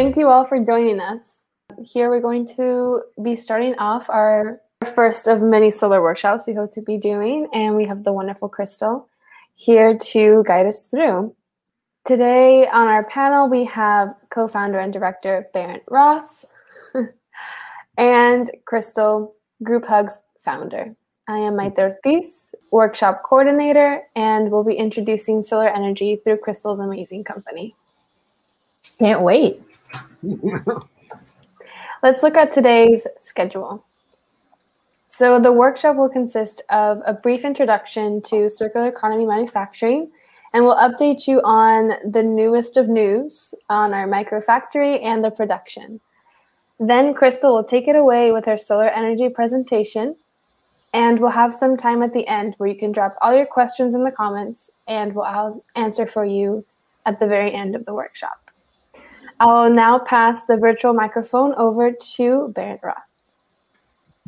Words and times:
Thank 0.00 0.16
you 0.16 0.28
all 0.28 0.46
for 0.46 0.58
joining 0.58 0.98
us. 0.98 1.44
Here 1.84 2.08
we're 2.08 2.22
going 2.22 2.48
to 2.56 3.02
be 3.22 3.36
starting 3.36 3.74
off 3.74 4.08
our 4.08 4.62
first 4.94 5.26
of 5.26 5.42
many 5.42 5.70
solar 5.70 6.00
workshops 6.00 6.46
we 6.46 6.54
hope 6.54 6.70
to 6.70 6.80
be 6.80 6.96
doing, 6.96 7.46
and 7.52 7.76
we 7.76 7.84
have 7.84 8.02
the 8.02 8.10
wonderful 8.10 8.48
Crystal 8.48 9.06
here 9.54 9.98
to 9.98 10.42
guide 10.46 10.64
us 10.64 10.86
through. 10.86 11.36
Today 12.06 12.66
on 12.68 12.86
our 12.86 13.04
panel, 13.04 13.50
we 13.50 13.62
have 13.64 14.14
co 14.30 14.48
founder 14.48 14.78
and 14.78 14.90
director 14.90 15.46
Barrett 15.52 15.84
Roth 15.90 16.46
and 17.98 18.50
Crystal, 18.64 19.30
Group 19.62 19.84
Hugs 19.84 20.18
founder. 20.38 20.96
I 21.28 21.36
am 21.36 21.58
Maite 21.58 21.78
Ortiz, 21.78 22.54
workshop 22.70 23.22
coordinator, 23.22 24.00
and 24.16 24.50
we'll 24.50 24.64
be 24.64 24.76
introducing 24.76 25.42
solar 25.42 25.68
energy 25.68 26.16
through 26.24 26.38
Crystal's 26.38 26.80
amazing 26.80 27.24
company. 27.24 27.76
Can't 28.98 29.20
wait. 29.20 29.62
Let's 32.02 32.22
look 32.22 32.36
at 32.36 32.52
today's 32.52 33.06
schedule. 33.18 33.84
So, 35.08 35.40
the 35.40 35.52
workshop 35.52 35.96
will 35.96 36.08
consist 36.08 36.62
of 36.70 37.02
a 37.04 37.12
brief 37.12 37.44
introduction 37.44 38.22
to 38.22 38.48
circular 38.48 38.88
economy 38.88 39.26
manufacturing, 39.26 40.10
and 40.52 40.64
we'll 40.64 40.76
update 40.76 41.26
you 41.26 41.40
on 41.42 41.92
the 42.10 42.22
newest 42.22 42.76
of 42.76 42.88
news 42.88 43.52
on 43.68 43.92
our 43.92 44.06
microfactory 44.06 45.02
and 45.02 45.24
the 45.24 45.30
production. 45.30 46.00
Then, 46.78 47.12
Crystal 47.12 47.54
will 47.54 47.64
take 47.64 47.88
it 47.88 47.96
away 47.96 48.32
with 48.32 48.44
her 48.46 48.56
solar 48.56 48.88
energy 48.88 49.28
presentation, 49.28 50.16
and 50.94 51.18
we'll 51.18 51.30
have 51.30 51.52
some 51.52 51.76
time 51.76 52.02
at 52.02 52.12
the 52.12 52.26
end 52.26 52.54
where 52.58 52.68
you 52.68 52.76
can 52.76 52.92
drop 52.92 53.16
all 53.20 53.34
your 53.34 53.46
questions 53.46 53.94
in 53.94 54.04
the 54.04 54.12
comments, 54.12 54.70
and 54.86 55.14
we'll 55.14 55.62
answer 55.76 56.06
for 56.06 56.24
you 56.24 56.64
at 57.04 57.18
the 57.18 57.26
very 57.26 57.52
end 57.52 57.74
of 57.74 57.84
the 57.84 57.94
workshop. 57.94 58.39
I'll 59.40 59.70
now 59.70 59.98
pass 59.98 60.44
the 60.44 60.58
virtual 60.58 60.92
microphone 60.92 61.54
over 61.56 61.92
to 61.92 62.48
Barrett 62.48 62.80
Roth. 62.82 62.96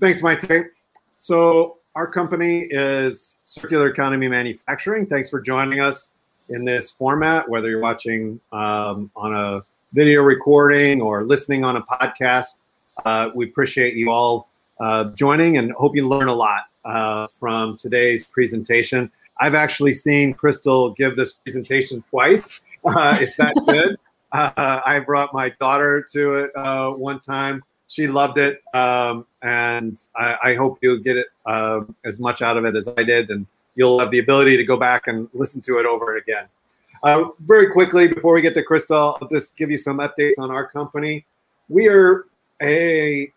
Thanks, 0.00 0.22
Maite. 0.22 0.70
So 1.16 1.76
our 1.94 2.06
company 2.06 2.66
is 2.70 3.38
Circular 3.44 3.88
Economy 3.88 4.26
Manufacturing. 4.26 5.06
Thanks 5.06 5.28
for 5.28 5.38
joining 5.38 5.80
us 5.80 6.14
in 6.48 6.64
this 6.64 6.90
format, 6.90 7.48
whether 7.48 7.68
you're 7.68 7.80
watching 7.80 8.40
um, 8.52 9.10
on 9.14 9.34
a 9.34 9.62
video 9.92 10.22
recording 10.22 11.02
or 11.02 11.24
listening 11.24 11.62
on 11.62 11.76
a 11.76 11.82
podcast. 11.82 12.62
Uh, 13.04 13.28
we 13.34 13.44
appreciate 13.44 13.94
you 13.94 14.10
all 14.10 14.48
uh, 14.80 15.04
joining 15.10 15.58
and 15.58 15.72
hope 15.72 15.94
you 15.94 16.08
learn 16.08 16.28
a 16.28 16.34
lot 16.34 16.64
uh, 16.86 17.26
from 17.28 17.76
today's 17.76 18.24
presentation. 18.24 19.10
I've 19.38 19.54
actually 19.54 19.92
seen 19.92 20.32
Crystal 20.32 20.90
give 20.92 21.16
this 21.16 21.32
presentation 21.32 22.02
twice, 22.08 22.62
uh, 22.84 23.18
if 23.20 23.36
that's 23.36 23.60
good. 23.66 23.98
Uh, 24.32 24.80
I 24.84 24.98
brought 24.98 25.34
my 25.34 25.50
daughter 25.60 26.04
to 26.12 26.34
it 26.36 26.50
uh, 26.56 26.90
one 26.90 27.18
time 27.18 27.62
she 27.92 28.06
loved 28.06 28.38
it, 28.38 28.62
um, 28.72 29.26
and 29.42 30.00
I, 30.16 30.38
I, 30.42 30.54
hope 30.54 30.78
you'll 30.80 31.00
get 31.00 31.18
it 31.18 31.26
uh, 31.44 31.80
as 32.06 32.18
much 32.18 32.40
out 32.40 32.56
of 32.56 32.64
it 32.64 32.74
as 32.74 32.88
I 32.88 33.02
did, 33.02 33.28
and 33.28 33.46
you'll 33.74 33.98
have 33.98 34.10
the 34.10 34.18
ability 34.18 34.56
to 34.56 34.64
go 34.64 34.78
back 34.78 35.08
and 35.08 35.28
listen 35.34 35.60
to 35.62 35.76
it 35.76 35.84
over 35.84 36.16
again. 36.16 36.46
Uh, 37.02 37.24
very 37.40 37.70
quickly, 37.70 38.08
before 38.08 38.32
we 38.32 38.40
get 38.40 38.54
to 38.54 38.62
Crystal, 38.62 39.18
I'll 39.20 39.28
just 39.28 39.58
give 39.58 39.70
you 39.70 39.76
some 39.76 39.98
updates 39.98 40.38
on 40.38 40.50
our 40.50 40.66
company. 40.66 41.26
We 41.68 41.86
are 41.88 42.24
a 42.62 43.30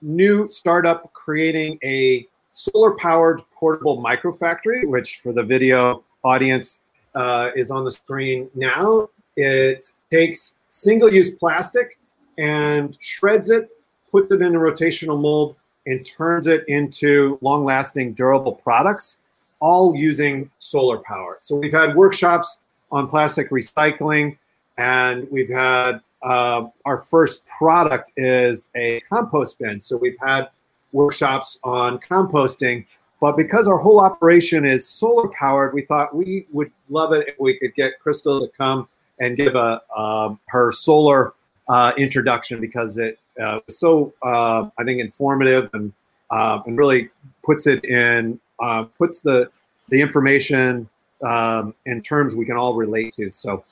new 0.00 0.48
startup 0.48 1.12
creating 1.12 1.78
a 1.84 2.26
solar-powered 2.48 3.42
portable 3.52 4.02
microfactory, 4.02 4.86
which 4.86 5.16
for 5.16 5.34
the 5.34 5.42
video 5.42 6.02
audience 6.24 6.80
uh, 7.14 7.50
is 7.54 7.70
on 7.70 7.84
the 7.84 7.92
screen 7.92 8.48
now. 8.54 9.10
It 9.36 9.92
takes 10.10 10.56
single-use 10.68 11.32
plastic 11.32 11.98
and 12.38 12.96
shreds 13.00 13.50
it 13.50 13.70
puts 14.10 14.32
it 14.32 14.42
in 14.42 14.54
a 14.54 14.58
rotational 14.58 15.20
mold, 15.20 15.56
and 15.86 16.04
turns 16.04 16.46
it 16.46 16.64
into 16.68 17.38
long 17.40 17.64
lasting, 17.64 18.12
durable 18.12 18.52
products, 18.52 19.20
all 19.60 19.96
using 19.96 20.50
solar 20.58 20.98
power. 20.98 21.36
So 21.40 21.56
we've 21.56 21.72
had 21.72 21.96
workshops 21.96 22.60
on 22.92 23.08
plastic 23.08 23.50
recycling, 23.50 24.36
and 24.76 25.26
we've 25.30 25.50
had 25.50 26.00
uh, 26.22 26.66
our 26.84 26.98
first 26.98 27.44
product 27.46 28.12
is 28.16 28.70
a 28.76 29.00
compost 29.08 29.58
bin. 29.58 29.80
So 29.80 29.96
we've 29.96 30.18
had 30.20 30.48
workshops 30.92 31.58
on 31.64 31.98
composting. 31.98 32.86
But 33.20 33.36
because 33.36 33.66
our 33.66 33.78
whole 33.78 33.98
operation 33.98 34.64
is 34.64 34.88
solar 34.88 35.28
powered, 35.28 35.74
we 35.74 35.82
thought 35.82 36.14
we 36.14 36.46
would 36.52 36.70
love 36.88 37.12
it 37.12 37.26
if 37.28 37.34
we 37.40 37.58
could 37.58 37.74
get 37.74 37.98
Crystal 37.98 38.40
to 38.40 38.48
come 38.56 38.88
and 39.20 39.36
give 39.36 39.54
a 39.54 39.80
um, 39.96 40.38
her 40.46 40.72
solar 40.72 41.34
uh, 41.68 41.92
introduction 41.96 42.60
because 42.60 42.98
it 42.98 43.18
uh, 43.40 43.60
so 43.68 44.12
uh, 44.22 44.68
I 44.78 44.84
think 44.84 45.00
informative 45.00 45.70
and 45.74 45.92
uh, 46.30 46.60
and 46.66 46.76
really 46.76 47.08
puts 47.44 47.66
it 47.66 47.84
in 47.84 48.38
uh, 48.60 48.84
puts 48.84 49.20
the 49.20 49.50
the 49.88 50.00
information 50.00 50.88
um, 51.24 51.74
in 51.86 52.02
terms 52.02 52.34
we 52.34 52.44
can 52.44 52.56
all 52.56 52.74
relate 52.74 53.12
to. 53.14 53.30
So 53.30 53.64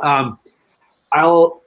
um, 0.00 0.38
I'll 1.12 1.62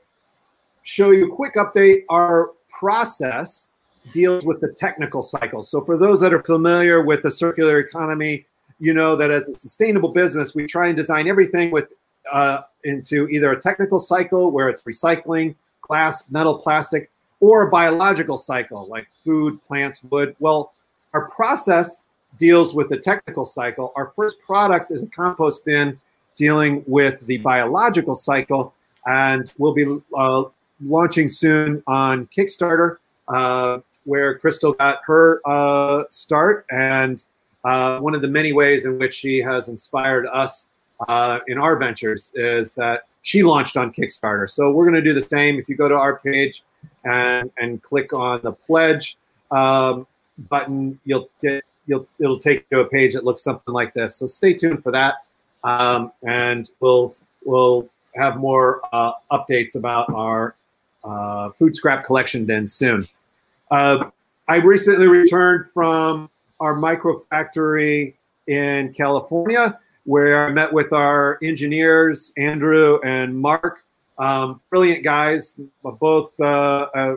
show 0.84 1.12
you 1.12 1.32
a 1.32 1.36
quick 1.36 1.56
update. 1.56 2.04
Our 2.10 2.52
process 2.70 3.72
deals 4.12 4.44
with 4.44 4.60
the 4.60 4.74
technical 4.78 5.22
cycle. 5.22 5.64
So 5.64 5.82
for 5.82 5.98
those 5.98 6.20
that 6.22 6.34
are 6.34 6.44
familiar 6.44 7.02
with 7.02 7.22
the 7.22 7.32
circular 7.32 7.80
economy, 7.80 8.46
you 8.80 8.94
know 8.94 9.16
that 9.16 9.32
as 9.32 9.50
a 9.50 9.60
sustainable 9.60 10.10
business, 10.10 10.56
we 10.56 10.66
try 10.66 10.88
and 10.88 10.98
design 10.98 11.28
everything 11.28 11.72
with 11.72 11.94
uh, 12.32 12.62
into 12.84 13.28
either 13.30 13.52
a 13.52 13.60
technical 13.60 14.00
cycle 14.00 14.52
where 14.52 14.70
it's 14.70 14.82
recycling, 14.84 15.56
glass, 15.82 16.30
metal, 16.30 16.58
plastic, 16.58 17.10
or 17.40 17.68
a 17.68 17.70
biological 17.70 18.38
cycle 18.38 18.88
like 18.88 19.08
food, 19.24 19.62
plants, 19.64 20.04
wood. 20.10 20.36
Well, 20.40 20.74
our 21.14 21.28
process 21.30 22.06
deals 22.38 22.74
with 22.74 22.90
the 22.90 22.98
technical 22.98 23.44
cycle. 23.44 23.92
Our 23.96 24.08
first 24.08 24.40
product 24.40 24.92
is 24.92 25.04
a 25.04 25.08
compost 25.08 25.66
bin 25.66 26.00
dealing 26.36 26.84
with 26.88 27.20
the 27.28 27.38
biological 27.38 28.16
cycle, 28.16 28.74
and 29.06 29.52
we'll 29.58 29.74
be 29.74 30.00
uh, 30.16 30.44
launching 30.84 31.28
soon 31.28 31.84
on 31.86 32.28
Kickstarter, 32.28 32.98
uh, 33.28 33.80
where 34.06 34.38
Crystal 34.40 34.74
got 34.74 35.02
her 35.06 35.42
uh, 35.46 36.06
start, 36.10 36.66
and 36.72 37.24
uh, 37.64 38.00
one 38.00 38.16
of 38.16 38.22
the 38.22 38.28
many 38.28 38.52
ways 38.52 38.86
in 38.86 38.98
which 38.98 39.14
she 39.14 39.40
has 39.40 39.70
inspired 39.70 40.26
us 40.28 40.70
uh, 41.08 41.40
in 41.48 41.58
our 41.58 41.78
ventures 41.78 42.32
is 42.36 42.74
that 42.76 43.04
she 43.22 43.44
launched 43.44 43.78
on 43.78 43.92
Kickstarter. 43.92 44.50
So 44.50 44.72
we're 44.72 44.86
going 44.86 45.02
to 45.02 45.02
do 45.02 45.14
the 45.14 45.22
same. 45.22 45.58
If 45.58 45.70
you 45.70 45.76
go 45.76 45.88
to 45.88 45.96
our 45.96 46.20
page, 46.20 46.64
and 47.06 47.52
and 47.58 47.82
click 47.82 48.14
on 48.14 48.42
the 48.44 48.52
pledge 48.52 49.18
um, 49.52 50.08
button, 50.50 51.00
you'll 51.06 51.30
get 51.42 51.64
you'll 51.86 52.06
it'll 52.20 52.38
take 52.38 52.66
you 52.70 52.78
to 52.78 52.84
a 52.84 52.86
page 52.86 53.14
that 53.14 53.24
looks 53.24 53.44
something 53.44 53.74
like 53.74 53.94
this. 53.94 54.16
So 54.16 54.26
stay 54.26 54.54
tuned 54.54 54.84
for 54.84 54.92
that, 54.92 55.16
um, 55.64 56.12
and 56.24 56.70
we'll 56.80 57.16
we'll 57.46 57.90
have 58.16 58.38
more 58.38 58.82
uh, 58.94 59.14
updates 59.32 59.76
about 59.76 60.14
our 60.14 60.56
uh, 61.04 61.50
food 61.52 61.76
scrap 61.76 62.06
collection 62.06 62.46
bin 62.46 62.68
soon. 62.68 63.06
Uh, 63.72 64.10
I 64.48 64.58
recently 64.58 65.08
returned 65.08 65.70
from 65.70 66.30
our 66.60 66.76
micro 66.76 67.16
factory 67.16 68.16
in 68.48 68.94
California, 68.94 69.80
where 70.06 70.48
I 70.48 70.52
met 70.52 70.72
with 70.72 70.92
our 70.94 71.40
engineers, 71.42 72.34
Andrew 72.38 73.00
and 73.04 73.38
Mark, 73.38 73.84
um, 74.18 74.62
brilliant 74.70 75.04
guys, 75.04 75.60
both 75.84 76.32
uh, 76.40 76.88
uh, 76.96 77.16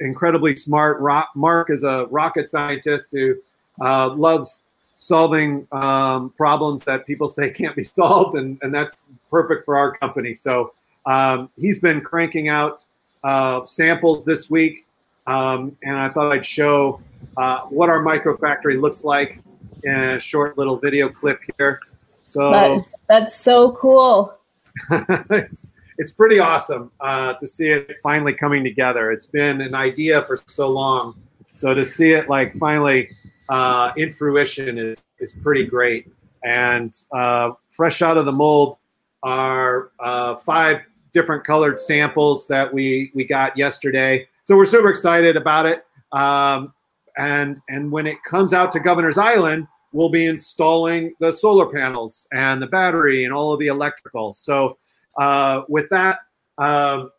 incredibly 0.00 0.56
smart. 0.56 1.02
Mark 1.34 1.70
is 1.70 1.84
a 1.84 2.06
rocket 2.10 2.48
scientist 2.48 3.12
who 3.12 3.36
uh, 3.80 4.10
loves 4.14 4.62
solving 4.96 5.66
um, 5.72 6.30
problems 6.30 6.84
that 6.84 7.06
people 7.06 7.28
say 7.28 7.50
can't 7.60 7.76
be 7.76 7.82
solved, 7.82 8.36
and, 8.36 8.58
and 8.62 8.74
that's 8.74 9.08
perfect 9.30 9.64
for 9.64 9.76
our 9.76 9.96
company. 9.96 10.32
So 10.32 10.72
um, 11.06 11.50
he's 11.56 11.80
been 11.80 12.00
cranking 12.00 12.48
out 12.48 12.84
uh, 13.24 13.64
samples 13.64 14.24
this 14.24 14.48
week, 14.48 14.86
um, 15.26 15.76
and 15.82 15.96
I 15.96 16.08
thought 16.08 16.32
I'd 16.32 16.44
show 16.44 17.00
uh, 17.36 17.60
what 17.62 17.88
our 17.88 18.02
microfactory 18.02 18.80
looks 18.80 19.04
like 19.04 19.40
a 19.86 20.18
short 20.18 20.56
little 20.58 20.76
video 20.76 21.08
clip 21.08 21.40
here. 21.58 21.80
So 22.22 22.50
that's 22.50 23.00
that's 23.08 23.34
so 23.34 23.72
cool. 23.72 24.38
it's, 24.90 25.72
it's 25.98 26.10
pretty 26.10 26.38
awesome 26.38 26.90
uh, 27.00 27.34
to 27.34 27.46
see 27.46 27.68
it 27.68 27.96
finally 28.02 28.32
coming 28.32 28.64
together. 28.64 29.12
It's 29.12 29.26
been 29.26 29.60
an 29.60 29.74
idea 29.74 30.22
for 30.22 30.38
so 30.46 30.68
long, 30.68 31.20
so 31.50 31.74
to 31.74 31.84
see 31.84 32.12
it 32.12 32.28
like 32.28 32.54
finally 32.54 33.10
uh, 33.48 33.92
in 33.96 34.12
fruition 34.12 34.78
is 34.78 35.02
is 35.18 35.32
pretty 35.42 35.66
great. 35.66 36.10
And 36.42 36.94
uh, 37.12 37.52
fresh 37.68 38.02
out 38.02 38.16
of 38.16 38.26
the 38.26 38.32
mold 38.32 38.78
are 39.22 39.90
uh, 40.00 40.36
five 40.36 40.82
different 41.12 41.44
colored 41.44 41.78
samples 41.78 42.46
that 42.48 42.72
we 42.72 43.10
we 43.14 43.24
got 43.24 43.56
yesterday. 43.56 44.26
So 44.44 44.56
we're 44.56 44.66
super 44.66 44.88
excited 44.88 45.36
about 45.36 45.66
it. 45.66 45.86
Um, 46.12 46.72
and 47.16 47.60
and 47.68 47.90
when 47.90 48.06
it 48.06 48.22
comes 48.22 48.52
out 48.52 48.72
to 48.72 48.80
Governor's 48.80 49.18
Island, 49.18 49.66
we'll 49.92 50.10
be 50.10 50.26
installing 50.26 51.14
the 51.20 51.32
solar 51.32 51.66
panels 51.66 52.26
and 52.32 52.60
the 52.60 52.66
battery 52.66 53.24
and 53.24 53.32
all 53.32 53.52
of 53.52 53.60
the 53.60 53.68
electrical. 53.68 54.32
So 54.32 54.76
uh, 55.18 55.62
with 55.68 55.88
that, 55.90 56.18
um, 56.58 57.10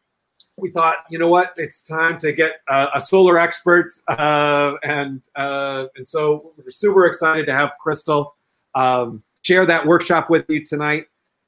we 0.57 0.69
thought, 0.69 0.97
you 1.09 1.17
know 1.17 1.27
what, 1.27 1.53
it's 1.57 1.81
time 1.81 2.17
to 2.19 2.31
get 2.31 2.61
uh, 2.67 2.87
a 2.93 3.01
solar 3.01 3.37
expert, 3.37 3.91
uh, 4.07 4.73
and 4.83 5.27
uh, 5.35 5.85
and 5.95 6.07
so 6.07 6.53
we're 6.57 6.69
super 6.69 7.05
excited 7.05 7.45
to 7.47 7.53
have 7.53 7.71
Crystal 7.79 8.35
um, 8.75 9.23
share 9.41 9.65
that 9.65 9.85
workshop 9.85 10.29
with 10.29 10.45
you 10.49 10.63
tonight. 10.63 11.05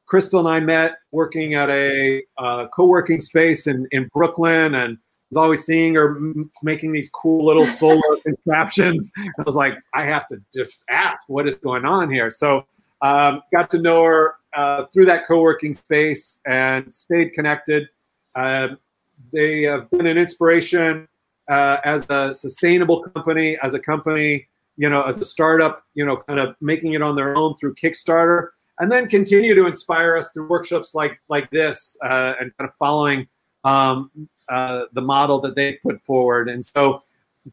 Crystal 0.07 0.39
and 0.39 0.47
I 0.47 0.59
met 0.59 0.97
working 1.11 1.53
at 1.53 1.69
a 1.69 2.23
uh, 2.37 2.67
co-working 2.67 3.19
space 3.19 3.67
in 3.67 3.87
in 3.91 4.09
Brooklyn, 4.13 4.75
and 4.75 4.97
was 5.29 5.37
always 5.37 5.65
seeing 5.65 5.95
her 5.95 6.19
making 6.63 6.91
these 6.91 7.09
cool 7.09 7.45
little 7.45 7.65
solar 7.65 8.17
contraptions. 8.23 9.11
I 9.17 9.41
was 9.45 9.55
like, 9.55 9.77
I 9.93 10.05
have 10.05 10.27
to 10.29 10.41
just 10.53 10.83
ask 10.89 11.17
what 11.27 11.47
is 11.47 11.55
going 11.55 11.85
on 11.85 12.11
here. 12.11 12.29
So 12.29 12.65
um, 13.01 13.41
got 13.51 13.69
to 13.71 13.81
know 13.81 14.03
her 14.03 14.35
uh, 14.53 14.85
through 14.93 15.05
that 15.05 15.27
co-working 15.27 15.73
space 15.73 16.39
and 16.45 16.93
stayed 16.93 17.33
connected. 17.33 17.87
Uh, 18.35 18.69
they 19.33 19.63
have 19.63 19.89
been 19.91 20.07
an 20.07 20.17
inspiration 20.17 21.07
uh, 21.49 21.77
as 21.83 22.05
a 22.09 22.33
sustainable 22.33 23.03
company, 23.03 23.57
as 23.61 23.73
a 23.73 23.79
company, 23.79 24.47
you 24.77 24.89
know, 24.89 25.01
as 25.03 25.19
a 25.19 25.25
startup, 25.25 25.83
you 25.95 26.05
know, 26.05 26.17
kind 26.17 26.39
of 26.39 26.55
making 26.61 26.93
it 26.93 27.01
on 27.01 27.15
their 27.15 27.35
own 27.35 27.55
through 27.55 27.73
Kickstarter, 27.75 28.49
and 28.79 28.91
then 28.91 29.07
continue 29.07 29.55
to 29.55 29.65
inspire 29.65 30.15
us 30.17 30.29
through 30.33 30.47
workshops 30.47 30.93
like 30.93 31.19
like 31.29 31.49
this 31.49 31.97
uh, 32.03 32.33
and 32.39 32.55
kind 32.57 32.69
of 32.69 32.75
following 32.77 33.27
um, 33.63 34.11
uh, 34.49 34.85
the 34.93 35.01
model 35.01 35.39
that 35.41 35.55
they 35.55 35.73
put 35.73 36.01
forward. 36.03 36.49
And 36.49 36.65
so, 36.65 37.03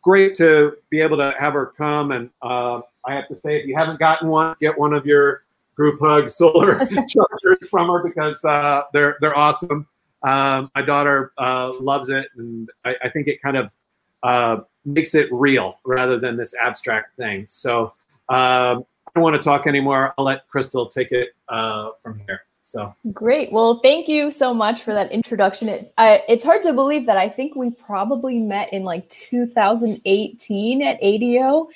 great 0.01 0.35
to 0.37 0.77
be 0.91 1.01
able 1.01 1.17
to 1.19 1.35
have 1.39 1.53
her 1.53 1.67
come. 1.67 2.13
And 2.13 2.31
uh, 2.43 2.81
I 3.05 3.15
have 3.15 3.29
to 3.29 3.35
say, 3.35 3.61
if 3.61 3.67
you 3.67 3.77
haven't 3.77 3.99
gotten 3.99 4.29
one, 4.29 4.57
get 4.61 4.79
one 4.79 4.93
of 4.93 5.07
your 5.07 5.45
group 5.75 6.01
hug 6.01 6.31
solar 6.31 6.79
chargers 7.09 7.69
from 7.69 7.89
her 7.89 8.03
because 8.03 8.45
uh, 8.45 8.83
they're 8.93 9.17
they're 9.21 9.37
awesome. 9.37 9.87
Um, 10.23 10.71
my 10.75 10.83
daughter 10.83 11.33
uh, 11.37 11.73
loves 11.81 12.09
it, 12.09 12.27
and 12.37 12.71
I, 12.85 12.97
I, 13.05 13.09
think 13.11 13.29
it 13.29 13.43
kind 13.43 13.59
of 13.59 13.75
uh, 14.23 14.61
makes 14.87 15.15
it 15.15 15.29
real 15.31 15.81
rather 15.85 16.19
than 16.19 16.39
this 16.39 16.55
abstract 16.63 17.15
thing. 17.19 17.45
So 17.47 17.93
um, 18.31 18.87
I 19.07 19.11
don't 19.15 19.23
want 19.23 19.37
to 19.37 19.43
talk 19.43 19.67
anymore. 19.67 20.15
I'll 20.17 20.25
let 20.25 20.49
Crystal 20.49 20.87
take 20.87 21.13
it 21.13 21.35
uh, 21.51 21.91
from 22.03 22.23
here. 22.27 22.45
So 22.65 22.95
great. 23.13 23.53
Well, 23.53 23.81
thank 23.81 24.09
you 24.09 24.31
so 24.31 24.55
much 24.55 24.85
for 24.85 24.95
that 24.95 25.13
introduction. 25.13 25.69
It, 25.69 25.93
I, 25.99 26.23
it's 26.27 26.47
hard 26.47 26.63
to 26.63 26.73
believe 26.73 27.05
that 27.05 27.19
I 27.19 27.29
think 27.29 27.55
we 27.55 27.69
probably 27.69 28.39
met 28.39 28.73
in 28.73 28.85
like 28.85 29.07
2018 29.11 30.83
at 30.83 30.99
ADO. 31.03 31.69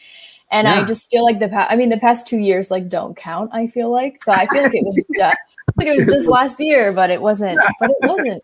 And 0.50 0.66
yeah. 0.66 0.80
I 0.80 0.84
just 0.86 1.10
feel 1.10 1.26
like 1.26 1.40
the 1.40 1.48
past, 1.48 1.70
I 1.70 1.76
mean, 1.76 1.90
the 1.90 1.98
past 1.98 2.26
two 2.26 2.38
years 2.38 2.70
like 2.70 2.88
don't 2.88 3.14
count. 3.14 3.50
I 3.52 3.66
feel 3.66 3.90
like 3.90 4.24
so. 4.24 4.32
I 4.32 4.46
feel 4.46 4.62
like 4.62 4.74
it 4.74 4.82
was 4.82 4.96
just, 4.96 5.36
like 5.76 5.88
it 5.88 5.94
was 5.94 6.06
just 6.06 6.26
last 6.26 6.58
year, 6.58 6.90
but 6.94 7.10
it 7.10 7.20
wasn't. 7.20 7.60
But 7.78 7.90
it 7.90 8.08
wasn't. 8.08 8.42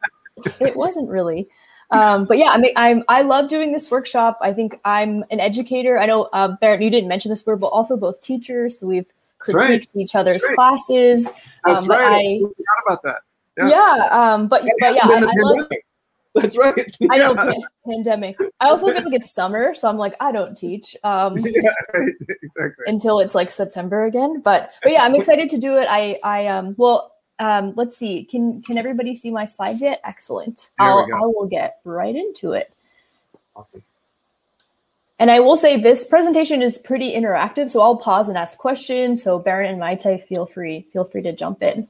It 0.61 0.77
wasn't 0.77 1.09
really. 1.09 1.49
Um, 1.93 2.27
but 2.27 2.37
yeah, 2.37 2.49
I 2.49 2.59
mean, 2.59 2.73
I'm 2.77 3.05
I 3.09 3.23
love 3.23 3.49
doing 3.49 3.73
this 3.73 3.91
workshop. 3.91 4.37
I 4.43 4.53
think 4.53 4.79
I'm 4.85 5.25
an 5.31 5.41
educator. 5.41 5.99
I 5.99 6.05
know 6.05 6.25
uh, 6.25 6.49
Barrett, 6.61 6.83
you 6.83 6.91
didn't 6.91 7.09
mention 7.09 7.31
this, 7.31 7.47
we're 7.47 7.57
but 7.57 7.69
also 7.69 7.97
both 7.97 8.21
teachers, 8.21 8.81
so 8.81 8.87
we've 8.87 9.11
critiqued 9.41 9.55
right. 9.55 9.89
each 9.97 10.15
other's 10.15 10.45
right. 10.47 10.55
classes. 10.57 11.33
That's 11.65 11.85
um, 11.85 11.91
right. 11.91 12.01
I, 12.01 12.19
I 12.19 12.39
forgot 12.39 12.55
about 12.87 13.03
that. 13.05 13.21
Yeah, 13.59 13.69
yeah 13.69 14.09
um, 14.11 14.49
but 14.49 14.63
but 14.81 14.95
yeah, 14.95 15.07
I, 15.07 15.19
I 15.19 15.33
love. 15.37 15.69
That's 16.35 16.57
right. 16.57 16.97
I 17.13 17.19
know 17.19 17.35
pan- 17.37 17.63
pandemic. 17.87 18.37
I 18.59 18.69
also 18.69 18.87
feel 18.87 19.05
like 19.05 19.13
it's 19.13 19.31
summer, 19.31 19.73
so 19.73 19.89
I'm 19.89 19.97
like 19.97 20.15
I 20.21 20.33
don't 20.33 20.57
teach. 20.57 20.97
Um, 21.05 21.37
yeah, 21.45 21.71
right. 21.95 22.13
exactly. 22.43 22.87
Until 22.89 23.21
it's 23.21 23.37
like 23.37 23.53
September 23.53 24.05
again, 24.05 24.41
but 24.41 24.73
but 24.83 24.91
yeah, 24.91 25.05
I'm 25.05 25.15
excited 25.15 25.49
to 25.51 25.59
do 25.59 25.77
it. 25.77 25.87
I 25.89 26.19
I 26.25 26.49
um 26.49 26.75
well 26.77 27.15
um 27.39 27.73
let's 27.77 27.97
see. 27.97 28.25
Can 28.25 28.63
can 28.63 28.77
everybody 28.79 29.15
see 29.15 29.31
my 29.31 29.45
slides 29.45 29.81
yet? 29.81 30.01
Excellent. 30.03 30.71
I'll 30.81 31.07
I 31.15 31.21
will 31.21 31.47
get 31.47 31.79
right 31.85 32.15
into 32.15 32.53
it. 32.53 32.73
Awesome. 33.55 33.85
And 35.19 35.31
I 35.31 35.41
will 35.41 35.57
say 35.57 35.81
this 35.81 36.07
presentation 36.07 36.61
is 36.61 36.79
pretty 36.79 37.15
interactive, 37.15 37.71
so 37.71 37.81
I'll 37.81 37.97
pause 37.97 38.29
and 38.29 38.37
ask 38.37 38.59
questions. 38.59 39.23
So 39.23 39.39
Barrett 39.39 39.71
and 39.71 39.81
Maite, 39.81 40.23
feel 40.25 40.47
free 40.47 40.87
feel 40.93 41.05
free 41.05 41.23
to 41.23 41.33
jump 41.33 41.63
in. 41.63 41.89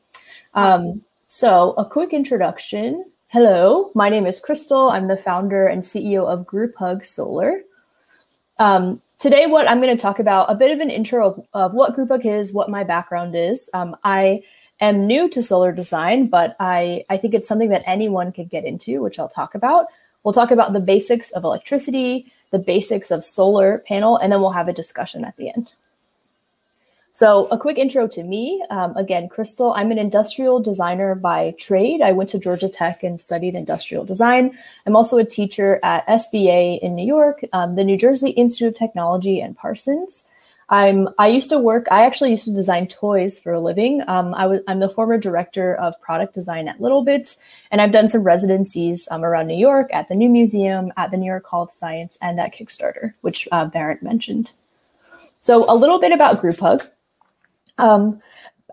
Um, 0.53 1.03
so 1.27 1.73
a 1.79 1.85
quick 1.85 2.13
introduction. 2.13 3.05
Hello, 3.29 3.91
my 3.95 4.09
name 4.09 4.27
is 4.27 4.39
Crystal. 4.39 4.91
I'm 4.91 5.09
the 5.09 5.17
founder 5.17 5.67
and 5.67 5.83
CEO 5.83 6.27
of 6.27 6.47
Group 6.47 6.77
Hug 6.77 7.05
Solar. 7.05 7.63
Um, 8.59 9.01
today, 9.19 9.47
what 9.47 9.69
I'm 9.69 9.81
going 9.81 9.97
to 9.97 10.01
talk 10.01 10.19
about 10.19 10.51
a 10.51 10.55
bit 10.55 10.71
of 10.71 10.81
an 10.81 10.91
intro 10.91 11.31
of, 11.31 11.47
of 11.55 11.75
what 11.75 11.95
Group 11.95 12.11
Hug 12.11 12.27
is, 12.27 12.53
what 12.53 12.71
my 12.71 12.85
background 12.85 13.35
is. 13.35 13.69
Um, 13.75 13.97
I 14.05 14.43
am 14.81 15.07
new 15.07 15.29
to 15.31 15.43
solar 15.43 15.73
design, 15.73 16.27
but 16.27 16.55
I, 16.61 17.05
I 17.09 17.17
think 17.17 17.35
it's 17.35 17.49
something 17.49 17.71
that 17.71 17.83
anyone 17.87 18.33
could 18.33 18.51
get 18.51 18.65
into, 18.65 19.03
which 19.03 19.19
I'll 19.19 19.29
talk 19.29 19.55
about. 19.55 19.87
We'll 20.23 20.35
talk 20.35 20.51
about 20.51 20.73
the 20.73 20.81
basics 20.81 21.31
of 21.33 21.45
electricity, 21.45 22.33
the 22.55 22.59
basics 22.61 23.11
of 23.11 23.25
solar 23.25 23.79
panel, 23.79 24.17
and 24.17 24.33
then 24.33 24.41
we'll 24.41 24.53
have 24.53 24.69
a 24.69 24.73
discussion 24.73 25.25
at 25.25 25.37
the 25.37 25.49
end. 25.49 25.75
So, 27.11 27.47
a 27.47 27.59
quick 27.59 27.79
intro 27.79 28.07
to 28.07 28.23
me. 28.23 28.65
Um, 28.71 28.97
again, 28.97 29.29
Crystal, 29.29 29.73
I'm 29.73 29.91
an 29.91 29.99
industrial 29.99 30.61
designer 30.61 31.17
by 31.17 31.57
trade. 31.59 32.01
I 32.01 32.13
went 32.13 32.31
to 32.31 32.39
Georgia 32.39 32.69
Tech 32.69 33.03
and 33.03 33.21
studied 33.21 33.57
industrial 33.57 34.05
design. 34.05 34.57
I'm 34.87 34.95
also 34.95 35.19
a 35.19 35.25
teacher 35.25 35.81
at 35.83 36.07
SVA 36.07 36.79
in 36.81 36.95
New 36.95 37.07
York, 37.07 37.45
um, 37.53 37.75
the 37.75 37.83
New 37.83 37.99
Jersey 37.99 38.31
Institute 38.31 38.69
of 38.69 38.79
Technology, 38.79 39.41
and 39.41 39.57
Parsons. 39.57 40.29
I'm 40.69 41.09
I 41.19 41.29
used 41.29 41.51
to 41.51 41.59
work. 41.59 41.87
I 41.91 42.05
actually 42.07 42.31
used 42.31 42.47
to 42.47 42.55
design 42.55 42.87
toys 42.87 43.39
for 43.39 43.53
a 43.53 43.61
living. 43.61 44.03
Um, 44.09 44.35
I 44.35 44.47
was 44.47 44.61
I'm 44.67 44.81
the 44.81 44.89
former 44.89 45.19
director 45.19 45.75
of 45.77 46.01
product 46.01 46.35
design 46.35 46.69
at 46.69 46.79
Littlebits, 46.79 47.39
and 47.71 47.81
I've 47.81 47.93
done 47.93 48.09
some 48.09 48.23
residencies 48.23 49.07
um, 49.11 49.25
around 49.25 49.47
New 49.47 49.59
York 49.59 49.91
at 49.93 50.09
the 50.09 50.15
New 50.15 50.29
Museum, 50.29 50.93
at 50.97 51.11
the 51.11 51.17
New 51.17 51.27
York 51.27 51.47
Hall 51.47 51.63
of 51.63 51.71
Science, 51.73 52.17
and 52.23 52.41
at 52.41 52.55
Kickstarter, 52.55 53.15
which 53.21 53.47
uh, 53.53 53.67
Barrett 53.67 54.03
mentioned. 54.03 54.53
So 55.41 55.71
a 55.71 55.77
little 55.77 56.01
bit 56.01 56.13
about 56.13 56.41
Group 56.41 56.59
Hug. 56.59 56.83
Um, 57.77 58.23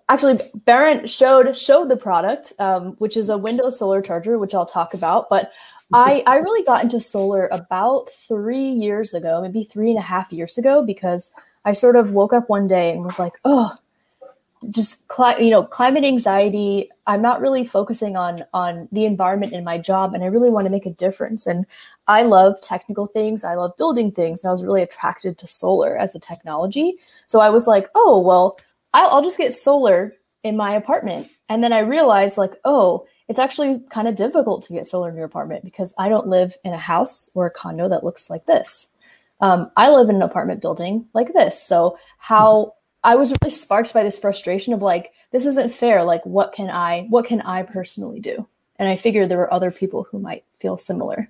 actually, 0.07 0.39
Barrett 0.65 1.09
showed 1.09 1.57
showed 1.57 1.89
the 1.89 1.97
product, 1.97 2.53
um, 2.59 2.93
which 2.99 3.17
is 3.17 3.29
a 3.29 3.37
Windows 3.37 3.77
solar 3.77 4.01
charger, 4.01 4.39
which 4.39 4.55
I'll 4.55 4.65
talk 4.65 4.93
about. 4.93 5.29
But 5.29 5.51
I 5.91 6.23
I 6.25 6.37
really 6.37 6.63
got 6.63 6.83
into 6.83 7.01
solar 7.01 7.47
about 7.51 8.09
three 8.09 8.69
years 8.69 9.13
ago, 9.13 9.41
maybe 9.41 9.65
three 9.65 9.89
and 9.89 9.99
a 9.99 10.03
half 10.03 10.31
years 10.31 10.57
ago, 10.57 10.81
because 10.81 11.31
I 11.65 11.73
sort 11.73 11.95
of 11.95 12.11
woke 12.11 12.33
up 12.33 12.49
one 12.49 12.67
day 12.67 12.91
and 12.91 13.03
was 13.03 13.19
like, 13.19 13.33
oh, 13.45 13.77
just 14.69 15.07
cli- 15.07 15.43
you 15.43 15.49
know 15.49 15.63
climate 15.63 16.03
anxiety 16.03 16.89
i'm 17.07 17.21
not 17.21 17.41
really 17.41 17.65
focusing 17.65 18.15
on 18.15 18.43
on 18.53 18.87
the 18.91 19.05
environment 19.05 19.53
in 19.53 19.63
my 19.63 19.77
job 19.77 20.13
and 20.13 20.23
i 20.23 20.27
really 20.27 20.51
want 20.51 20.65
to 20.65 20.69
make 20.69 20.85
a 20.85 20.91
difference. 20.91 21.47
And 21.47 21.65
i 22.07 22.21
love 22.21 22.61
technical 22.61 23.07
things 23.07 23.43
i 23.43 23.55
love 23.55 23.75
building 23.77 24.11
things 24.11 24.43
and 24.43 24.49
i 24.49 24.51
was 24.51 24.63
really 24.63 24.83
attracted 24.83 25.37
to 25.39 25.47
solar 25.47 25.97
as 25.97 26.13
a 26.13 26.19
technology. 26.19 26.97
So 27.27 27.39
i 27.39 27.49
was 27.49 27.65
like 27.65 27.87
oh 27.95 28.19
well 28.19 28.59
i'll, 28.93 29.09
I'll 29.09 29.23
just 29.23 29.37
get 29.37 29.53
solar 29.53 30.15
in 30.43 30.57
my 30.57 30.73
apartment. 30.73 31.27
And 31.49 31.63
then 31.63 31.73
i 31.73 31.79
realized 31.79 32.37
like 32.37 32.53
oh 32.63 33.07
it's 33.27 33.39
actually 33.39 33.81
kind 33.89 34.07
of 34.07 34.15
difficult 34.15 34.61
to 34.63 34.73
get 34.73 34.87
solar 34.87 35.09
in 35.09 35.15
your 35.15 35.25
apartment 35.25 35.63
because 35.63 35.93
i 35.97 36.07
don't 36.07 36.27
live 36.27 36.55
in 36.63 36.73
a 36.73 36.77
house 36.77 37.31
or 37.33 37.47
a 37.47 37.51
condo 37.51 37.89
that 37.89 38.03
looks 38.03 38.29
like 38.29 38.45
this 38.45 38.89
um, 39.41 39.71
I 39.75 39.89
live 39.89 40.09
in 40.09 40.15
an 40.15 40.21
apartment 40.21 40.61
building 40.61 41.05
like 41.13 41.33
this. 41.33 41.61
So 41.61 41.97
how 42.17 42.73
I 43.03 43.15
was 43.15 43.33
really 43.41 43.53
sparked 43.53 43.93
by 43.93 44.03
this 44.03 44.19
frustration 44.19 44.73
of 44.73 44.81
like, 44.81 45.11
this 45.31 45.45
isn't 45.45 45.73
fair. 45.73 46.03
Like, 46.03 46.25
what 46.25 46.53
can 46.53 46.69
I, 46.69 47.07
what 47.09 47.25
can 47.25 47.41
I 47.41 47.63
personally 47.63 48.19
do? 48.19 48.47
And 48.77 48.87
I 48.89 48.95
figured 48.95 49.29
there 49.29 49.37
were 49.37 49.53
other 49.53 49.71
people 49.71 50.07
who 50.09 50.19
might 50.19 50.43
feel 50.59 50.77
similar. 50.77 51.29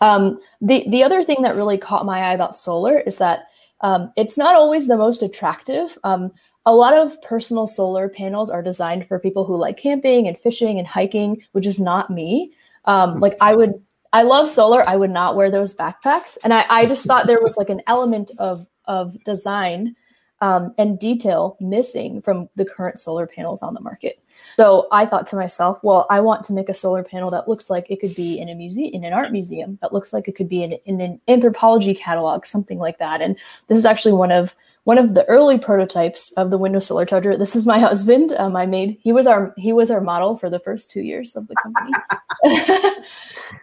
Um, 0.00 0.38
the 0.60 0.84
the 0.90 1.02
other 1.02 1.22
thing 1.24 1.42
that 1.42 1.56
really 1.56 1.78
caught 1.78 2.04
my 2.04 2.20
eye 2.20 2.34
about 2.34 2.56
solar 2.56 2.98
is 3.00 3.18
that 3.18 3.46
um, 3.80 4.12
it's 4.16 4.36
not 4.36 4.54
always 4.54 4.86
the 4.86 4.96
most 4.96 5.22
attractive. 5.22 5.98
Um, 6.04 6.32
a 6.64 6.74
lot 6.74 6.94
of 6.94 7.20
personal 7.22 7.66
solar 7.66 8.08
panels 8.08 8.50
are 8.50 8.62
designed 8.62 9.06
for 9.06 9.18
people 9.18 9.44
who 9.44 9.56
like 9.56 9.76
camping 9.76 10.26
and 10.26 10.36
fishing 10.38 10.78
and 10.78 10.86
hiking, 10.86 11.42
which 11.52 11.66
is 11.66 11.80
not 11.80 12.10
me. 12.10 12.52
Um, 12.84 13.20
like 13.20 13.36
I 13.40 13.54
would 13.54 13.82
I 14.16 14.22
love 14.22 14.48
solar. 14.48 14.82
I 14.88 14.96
would 14.96 15.10
not 15.10 15.36
wear 15.36 15.50
those 15.50 15.74
backpacks. 15.74 16.38
And 16.42 16.54
I, 16.54 16.64
I 16.70 16.86
just 16.86 17.04
thought 17.04 17.26
there 17.26 17.42
was 17.42 17.58
like 17.58 17.68
an 17.68 17.82
element 17.86 18.30
of, 18.38 18.66
of 18.86 19.22
design 19.24 19.94
um, 20.40 20.72
and 20.78 20.98
detail 20.98 21.58
missing 21.60 22.22
from 22.22 22.48
the 22.56 22.64
current 22.64 22.98
solar 22.98 23.26
panels 23.26 23.62
on 23.62 23.74
the 23.74 23.80
market. 23.82 24.18
So 24.56 24.88
I 24.90 25.06
thought 25.06 25.26
to 25.28 25.36
myself, 25.36 25.78
well, 25.82 26.06
I 26.10 26.20
want 26.20 26.44
to 26.44 26.52
make 26.52 26.68
a 26.68 26.74
solar 26.74 27.02
panel 27.02 27.30
that 27.30 27.48
looks 27.48 27.68
like 27.68 27.90
it 27.90 28.00
could 28.00 28.14
be 28.14 28.38
in 28.38 28.48
a 28.48 28.54
museum, 28.54 28.94
in 28.94 29.04
an 29.04 29.12
art 29.12 29.32
museum, 29.32 29.78
that 29.82 29.92
looks 29.92 30.12
like 30.12 30.28
it 30.28 30.36
could 30.36 30.48
be 30.48 30.62
in, 30.62 30.72
in 30.84 31.00
an 31.00 31.20
Anthropologie 31.28 31.96
catalog, 31.96 32.46
something 32.46 32.78
like 32.78 32.98
that. 32.98 33.20
And 33.20 33.36
this 33.68 33.78
is 33.78 33.84
actually 33.84 34.14
one 34.14 34.32
of 34.32 34.54
one 34.86 34.98
of 34.98 35.14
the 35.14 35.24
early 35.24 35.58
prototypes 35.58 36.30
of 36.36 36.50
the 36.50 36.58
window 36.58 36.78
Solar 36.78 37.04
Charger. 37.04 37.36
This 37.36 37.56
is 37.56 37.66
my 37.66 37.78
husband. 37.88 38.32
Um, 38.38 38.54
I 38.54 38.66
made 38.66 38.98
he 39.00 39.12
was 39.12 39.26
our 39.26 39.52
he 39.56 39.72
was 39.72 39.90
our 39.90 40.00
model 40.00 40.36
for 40.36 40.48
the 40.48 40.60
first 40.60 40.90
two 40.90 41.02
years 41.02 41.34
of 41.34 41.48
the 41.48 41.56
company. 41.56 41.92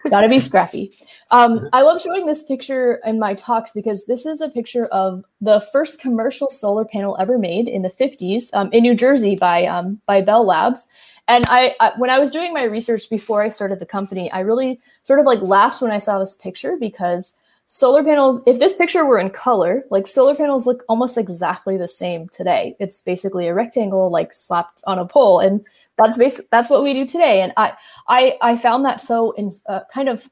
Gotta 0.10 0.28
be 0.28 0.38
scrappy. 0.38 0.92
Um, 1.30 1.68
I 1.72 1.80
love 1.80 2.02
showing 2.02 2.26
this 2.26 2.42
picture 2.42 3.00
in 3.04 3.18
my 3.18 3.34
talks 3.34 3.72
because 3.72 4.04
this 4.04 4.26
is 4.26 4.42
a 4.42 4.50
picture 4.50 4.84
of 4.86 5.24
the 5.40 5.60
first 5.72 5.98
commercial 6.00 6.50
solar 6.50 6.84
panel 6.84 7.16
ever 7.18 7.38
made 7.38 7.68
in 7.68 7.82
the 7.82 7.90
50s 7.90 8.50
um, 8.52 8.70
in 8.72 8.82
New 8.82 8.94
Jersey 8.94 9.34
by 9.34 9.64
um, 9.64 10.00
by 10.06 10.20
Bell 10.20 10.44
Labs. 10.64 10.86
And 11.26 11.44
I, 11.48 11.74
I, 11.80 11.92
when 11.96 12.10
I 12.10 12.18
was 12.18 12.30
doing 12.30 12.52
my 12.52 12.64
research 12.64 13.08
before 13.08 13.42
I 13.42 13.48
started 13.48 13.78
the 13.78 13.86
company, 13.86 14.30
I 14.30 14.40
really 14.40 14.80
sort 15.02 15.20
of 15.20 15.26
like 15.26 15.40
laughed 15.40 15.80
when 15.80 15.90
I 15.90 15.98
saw 15.98 16.18
this 16.18 16.34
picture 16.34 16.76
because 16.78 17.34
solar 17.66 18.04
panels, 18.04 18.42
if 18.46 18.58
this 18.58 18.74
picture 18.74 19.06
were 19.06 19.18
in 19.18 19.30
color, 19.30 19.84
like 19.90 20.06
solar 20.06 20.34
panels 20.34 20.66
look 20.66 20.84
almost 20.86 21.16
exactly 21.16 21.78
the 21.78 21.88
same 21.88 22.28
today. 22.28 22.76
It's 22.78 23.00
basically 23.00 23.48
a 23.48 23.54
rectangle 23.54 24.10
like 24.10 24.34
slapped 24.34 24.82
on 24.86 24.98
a 24.98 25.06
pole. 25.06 25.40
And 25.40 25.64
that's 25.96 26.18
basic, 26.18 26.50
that's 26.50 26.68
what 26.68 26.82
we 26.82 26.92
do 26.92 27.06
today. 27.06 27.40
And 27.40 27.54
I, 27.56 27.72
I, 28.08 28.36
I 28.42 28.56
found 28.56 28.84
that 28.84 29.00
so 29.00 29.32
in, 29.32 29.50
uh, 29.66 29.80
kind 29.92 30.10
of 30.10 30.28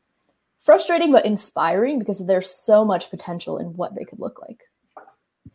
frustrating, 0.61 1.11
but 1.11 1.25
inspiring 1.25 1.99
because 1.99 2.27
there's 2.27 2.51
so 2.51 2.85
much 2.85 3.09
potential 3.09 3.57
in 3.57 3.69
what 3.77 3.95
they 3.95 4.05
could 4.05 4.21
look 4.21 4.43
like. 4.43 4.65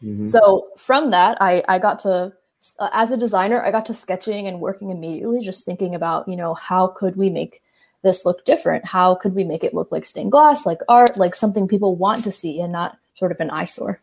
Mm-hmm. 0.04 0.26
So 0.26 0.70
from 0.78 1.12
that, 1.12 1.38
I, 1.40 1.64
I 1.68 1.78
got 1.78 2.00
to 2.00 2.34
uh, 2.80 2.90
as 2.92 3.12
a 3.12 3.18
designer, 3.18 3.62
I 3.62 3.72
got 3.72 3.86
to 3.88 3.94
sketching 3.94 4.48
and 4.48 4.60
working 4.60 4.90
immediately, 4.90 5.42
just 5.42 5.66
thinking 5.66 5.96
about, 5.96 6.28
you 6.28 6.36
know, 6.36 6.54
how 6.54 6.88
could 6.88 7.16
we 7.16 7.30
make 7.30 7.62
this 8.04 8.26
look 8.26 8.46
different? 8.46 8.86
How 8.86 9.16
could 9.16 9.36
we 9.36 9.44
make 9.44 9.64
it 9.64 9.74
look 9.74 9.92
like 9.92 10.06
stained 10.06 10.32
glass, 10.32 10.66
like 10.66 10.80
art, 10.88 11.18
like 11.18 11.36
something 11.36 11.68
people 11.68 11.96
want 11.96 12.24
to 12.24 12.32
see 12.32 12.60
and 12.60 12.72
not 12.72 12.98
sort 13.14 13.32
of 13.32 13.40
an 13.40 13.50
eyesore? 13.50 14.02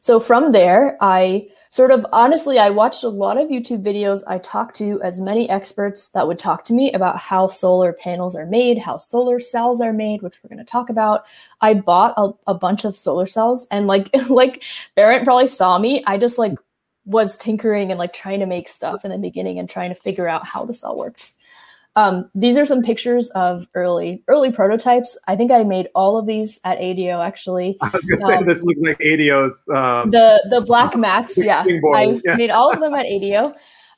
So 0.00 0.20
from 0.20 0.52
there, 0.52 0.98
I 1.00 1.48
sort 1.70 1.90
of 1.90 2.04
honestly, 2.12 2.58
I 2.58 2.68
watched 2.68 3.04
a 3.04 3.08
lot 3.08 3.38
of 3.38 3.48
YouTube 3.48 3.82
videos. 3.82 4.22
I 4.26 4.36
talked 4.36 4.76
to 4.76 5.00
as 5.02 5.18
many 5.18 5.48
experts 5.48 6.08
that 6.08 6.26
would 6.26 6.38
talk 6.38 6.62
to 6.64 6.74
me 6.74 6.92
about 6.92 7.16
how 7.16 7.48
solar 7.48 7.94
panels 7.94 8.36
are 8.36 8.44
made, 8.44 8.76
how 8.76 8.98
solar 8.98 9.40
cells 9.40 9.80
are 9.80 9.94
made, 9.94 10.20
which 10.20 10.36
we're 10.42 10.50
going 10.54 10.64
to 10.64 10.70
talk 10.70 10.90
about. 10.90 11.24
I 11.62 11.72
bought 11.72 12.12
a, 12.18 12.32
a 12.46 12.52
bunch 12.52 12.84
of 12.84 12.98
solar 12.98 13.26
cells 13.26 13.66
and 13.70 13.86
like 13.86 14.10
like 14.28 14.62
Barrett 14.94 15.24
probably 15.24 15.46
saw 15.46 15.78
me. 15.78 16.04
I 16.06 16.18
just 16.18 16.36
like 16.36 16.58
was 17.04 17.36
tinkering 17.36 17.90
and 17.90 17.98
like 17.98 18.12
trying 18.12 18.40
to 18.40 18.46
make 18.46 18.68
stuff 18.68 19.04
in 19.04 19.10
the 19.10 19.18
beginning 19.18 19.58
and 19.58 19.68
trying 19.68 19.90
to 19.90 19.94
figure 19.94 20.28
out 20.28 20.46
how 20.46 20.64
this 20.64 20.82
all 20.82 20.96
works. 20.96 21.34
Um, 21.96 22.28
these 22.34 22.56
are 22.56 22.66
some 22.66 22.82
pictures 22.82 23.30
of 23.30 23.66
early 23.74 24.24
early 24.26 24.50
prototypes. 24.50 25.16
I 25.28 25.36
think 25.36 25.52
I 25.52 25.62
made 25.62 25.88
all 25.94 26.18
of 26.18 26.26
these 26.26 26.58
at 26.64 26.78
ADO 26.80 27.20
actually. 27.20 27.76
I 27.80 27.88
was 27.90 28.04
gonna 28.06 28.38
um, 28.38 28.44
say 28.44 28.46
this 28.46 28.64
looks 28.64 28.80
like 28.80 29.00
ADO's 29.00 29.64
um, 29.72 30.10
the 30.10 30.44
the 30.50 30.62
black 30.66 30.96
mats. 30.96 31.38
yeah, 31.38 31.64
I 31.94 32.20
yeah. 32.24 32.36
made 32.36 32.50
all 32.50 32.72
of 32.72 32.80
them 32.80 32.94
at 32.94 33.06
ADO. 33.06 33.54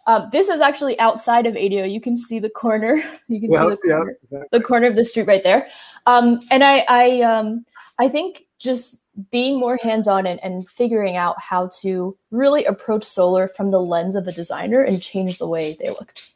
Um, 0.06 0.28
this 0.30 0.48
is 0.48 0.60
actually 0.60 0.98
outside 1.00 1.46
of 1.46 1.56
ADO. 1.56 1.84
You 1.84 2.00
can 2.00 2.16
see 2.16 2.38
the 2.38 2.50
corner. 2.50 3.02
You 3.28 3.40
can 3.40 3.50
well, 3.50 3.70
see 3.70 3.76
the 3.82 3.88
corner, 3.88 4.10
yeah, 4.10 4.22
exactly. 4.22 4.48
the 4.52 4.62
corner 4.62 4.86
of 4.86 4.94
the 4.94 5.04
street 5.04 5.26
right 5.26 5.42
there. 5.42 5.66
Um, 6.04 6.38
and 6.50 6.62
I 6.62 6.84
I 6.88 7.22
um, 7.22 7.64
I 7.98 8.08
think 8.08 8.42
just 8.58 8.96
being 9.30 9.58
more 9.58 9.78
hands-on 9.82 10.26
and, 10.26 10.42
and 10.42 10.68
figuring 10.68 11.16
out 11.16 11.40
how 11.40 11.70
to 11.80 12.16
really 12.30 12.64
approach 12.64 13.04
solar 13.04 13.48
from 13.48 13.70
the 13.70 13.80
lens 13.80 14.14
of 14.14 14.26
a 14.26 14.32
designer 14.32 14.82
and 14.82 15.02
change 15.02 15.38
the 15.38 15.48
way 15.48 15.76
they 15.80 15.88
looked. 15.88 16.30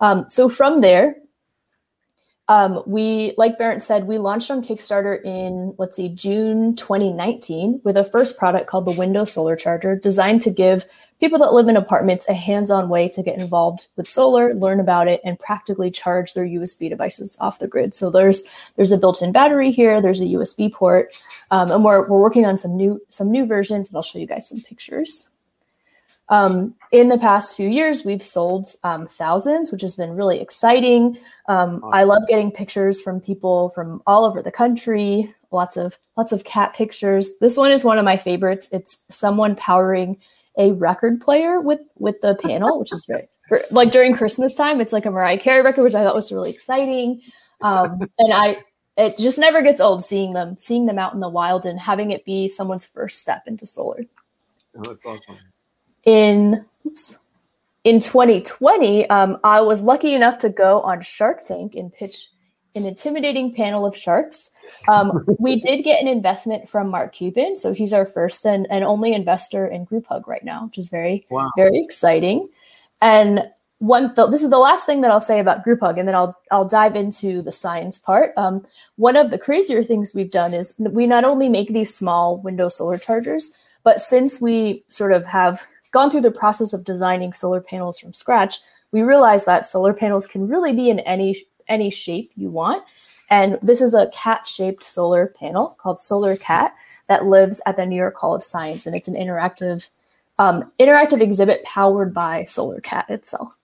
Um, 0.00 0.26
so 0.28 0.48
from 0.48 0.80
there, 0.80 1.16
um, 2.48 2.82
we, 2.86 3.34
like 3.36 3.58
Barrett 3.58 3.82
said, 3.82 4.06
we 4.06 4.18
launched 4.18 4.50
on 4.52 4.64
Kickstarter 4.64 5.22
in, 5.24 5.74
let's 5.78 5.96
see, 5.96 6.08
June 6.08 6.76
2019 6.76 7.80
with 7.82 7.96
a 7.96 8.04
first 8.04 8.38
product 8.38 8.68
called 8.68 8.84
the 8.84 8.92
Window 8.92 9.24
Solar 9.24 9.56
Charger, 9.56 9.96
designed 9.96 10.42
to 10.42 10.50
give 10.50 10.86
people 11.18 11.40
that 11.40 11.52
live 11.52 11.66
in 11.66 11.76
apartments 11.76 12.24
a 12.28 12.34
hands-on 12.34 12.88
way 12.88 13.08
to 13.08 13.22
get 13.22 13.40
involved 13.40 13.88
with 13.96 14.06
solar, 14.06 14.54
learn 14.54 14.78
about 14.78 15.08
it, 15.08 15.20
and 15.24 15.38
practically 15.40 15.90
charge 15.90 16.34
their 16.34 16.46
USB 16.46 16.88
devices 16.88 17.36
off 17.40 17.58
the 17.58 17.66
grid. 17.66 17.94
So 17.94 18.10
there's 18.10 18.44
there's 18.76 18.92
a 18.92 18.98
built-in 18.98 19.32
battery 19.32 19.72
here, 19.72 20.00
there's 20.00 20.20
a 20.20 20.26
USB 20.26 20.72
port, 20.72 21.20
um, 21.50 21.70
and 21.70 21.84
we're 21.84 22.06
we're 22.08 22.20
working 22.20 22.46
on 22.46 22.56
some 22.56 22.76
new 22.76 23.00
some 23.08 23.30
new 23.30 23.46
versions, 23.46 23.88
and 23.88 23.96
I'll 23.96 24.02
show 24.02 24.18
you 24.20 24.26
guys 24.26 24.48
some 24.48 24.60
pictures. 24.60 25.30
Um, 26.28 26.74
in 26.90 27.08
the 27.08 27.18
past 27.18 27.56
few 27.56 27.68
years, 27.68 28.04
we've 28.04 28.24
sold 28.24 28.68
um, 28.82 29.06
thousands, 29.06 29.70
which 29.70 29.82
has 29.82 29.96
been 29.96 30.16
really 30.16 30.40
exciting. 30.40 31.18
Um, 31.48 31.84
I 31.92 32.04
love 32.04 32.22
getting 32.28 32.50
pictures 32.50 33.00
from 33.00 33.20
people 33.20 33.70
from 33.70 34.02
all 34.06 34.24
over 34.24 34.42
the 34.42 34.50
country. 34.50 35.32
Lots 35.52 35.76
of 35.76 35.98
lots 36.16 36.32
of 36.32 36.44
cat 36.44 36.74
pictures. 36.74 37.36
This 37.40 37.56
one 37.56 37.70
is 37.70 37.84
one 37.84 37.98
of 37.98 38.04
my 38.04 38.16
favorites. 38.16 38.68
It's 38.72 38.98
someone 39.08 39.54
powering 39.54 40.18
a 40.58 40.72
record 40.72 41.20
player 41.20 41.60
with 41.60 41.80
with 41.98 42.20
the 42.20 42.34
panel, 42.36 42.80
which 42.80 42.92
is 42.92 43.06
great. 43.06 43.28
like 43.70 43.92
during 43.92 44.14
Christmas 44.14 44.54
time, 44.54 44.80
it's 44.80 44.92
like 44.92 45.06
a 45.06 45.10
Mariah 45.10 45.38
Carey 45.38 45.62
record, 45.62 45.84
which 45.84 45.94
I 45.94 46.02
thought 46.02 46.14
was 46.14 46.32
really 46.32 46.50
exciting. 46.50 47.22
Um, 47.60 48.00
and 48.18 48.32
I 48.32 48.58
it 48.96 49.18
just 49.18 49.38
never 49.38 49.62
gets 49.62 49.80
old 49.80 50.04
seeing 50.04 50.32
them 50.32 50.56
seeing 50.56 50.86
them 50.86 50.98
out 50.98 51.14
in 51.14 51.20
the 51.20 51.28
wild 51.28 51.66
and 51.66 51.78
having 51.78 52.10
it 52.10 52.24
be 52.24 52.48
someone's 52.48 52.84
first 52.84 53.20
step 53.20 53.44
into 53.46 53.66
solar. 53.66 54.04
Oh, 54.76 54.82
that's 54.82 55.06
awesome. 55.06 55.36
In 56.06 56.64
oops, 56.86 57.18
in 57.84 58.00
2020, 58.00 59.10
um, 59.10 59.38
I 59.44 59.60
was 59.60 59.82
lucky 59.82 60.14
enough 60.14 60.38
to 60.38 60.48
go 60.48 60.80
on 60.80 61.02
Shark 61.02 61.42
Tank 61.42 61.74
and 61.74 61.92
pitch 61.92 62.30
an 62.76 62.84
intimidating 62.84 63.54
panel 63.54 63.84
of 63.84 63.96
sharks. 63.96 64.50
Um, 64.86 65.24
we 65.38 65.58
did 65.58 65.82
get 65.82 66.00
an 66.00 66.08
investment 66.08 66.68
from 66.68 66.90
Mark 66.90 67.14
Cuban, 67.14 67.56
so 67.56 67.72
he's 67.72 67.92
our 67.92 68.06
first 68.06 68.44
and, 68.44 68.66
and 68.70 68.84
only 68.84 69.14
investor 69.14 69.66
in 69.66 69.84
Group 69.84 70.06
Hug 70.06 70.28
right 70.28 70.44
now, 70.44 70.66
which 70.66 70.78
is 70.78 70.88
very 70.88 71.26
wow. 71.30 71.50
very 71.56 71.78
exciting. 71.78 72.48
And 73.00 73.44
one, 73.78 74.14
th- 74.14 74.30
this 74.30 74.42
is 74.42 74.50
the 74.50 74.58
last 74.58 74.86
thing 74.86 75.00
that 75.02 75.10
I'll 75.10 75.20
say 75.20 75.40
about 75.40 75.64
Group 75.64 75.80
Hug, 75.80 75.98
and 75.98 76.06
then 76.06 76.14
I'll 76.14 76.38
I'll 76.50 76.68
dive 76.68 76.96
into 76.96 77.42
the 77.42 77.52
science 77.52 77.98
part. 77.98 78.32
Um, 78.36 78.64
one 78.96 79.16
of 79.16 79.30
the 79.30 79.38
crazier 79.38 79.82
things 79.82 80.12
we've 80.14 80.30
done 80.30 80.54
is 80.54 80.74
we 80.78 81.06
not 81.06 81.24
only 81.24 81.48
make 81.48 81.68
these 81.68 81.94
small 81.94 82.38
window 82.38 82.68
solar 82.68 82.98
chargers, 82.98 83.52
but 83.84 84.00
since 84.00 84.40
we 84.40 84.84
sort 84.88 85.12
of 85.12 85.24
have 85.24 85.66
gone 85.92 86.10
through 86.10 86.22
the 86.22 86.30
process 86.30 86.72
of 86.72 86.84
designing 86.84 87.32
solar 87.32 87.60
panels 87.60 87.98
from 87.98 88.12
scratch, 88.12 88.58
we 88.92 89.02
realized 89.02 89.46
that 89.46 89.66
solar 89.66 89.92
panels 89.92 90.26
can 90.26 90.48
really 90.48 90.72
be 90.72 90.90
in 90.90 91.00
any 91.00 91.46
any 91.68 91.90
shape 91.90 92.30
you 92.36 92.48
want. 92.48 92.84
And 93.30 93.58
this 93.60 93.80
is 93.80 93.92
a 93.92 94.08
cat 94.12 94.46
shaped 94.46 94.84
solar 94.84 95.26
panel 95.26 95.76
called 95.80 95.98
Solar 95.98 96.36
Cat 96.36 96.74
that 97.08 97.26
lives 97.26 97.60
at 97.66 97.76
the 97.76 97.86
New 97.86 97.96
York 97.96 98.16
Hall 98.16 98.34
of 98.34 98.44
Science. 98.44 98.86
And 98.86 98.94
it's 98.94 99.08
an 99.08 99.14
interactive, 99.14 99.88
um, 100.38 100.70
interactive 100.78 101.20
exhibit 101.20 101.64
powered 101.64 102.14
by 102.14 102.44
Solar 102.44 102.80
Cat 102.80 103.06
itself. 103.08 103.56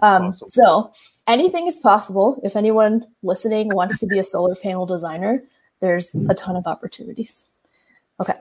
Um, 0.00 0.24
awesome. 0.24 0.48
So 0.48 0.90
anything 1.26 1.66
is 1.66 1.78
possible. 1.78 2.40
If 2.42 2.56
anyone 2.56 3.04
listening 3.22 3.74
wants 3.74 3.98
to 4.00 4.06
be 4.06 4.18
a 4.18 4.24
solar 4.24 4.54
panel 4.54 4.86
designer, 4.86 5.42
there's 5.80 6.14
a 6.28 6.34
ton 6.34 6.56
of 6.56 6.66
opportunities. 6.66 7.46
Okay. 8.20 8.34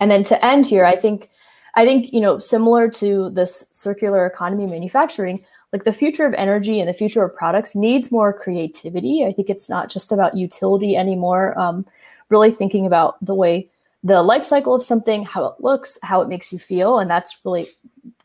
And 0.00 0.10
then 0.10 0.24
to 0.24 0.44
end 0.44 0.66
here, 0.66 0.84
I 0.84 0.96
think 0.96 1.30
I 1.76 1.84
think, 1.84 2.12
you 2.12 2.20
know, 2.20 2.38
similar 2.38 2.88
to 2.90 3.30
this 3.30 3.68
circular 3.72 4.26
economy 4.26 4.66
manufacturing, 4.66 5.44
like 5.72 5.84
the 5.84 5.92
future 5.92 6.26
of 6.26 6.34
energy 6.34 6.80
and 6.80 6.88
the 6.88 6.94
future 6.94 7.22
of 7.22 7.36
products 7.36 7.76
needs 7.76 8.10
more 8.10 8.32
creativity. 8.32 9.24
I 9.24 9.32
think 9.32 9.50
it's 9.50 9.68
not 9.68 9.90
just 9.90 10.10
about 10.10 10.36
utility 10.36 10.96
anymore. 10.96 11.58
Um, 11.58 11.86
really 12.28 12.50
thinking 12.50 12.86
about 12.86 13.24
the 13.24 13.34
way 13.34 13.68
the 14.02 14.22
life 14.22 14.44
cycle 14.44 14.74
of 14.74 14.84
something, 14.84 15.24
how 15.24 15.44
it 15.46 15.60
looks, 15.60 15.98
how 16.02 16.20
it 16.22 16.28
makes 16.28 16.52
you 16.52 16.58
feel, 16.58 16.98
and 16.98 17.10
that's 17.10 17.40
really 17.44 17.66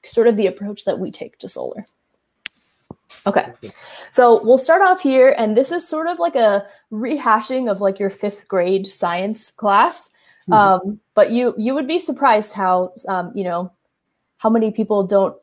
sort 0.05 0.27
of 0.27 0.37
the 0.37 0.45
approach 0.45 0.85
that 0.85 0.99
we 0.99 1.11
take 1.11 1.37
to 1.39 1.49
solar. 1.49 1.85
Okay, 3.25 3.51
so 4.11 4.43
we'll 4.43 4.59
start 4.59 4.81
off 4.81 5.01
here, 5.01 5.35
and 5.37 5.57
this 5.57 5.71
is 5.71 5.87
sort 5.87 6.07
of 6.07 6.19
like 6.19 6.35
a 6.35 6.65
rehashing 6.91 7.69
of 7.69 7.81
like 7.81 7.99
your 7.99 8.11
fifth 8.11 8.47
grade 8.47 8.91
science 8.91 9.49
class. 9.49 10.10
Mm-hmm. 10.49 10.53
Um, 10.53 10.99
but 11.13 11.31
you 11.31 11.53
you 11.57 11.73
would 11.73 11.87
be 11.87 11.99
surprised 11.99 12.53
how 12.53 12.93
um, 13.07 13.31
you 13.35 13.43
know 13.43 13.71
how 14.37 14.49
many 14.49 14.71
people 14.71 15.05
don't 15.05 15.35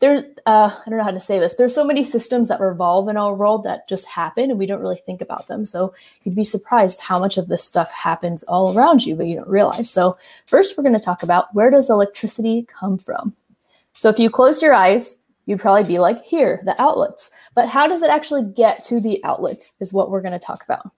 there's 0.00 0.22
uh, 0.46 0.70
I 0.74 0.88
don't 0.88 0.98
know 0.98 1.04
how 1.04 1.10
to 1.10 1.20
say 1.20 1.38
this. 1.38 1.54
There's 1.54 1.74
so 1.74 1.84
many 1.84 2.04
systems 2.04 2.48
that 2.48 2.60
revolve 2.60 3.08
in 3.08 3.16
our 3.16 3.34
world 3.34 3.64
that 3.64 3.88
just 3.88 4.06
happen 4.06 4.50
and 4.50 4.58
we 4.58 4.66
don't 4.66 4.80
really 4.80 4.96
think 4.96 5.20
about 5.20 5.46
them. 5.48 5.64
So 5.64 5.94
you'd 6.24 6.34
be 6.34 6.44
surprised 6.44 7.00
how 7.00 7.18
much 7.18 7.36
of 7.36 7.48
this 7.48 7.64
stuff 7.64 7.90
happens 7.90 8.42
all 8.44 8.76
around 8.76 9.04
you, 9.04 9.16
but 9.16 9.26
you 9.26 9.36
don't 9.36 9.48
realize. 9.48 9.90
So 9.90 10.16
first 10.46 10.76
we're 10.76 10.84
going 10.84 10.98
to 10.98 11.04
talk 11.04 11.22
about 11.22 11.54
where 11.54 11.70
does 11.70 11.90
electricity 11.90 12.66
come 12.68 12.98
from? 12.98 13.34
So 13.94 14.08
if 14.08 14.18
you 14.18 14.30
closed 14.30 14.62
your 14.62 14.74
eyes, 14.74 15.16
you'd 15.46 15.60
probably 15.60 15.84
be 15.84 15.98
like, 15.98 16.22
here, 16.24 16.60
the 16.64 16.80
outlets. 16.80 17.30
But 17.54 17.68
how 17.68 17.88
does 17.88 18.02
it 18.02 18.10
actually 18.10 18.44
get 18.44 18.84
to 18.84 19.00
the 19.00 19.22
outlets 19.24 19.72
is 19.80 19.92
what 19.92 20.10
we're 20.10 20.20
going 20.20 20.32
to 20.32 20.38
talk 20.38 20.62
about. 20.62 20.92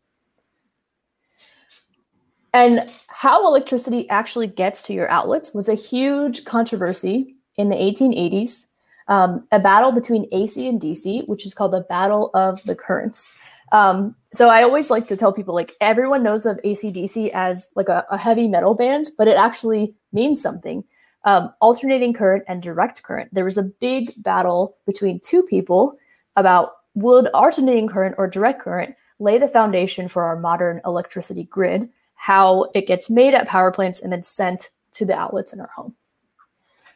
And 2.52 2.90
how 3.09 3.47
electricity 3.47 4.09
actually 4.09 4.49
gets 4.49 4.83
to 4.85 4.92
your 4.92 5.09
outlets 5.09 5.54
was 5.54 5.69
a 5.69 5.75
huge 5.75 6.45
controversy 6.45 7.37
in 7.57 7.69
the 7.69 7.76
1880s 7.76 8.66
um, 9.11 9.45
a 9.50 9.59
battle 9.59 9.90
between 9.90 10.26
AC 10.33 10.66
and 10.66 10.80
DC, 10.80 11.26
which 11.26 11.45
is 11.45 11.52
called 11.52 11.73
the 11.73 11.80
Battle 11.80 12.30
of 12.33 12.62
the 12.62 12.76
Currents. 12.76 13.37
Um, 13.73 14.14
so 14.33 14.49
I 14.49 14.62
always 14.62 14.88
like 14.88 15.09
to 15.09 15.16
tell 15.16 15.33
people 15.33 15.54
like 15.54 15.75
everyone 15.80 16.23
knows 16.23 16.47
of 16.47 16.61
ACDC 16.64 17.30
as 17.30 17.71
like 17.75 17.88
a, 17.88 18.07
a 18.11 18.16
heavy 18.16 18.49
metal 18.49 18.75
band, 18.75 19.11
but 19.19 19.28
it 19.28 19.37
actually 19.37 19.95
means 20.12 20.40
something. 20.40 20.85
Um, 21.25 21.52
alternating 21.61 22.14
current 22.14 22.45
and 22.49 22.62
direct 22.62 23.02
current. 23.02 23.35
There 23.35 23.45
was 23.45 23.59
a 23.59 23.64
big 23.64 24.12
battle 24.16 24.76
between 24.87 25.21
two 25.21 25.42
people 25.42 25.99
about 26.37 26.73
would 26.95 27.28
alternating 27.35 27.88
current 27.88 28.14
or 28.16 28.26
direct 28.26 28.62
current 28.62 28.95
lay 29.19 29.38
the 29.38 29.49
foundation 29.49 30.09
for 30.09 30.23
our 30.23 30.38
modern 30.38 30.80
electricity 30.87 31.45
grid, 31.45 31.88
how 32.20 32.70
it 32.74 32.86
gets 32.86 33.08
made 33.08 33.32
at 33.32 33.48
power 33.48 33.72
plants 33.72 34.02
and 34.02 34.12
then 34.12 34.22
sent 34.22 34.68
to 34.92 35.06
the 35.06 35.14
outlets 35.14 35.54
in 35.54 35.60
our 35.60 35.70
home. 35.74 35.94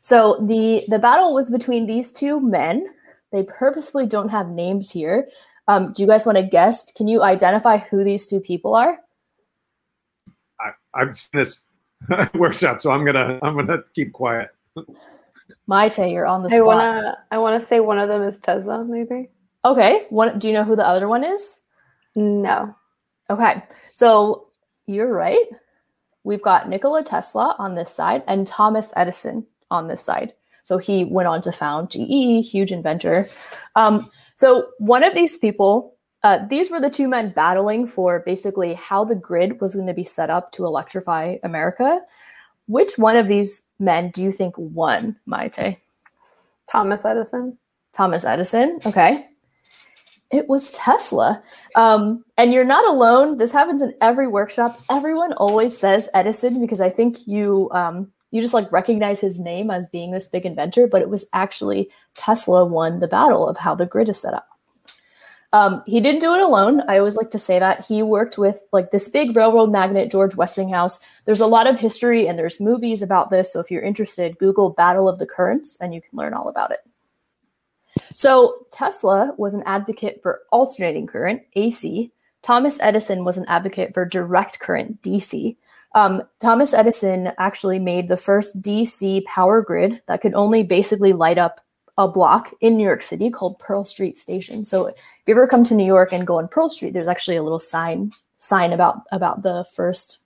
So 0.03 0.37
the 0.47 0.85
the 0.89 0.99
battle 0.99 1.33
was 1.33 1.51
between 1.51 1.87
these 1.87 2.13
two 2.13 2.41
men. 2.41 2.87
They 3.33 3.43
purposefully 3.43 4.07
don't 4.07 4.29
have 4.29 4.51
names 4.51 4.93
here. 4.93 5.27
Um, 5.67 5.95
do 5.95 6.03
you 6.03 6.09
guys 6.09 6.27
want 6.27 6.37
to 6.37 6.45
guess? 6.45 6.93
Can 6.93 7.09
you 7.09 7.23
identify 7.23 7.79
who 7.79 8.05
these 8.05 8.27
two 8.27 8.39
people 8.39 8.75
are? 8.75 8.99
I, 10.61 10.73
I've 10.93 11.17
seen 11.17 11.41
this 11.41 11.63
workshop, 12.35 12.83
so 12.83 12.91
I'm 12.91 13.07
gonna 13.07 13.39
I'm 13.43 13.57
gonna 13.57 13.83
keep 13.95 14.13
quiet. 14.13 14.51
Maite, 15.67 16.13
you're 16.13 16.27
on 16.27 16.43
the 16.43 16.51
I 16.51 16.57
spot. 16.59 16.67
wanna 16.67 17.19
I 17.31 17.39
wanna 17.39 17.63
say 17.63 17.81
one 17.81 17.99
of 17.99 18.11
them 18.11 18.23
is 18.25 18.39
Tesla, 18.41 18.85
maybe. 18.85 19.31
Okay. 19.65 20.05
One. 20.11 20.39
Do 20.39 20.49
you 20.49 20.53
know 20.53 20.65
who 20.65 20.77
the 20.77 20.87
other 20.87 21.09
one 21.09 21.25
is? 21.25 21.61
No. 22.15 22.77
Okay. 23.31 23.63
So 23.95 24.49
you're 24.87 25.13
right. 25.13 25.47
We've 26.25 26.43
got 26.43 26.69
Nikola 26.69 27.05
Tesla 27.05 27.55
on 27.59 27.75
this 27.75 27.91
side 27.91 28.23
and 28.27 28.47
Thomas 28.47 28.93
Edison 28.97 29.47
on 29.71 29.89
this 29.89 30.01
side. 30.01 30.33
So 30.65 30.79
he 30.79 31.05
went 31.05 31.29
on 31.29 31.43
to 31.43 31.53
found 31.53 31.91
GE, 31.91 32.49
huge 32.51 32.73
inventor. 32.73 33.29
Um, 33.77 34.11
so 34.35 34.69
one 34.79 35.05
of 35.05 35.15
these 35.15 35.37
people, 35.37 35.95
uh, 36.23 36.47
these 36.49 36.71
were 36.71 36.81
the 36.81 36.89
two 36.89 37.07
men 37.07 37.33
battling 37.37 37.87
for 37.87 38.21
basically 38.21 38.73
how 38.75 39.05
the 39.05 39.15
grid 39.15 39.61
was 39.61 39.75
going 39.75 39.87
to 39.87 39.95
be 39.95 40.05
set 40.05 40.31
up 40.31 40.53
to 40.53 40.65
electrify 40.65 41.37
America. 41.43 42.01
Which 42.67 42.93
one 42.97 43.17
of 43.17 43.29
these 43.29 43.63
men 43.79 44.11
do 44.11 44.23
you 44.23 44.33
think 44.33 44.55
won, 44.57 45.17
Maite? 45.29 45.77
Thomas 46.67 47.05
Edison. 47.05 47.59
Thomas 47.93 48.25
Edison. 48.25 48.81
Okay. 48.87 49.29
It 50.35 50.49
was 50.49 50.73
Tesla. 50.73 51.41
Um, 51.77 52.25
and 52.37 52.53
you're 52.53 52.65
not 52.65 52.85
alone. 52.93 53.39
This 53.39 53.53
happens 53.53 53.83
in 53.83 53.95
every 54.01 54.27
workshop. 54.27 54.83
Everyone 54.91 55.33
always 55.35 55.79
says 55.79 56.09
Edison 56.13 56.61
because 56.61 56.81
I 56.81 56.91
think 56.91 57.29
you 57.29 57.71
um, 57.73 58.11
you 58.33 58.41
just 58.41 58.53
like 58.53 58.73
recognize 58.73 59.21
his 59.21 59.39
name 59.39 59.71
as 59.71 59.87
being 59.87 60.11
this 60.11 60.27
big 60.27 60.45
inventor, 60.45 60.89
but 60.89 61.03
it 61.03 61.09
was 61.09 61.25
actually 61.33 61.89
Tesla 62.15 62.65
won 62.65 62.99
the 62.99 63.07
battle 63.07 63.49
of 63.49 63.57
how 63.57 63.77
the 63.77 63.87
grid 63.87 64.09
is 64.09 64.21
set 64.21 64.35
up. 64.35 64.49
Um, 65.53 65.85
he 65.87 66.01
didn't 66.01 66.21
do 66.21 66.35
it 66.35 66.41
alone. 66.41 66.83
I 66.89 66.99
always 66.99 67.15
like 67.15 67.31
to 67.31 67.39
say 67.39 67.61
that 67.61 67.85
he 67.85 68.03
worked 68.03 68.37
with 68.37 68.61
like 68.73 68.91
this 68.91 69.09
big 69.09 69.37
railroad 69.37 69.71
magnate, 69.71 70.11
George 70.11 70.35
Westinghouse. 70.35 70.99
There's 71.27 71.39
a 71.39 71.47
lot 71.47 71.69
of 71.69 71.79
history 71.79 72.27
and 72.27 72.37
there's 72.37 72.61
movies 72.61 73.03
about 73.03 73.31
this. 73.31 73.53
So 73.53 73.61
if 73.61 73.71
you're 73.71 73.83
interested, 73.83 74.37
Google 74.39 74.71
Battle 74.71 75.09
of 75.09 75.21
the 75.21 75.27
Currents 75.27 75.81
and 75.81 75.95
you 75.95 76.01
can 76.01 76.19
learn 76.19 76.35
all 76.35 76.49
about 76.49 76.73
it. 76.73 76.81
So 78.13 78.67
Tesla 78.73 79.35
was 79.37 79.55
an 79.55 79.63
advocate 79.67 80.21
for 80.23 80.43
alternating 80.51 81.07
current, 81.07 81.43
AC. 81.55 82.11
Thomas 82.43 82.79
Edison 82.81 83.25
was 83.25 83.39
an 83.39 83.47
advocate 83.49 83.95
for 83.95 84.05
direct 84.05 84.61
current, 84.61 85.01
DC. 85.03 85.57
Um, 85.95 86.23
Thomas 86.41 86.75
Edison 86.75 87.31
actually 87.39 87.79
made 87.79 88.09
the 88.09 88.17
first 88.17 88.61
DC 88.61 89.25
power 89.25 89.63
grid 89.63 90.03
that 90.07 90.21
could 90.21 90.35
only 90.35 90.63
basically 90.63 91.13
light 91.13 91.39
up 91.39 91.61
a 91.97 92.09
block 92.09 92.53
in 92.61 92.77
New 92.77 92.85
York 92.85 93.03
City 93.03 93.31
called 93.31 93.59
Pearl 93.61 93.85
Street 93.85 94.19
Station. 94.19 94.65
So 94.65 94.89
if 94.89 94.97
you 95.27 95.35
ever 95.35 95.47
come 95.47 95.65
to 95.65 95.75
New 95.75 95.87
York 95.87 96.13
and 96.13 96.27
go 96.27 96.39
on 96.39 96.49
Pearl 96.49 96.69
Street, 96.69 96.93
there's 96.93 97.09
actually 97.09 97.37
a 97.37 97.43
little 97.43 97.61
sign 97.61 98.11
sign 98.39 98.73
about 98.73 99.03
about 99.13 99.43
the 99.43 99.65
first 99.75 100.19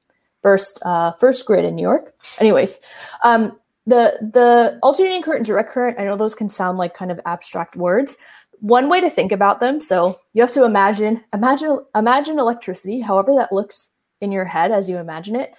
first 0.42 0.80
uh, 0.84 1.12
first 1.12 1.44
grid 1.46 1.64
in 1.64 1.74
New 1.74 1.82
York. 1.82 2.14
Anyways, 2.40 2.80
um, 3.22 3.58
the 3.88 4.18
the 4.32 4.78
alternating 4.82 5.22
current, 5.22 5.46
direct 5.46 5.70
current. 5.70 5.98
I 5.98 6.04
know 6.04 6.16
those 6.16 6.34
can 6.34 6.48
sound 6.48 6.78
like 6.78 6.94
kind 6.94 7.10
of 7.10 7.20
abstract 7.26 7.76
words. 7.76 8.16
One 8.60 8.88
way 8.88 9.00
to 9.00 9.10
think 9.10 9.32
about 9.32 9.60
them. 9.60 9.80
So 9.80 10.20
you 10.34 10.42
have 10.42 10.52
to 10.52 10.64
imagine 10.64 11.24
imagine 11.32 11.80
imagine 11.94 12.38
electricity, 12.38 13.00
however 13.00 13.34
that 13.36 13.52
looks 13.52 13.90
in 14.20 14.32
your 14.32 14.44
head 14.44 14.72
as 14.72 14.88
you 14.88 14.98
imagine 14.98 15.36
it. 15.36 15.54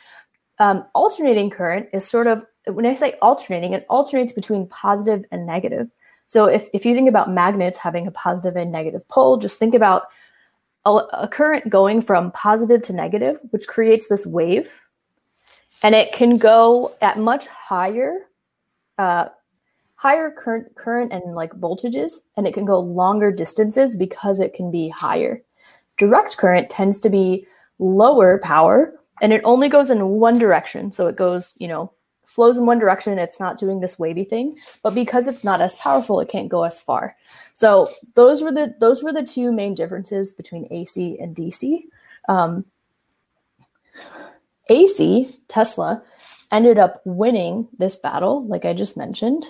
Um, 0.60 0.86
alternating 0.94 1.50
current 1.50 1.88
is 1.94 2.06
sort 2.08 2.28
of 2.28 2.46
when 2.66 2.86
I 2.86 2.96
say 2.96 3.16
alternating, 3.22 3.74
it 3.74 3.86
alternates 3.90 4.34
between 4.34 4.68
positive 4.68 5.26
and 5.32 5.46
negative. 5.46 5.90
So 6.28 6.46
if, 6.46 6.70
if 6.74 6.86
you 6.86 6.94
think 6.94 7.10
about 7.10 7.32
magnets 7.32 7.80
having 7.80 8.06
a 8.06 8.12
positive 8.12 8.56
and 8.56 8.72
negative 8.72 9.08
pole, 9.08 9.38
just 9.38 9.58
think 9.58 9.74
about 9.74 10.04
a, 10.86 10.92
a 10.92 11.28
current 11.28 11.70
going 11.70 12.02
from 12.02 12.32
positive 12.32 12.82
to 12.84 12.94
negative, 12.94 13.40
which 13.50 13.68
creates 13.68 14.08
this 14.08 14.28
wave. 14.28 14.72
And 15.84 15.96
it 15.96 16.12
can 16.12 16.38
go 16.38 16.96
at 17.02 17.18
much 17.18 17.48
higher, 17.48 18.28
uh, 18.98 19.30
higher 19.96 20.32
current, 20.32 20.76
current 20.76 21.14
and 21.14 21.36
like 21.36 21.54
voltages, 21.54 22.14
and 22.36 22.48
it 22.48 22.54
can 22.54 22.66
go 22.66 22.80
longer 22.80 23.32
distances 23.32 23.96
because 23.96 24.40
it 24.40 24.54
can 24.54 24.72
be 24.72 24.90
higher. 24.90 25.42
Direct 25.98 26.38
current 26.38 26.70
tends 26.70 27.00
to 27.02 27.10
be 27.10 27.46
lower 27.80 28.40
power, 28.40 28.94
and 29.22 29.32
it 29.32 29.42
only 29.44 29.70
goes 29.70 29.90
in 29.90 30.10
one 30.10 30.38
direction. 30.38 30.92
So 30.92 31.08
it 31.08 31.16
goes, 31.16 31.54
you 31.60 31.68
know, 31.68 31.92
flows 32.30 32.60
in 32.60 32.68
one 32.68 32.78
direction 32.78 33.18
it's 33.18 33.40
not 33.40 33.58
doing 33.58 33.80
this 33.80 33.98
wavy 33.98 34.24
thing 34.24 34.56
but 34.84 34.94
because 34.94 35.28
it's 35.28 35.44
not 35.44 35.62
as 35.62 35.76
powerful 35.78 36.20
it 36.20 36.30
can't 36.30 36.48
go 36.48 36.64
as 36.64 36.80
far 36.80 37.16
so 37.54 37.90
those 38.14 38.44
were 38.44 38.52
the 38.52 38.76
those 38.80 39.02
were 39.02 39.12
the 39.12 39.24
two 39.24 39.52
main 39.52 39.74
differences 39.74 40.32
between 40.32 40.68
ac 40.70 41.18
and 41.20 41.36
dc 41.36 41.82
um, 42.28 42.64
ac 44.70 45.30
tesla 45.48 46.02
ended 46.52 46.78
up 46.78 47.02
winning 47.06 47.68
this 47.78 47.98
battle 47.98 48.46
like 48.48 48.66
i 48.66 48.74
just 48.74 48.98
mentioned 48.98 49.46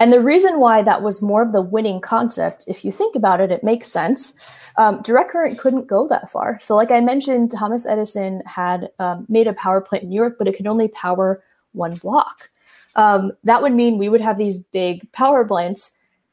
and 0.00 0.10
the 0.10 0.20
reason 0.20 0.58
why 0.58 0.80
that 0.80 1.02
was 1.02 1.20
more 1.20 1.42
of 1.42 1.52
the 1.52 1.60
winning 1.60 2.00
concept, 2.00 2.64
if 2.66 2.86
you 2.86 2.90
think 2.90 3.14
about 3.14 3.38
it, 3.42 3.52
it 3.52 3.62
makes 3.62 3.92
sense. 3.92 4.32
Um, 4.78 5.02
direct 5.02 5.30
current 5.30 5.58
couldn't 5.58 5.88
go 5.88 6.08
that 6.08 6.30
far. 6.30 6.58
So, 6.62 6.74
like 6.74 6.90
I 6.90 7.02
mentioned, 7.02 7.52
Thomas 7.52 7.84
Edison 7.86 8.42
had 8.46 8.90
um, 8.98 9.26
made 9.28 9.46
a 9.46 9.52
power 9.52 9.82
plant 9.82 10.04
in 10.04 10.08
New 10.08 10.16
York, 10.16 10.36
but 10.38 10.48
it 10.48 10.56
could 10.56 10.66
only 10.66 10.88
power 10.88 11.44
one 11.72 11.96
block. 11.96 12.50
Um, 12.96 13.32
that 13.44 13.60
would 13.60 13.74
mean 13.74 13.98
we 13.98 14.08
would 14.08 14.22
have 14.22 14.38
these 14.38 14.58
big 14.58 15.10
power 15.12 15.44
plants 15.44 15.90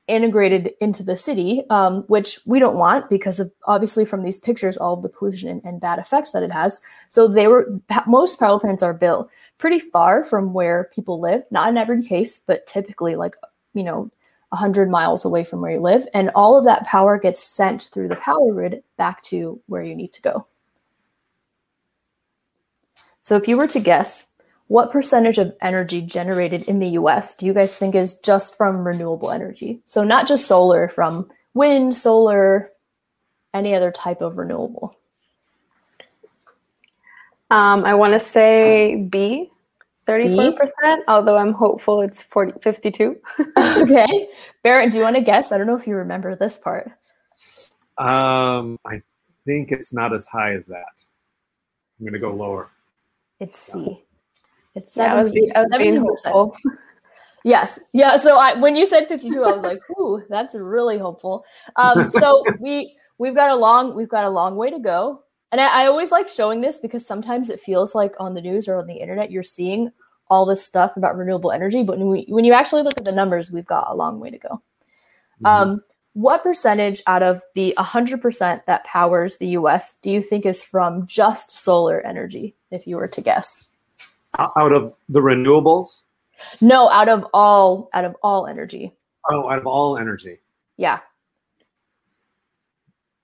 integrated 0.07 0.73
into 0.79 1.03
the 1.03 1.17
city, 1.17 1.63
um, 1.69 2.03
which 2.07 2.39
we 2.45 2.59
don't 2.59 2.77
want 2.77 3.09
because 3.09 3.39
of 3.39 3.51
obviously 3.65 4.05
from 4.05 4.23
these 4.23 4.39
pictures, 4.39 4.77
all 4.77 4.93
of 4.93 5.01
the 5.01 5.09
pollution 5.09 5.49
and, 5.49 5.61
and 5.63 5.81
bad 5.81 5.99
effects 5.99 6.31
that 6.31 6.43
it 6.43 6.51
has. 6.51 6.81
So 7.09 7.27
they 7.27 7.47
were 7.47 7.67
most 8.05 8.39
power 8.39 8.59
plants 8.59 8.83
are 8.83 8.93
built 8.93 9.29
pretty 9.57 9.79
far 9.79 10.23
from 10.23 10.53
where 10.53 10.89
people 10.93 11.19
live, 11.19 11.43
not 11.51 11.69
in 11.69 11.77
every 11.77 12.01
case, 12.03 12.37
but 12.37 12.65
typically 12.67 13.15
like 13.15 13.35
you 13.73 13.83
know 13.83 14.11
100 14.49 14.89
miles 14.89 15.25
away 15.25 15.43
from 15.43 15.61
where 15.61 15.71
you 15.71 15.79
live 15.79 16.07
and 16.13 16.31
all 16.33 16.57
of 16.57 16.63
that 16.63 16.85
power 16.87 17.19
gets 17.19 17.43
sent 17.43 17.89
through 17.91 18.07
the 18.07 18.15
power 18.15 18.53
grid 18.53 18.81
back 18.97 19.21
to 19.21 19.61
where 19.67 19.83
you 19.83 19.93
need 19.93 20.13
to 20.13 20.21
go 20.21 20.47
so 23.19 23.35
if 23.35 23.47
you 23.47 23.57
were 23.57 23.67
to 23.67 23.79
guess 23.81 24.27
what 24.67 24.91
percentage 24.91 25.37
of 25.37 25.55
energy 25.61 26.01
generated 26.01 26.63
in 26.63 26.79
the 26.79 26.89
US 26.89 27.35
do 27.35 27.45
you 27.45 27.53
guys 27.53 27.77
think 27.77 27.95
is 27.95 28.15
just 28.15 28.57
from 28.57 28.85
renewable 28.85 29.31
energy? 29.31 29.81
So, 29.85 30.03
not 30.03 30.27
just 30.27 30.45
solar, 30.45 30.87
from 30.87 31.29
wind, 31.53 31.95
solar, 31.95 32.71
any 33.53 33.73
other 33.73 33.91
type 33.91 34.21
of 34.21 34.37
renewable. 34.37 34.97
Um, 37.49 37.85
I 37.85 37.93
want 37.93 38.13
to 38.13 38.19
say 38.19 39.07
B, 39.09 39.49
34%, 40.05 40.99
although 41.07 41.37
I'm 41.37 41.53
hopeful 41.53 42.01
it's 42.01 42.21
40, 42.21 42.59
52. 42.61 43.17
okay. 43.57 44.29
Barrett, 44.63 44.91
do 44.91 44.97
you 44.97 45.03
want 45.03 45.15
to 45.15 45.21
guess? 45.21 45.51
I 45.51 45.57
don't 45.57 45.67
know 45.67 45.77
if 45.77 45.87
you 45.87 45.95
remember 45.95 46.35
this 46.35 46.57
part. 46.57 46.91
Um, 47.97 48.77
I 48.85 49.01
think 49.45 49.71
it's 49.71 49.93
not 49.93 50.13
as 50.13 50.25
high 50.25 50.53
as 50.53 50.65
that. 50.67 51.03
I'm 51.99 52.05
going 52.05 52.13
to 52.13 52.19
go 52.19 52.33
lower. 52.33 52.69
It's 53.39 53.57
C. 53.57 54.03
It's 54.77 54.95
yeah, 54.95 55.15
I 55.15 55.21
was, 55.21 55.35
I 55.55 55.61
was 55.61 55.75
being 55.75 55.95
hopeful. 55.97 56.55
yes. 57.43 57.79
Yeah. 57.93 58.17
So 58.17 58.37
I, 58.37 58.53
when 58.59 58.75
you 58.75 58.85
said 58.85 59.07
52, 59.07 59.43
I 59.43 59.51
was 59.51 59.63
like, 59.63 59.79
ooh, 59.99 60.23
that's 60.29 60.53
really 60.53 60.99
hopeful. 60.99 61.43
Um, 61.75 62.11
so 62.19 62.43
we, 62.59 62.95
we've 63.17 63.33
got 63.33 63.49
a 63.49 63.55
long, 63.55 63.95
we've 63.95 64.07
got 64.07 64.25
a 64.25 64.29
long 64.29 64.55
way 64.55 64.69
to 64.69 64.77
go. 64.77 65.23
And 65.51 65.59
I, 65.59 65.83
I 65.83 65.87
always 65.87 66.11
like 66.11 66.29
showing 66.29 66.61
this 66.61 66.77
because 66.77 67.07
sometimes 67.07 67.49
it 67.49 67.59
feels 67.59 67.95
like 67.95 68.13
on 68.19 68.35
the 68.35 68.41
news 68.41 68.67
or 68.67 68.77
on 68.77 68.85
the 68.85 68.97
internet, 68.97 69.31
you're 69.31 69.41
seeing 69.41 69.91
all 70.29 70.45
this 70.45 70.63
stuff 70.63 70.95
about 70.95 71.17
renewable 71.17 71.51
energy. 71.51 71.81
But 71.81 71.97
when, 71.97 72.09
we, 72.09 72.25
when 72.29 72.45
you 72.45 72.53
actually 72.53 72.83
look 72.83 72.99
at 72.99 73.05
the 73.05 73.11
numbers, 73.11 73.51
we've 73.51 73.65
got 73.65 73.89
a 73.89 73.95
long 73.95 74.19
way 74.19 74.29
to 74.29 74.37
go. 74.37 74.61
Mm-hmm. 75.41 75.45
Um, 75.45 75.81
what 76.13 76.43
percentage 76.43 77.01
out 77.07 77.23
of 77.23 77.41
the 77.55 77.73
100% 77.79 78.65
that 78.65 78.83
powers 78.83 79.37
the 79.37 79.49
US 79.49 79.95
do 80.01 80.11
you 80.11 80.21
think 80.21 80.45
is 80.45 80.61
from 80.61 81.07
just 81.07 81.51
solar 81.51 82.01
energy, 82.01 82.55
if 82.69 82.85
you 82.85 82.97
were 82.97 83.07
to 83.07 83.21
guess? 83.21 83.66
Out 84.37 84.73
of 84.73 84.91
the 85.09 85.19
renewables? 85.19 86.03
No, 86.61 86.89
out 86.89 87.09
of 87.09 87.25
all 87.33 87.89
out 87.93 88.05
of 88.05 88.15
all 88.21 88.47
energy. 88.47 88.93
Oh, 89.29 89.49
out 89.49 89.59
of 89.59 89.67
all 89.67 89.97
energy. 89.97 90.39
Yeah. 90.77 90.99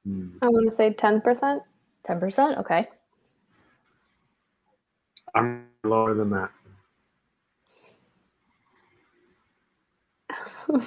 Hmm. 0.06 0.38
I 0.42 0.48
want 0.50 0.70
to 0.70 0.76
say 0.76 0.92
10%. 0.92 1.62
10%, 2.06 2.58
okay. 2.60 2.90
I'm 5.36 5.68
lower 5.84 6.14
than 6.14 6.30
that. 6.32 6.52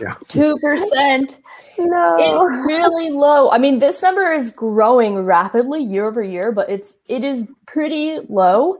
Yeah. 0.00 0.14
2%. 0.28 1.36
No. 1.78 2.16
It's 2.18 2.66
really 2.66 3.10
low. 3.10 3.50
I 3.50 3.58
mean, 3.58 3.78
this 3.78 4.02
number 4.02 4.32
is 4.32 4.50
growing 4.50 5.18
rapidly 5.18 5.82
year 5.82 6.06
over 6.06 6.22
year, 6.22 6.50
but 6.50 6.70
it's 6.70 6.98
it 7.08 7.22
is 7.22 7.50
pretty 7.66 8.20
low. 8.30 8.78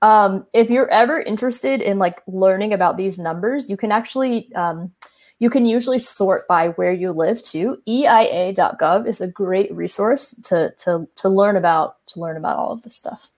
Um, 0.00 0.46
if 0.52 0.70
you're 0.70 0.90
ever 0.90 1.20
interested 1.20 1.80
in 1.80 1.98
like 1.98 2.22
learning 2.26 2.72
about 2.72 2.96
these 2.96 3.18
numbers, 3.18 3.68
you 3.68 3.76
can 3.76 3.90
actually 3.90 4.52
um, 4.54 4.92
you 5.40 5.50
can 5.50 5.66
usually 5.66 5.98
sort 5.98 6.46
by 6.48 6.68
where 6.70 6.92
you 6.92 7.12
live 7.12 7.42
too. 7.42 7.80
EIA.gov 7.86 9.06
is 9.06 9.20
a 9.20 9.28
great 9.28 9.72
resource 9.72 10.34
to 10.44 10.72
to 10.78 11.08
to 11.16 11.28
learn 11.28 11.56
about 11.56 11.96
to 12.08 12.20
learn 12.20 12.36
about 12.36 12.56
all 12.56 12.72
of 12.72 12.82
this 12.82 12.96
stuff. 12.96 13.28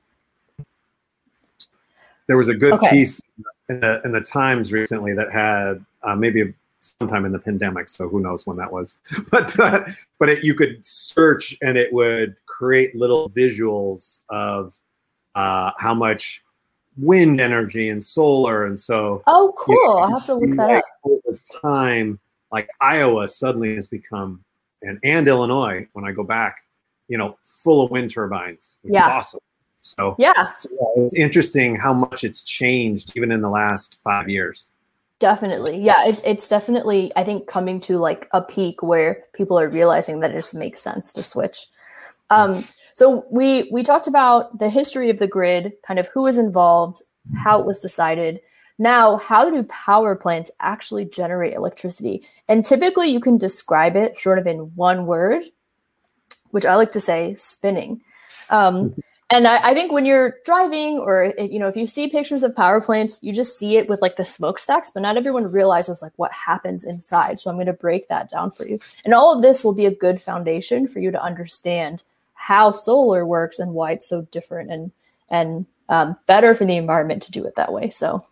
There 2.26 2.36
was 2.36 2.48
a 2.48 2.54
good 2.54 2.74
okay. 2.74 2.90
piece 2.90 3.20
in 3.68 3.80
the 3.80 4.00
in 4.04 4.12
the 4.12 4.20
Times 4.20 4.72
recently 4.72 5.14
that 5.14 5.32
had 5.32 5.84
uh, 6.02 6.14
maybe 6.14 6.54
sometime 6.80 7.24
in 7.24 7.32
the 7.32 7.38
pandemic, 7.38 7.88
so 7.88 8.08
who 8.08 8.20
knows 8.20 8.46
when 8.46 8.56
that 8.56 8.72
was. 8.72 8.98
But 9.30 9.58
uh, 9.58 9.84
but 10.18 10.28
it, 10.28 10.44
you 10.44 10.54
could 10.54 10.84
search 10.84 11.56
and 11.62 11.76
it 11.76 11.92
would 11.92 12.36
create 12.46 12.94
little 12.94 13.28
visuals 13.30 14.20
of 14.28 14.74
uh, 15.34 15.72
how 15.78 15.94
much 15.94 16.42
wind 16.96 17.40
energy 17.40 17.88
and 17.88 18.02
solar, 18.02 18.66
and 18.66 18.78
so 18.78 19.22
oh, 19.26 19.54
cool! 19.58 19.74
You 19.74 19.84
know, 19.84 19.96
I'll 19.98 20.18
have 20.18 20.26
to 20.26 20.34
look 20.34 20.56
that 20.56 20.70
up. 20.70 20.84
Over 21.04 21.38
time, 21.62 22.18
like 22.52 22.68
Iowa 22.80 23.28
suddenly 23.28 23.74
has 23.74 23.86
become 23.86 24.44
and 24.82 24.98
and 25.04 25.28
Illinois 25.28 25.86
when 25.92 26.04
I 26.04 26.12
go 26.12 26.24
back, 26.24 26.58
you 27.08 27.18
know, 27.18 27.38
full 27.42 27.82
of 27.82 27.90
wind 27.90 28.10
turbines. 28.10 28.78
yeah, 28.82 29.06
awesome. 29.06 29.40
So 29.82 30.14
yeah. 30.18 30.54
so 30.56 30.68
yeah, 30.72 31.02
it's 31.02 31.14
interesting 31.14 31.76
how 31.76 31.92
much 31.92 32.24
it's 32.24 32.42
changed 32.42 33.16
even 33.16 33.32
in 33.32 33.40
the 33.40 33.48
last 33.48 33.98
five 34.02 34.28
years. 34.28 34.68
Definitely. 35.20 35.78
Yeah, 35.78 36.06
it, 36.06 36.20
it's 36.24 36.48
definitely, 36.48 37.12
I 37.14 37.24
think, 37.24 37.46
coming 37.46 37.78
to 37.82 37.98
like 37.98 38.26
a 38.32 38.40
peak 38.40 38.82
where 38.82 39.24
people 39.34 39.58
are 39.58 39.68
realizing 39.68 40.20
that 40.20 40.30
it 40.30 40.34
just 40.34 40.54
makes 40.54 40.80
sense 40.80 41.12
to 41.12 41.22
switch. 41.22 41.66
Um, 42.30 42.64
so 43.00 43.24
we 43.30 43.66
we 43.72 43.82
talked 43.82 44.06
about 44.06 44.58
the 44.58 44.68
history 44.68 45.08
of 45.08 45.18
the 45.18 45.26
grid, 45.26 45.72
kind 45.86 45.98
of 45.98 46.08
who 46.08 46.20
was 46.20 46.36
involved, 46.36 47.00
how 47.34 47.58
it 47.58 47.64
was 47.64 47.80
decided. 47.80 48.40
Now, 48.78 49.16
how 49.16 49.48
do 49.48 49.62
power 49.62 50.14
plants 50.14 50.50
actually 50.60 51.06
generate 51.06 51.54
electricity? 51.54 52.22
And 52.46 52.62
typically 52.62 53.08
you 53.08 53.18
can 53.18 53.38
describe 53.38 53.96
it 53.96 54.18
sort 54.18 54.38
of 54.38 54.46
in 54.46 54.74
one 54.74 55.06
word, 55.06 55.44
which 56.50 56.66
I 56.66 56.74
like 56.74 56.92
to 56.92 57.00
say 57.00 57.34
spinning. 57.36 58.02
Um, 58.50 58.94
and 59.30 59.48
I, 59.48 59.70
I, 59.70 59.74
think 59.74 59.92
when 59.92 60.04
you're 60.04 60.34
driving 60.44 60.98
or 60.98 61.32
if, 61.38 61.50
you 61.50 61.58
know 61.58 61.68
if 61.68 61.76
you 61.76 61.86
see 61.86 62.08
pictures 62.08 62.42
of 62.42 62.54
power 62.54 62.82
plants 62.82 63.18
you 63.22 63.32
just 63.32 63.58
see 63.58 63.76
it 63.76 63.88
with 63.88 64.02
like 64.02 64.16
the 64.16 64.24
smokestacks 64.24 64.90
but 64.90 65.00
not 65.00 65.16
everyone 65.16 65.50
realizes 65.52 66.02
like 66.02 66.12
what 66.16 66.32
happens 66.32 66.82
inside 66.82 67.38
so 67.38 67.48
i'm 67.48 67.54
going 67.54 67.66
to 67.66 67.72
break 67.72 68.08
that 68.08 68.28
down 68.28 68.50
for 68.50 68.66
you 68.66 68.80
and 69.04 69.14
all 69.14 69.32
of 69.32 69.40
this 69.40 69.62
will 69.62 69.72
be 69.72 69.86
a 69.86 69.94
good 69.94 70.20
foundation 70.20 70.88
for 70.88 70.98
you 70.98 71.12
to 71.12 71.22
understand 71.22 72.02
how 72.40 72.70
solar 72.70 73.26
works 73.26 73.58
and 73.58 73.74
why 73.74 73.92
it's 73.92 74.08
so 74.08 74.22
different 74.32 74.70
and 74.70 74.90
and 75.30 75.66
um, 75.90 76.16
better 76.26 76.54
for 76.54 76.64
the 76.64 76.76
environment 76.76 77.22
to 77.22 77.32
do 77.32 77.44
it 77.44 77.56
that 77.56 77.72
way. 77.72 77.90
So 77.90 78.24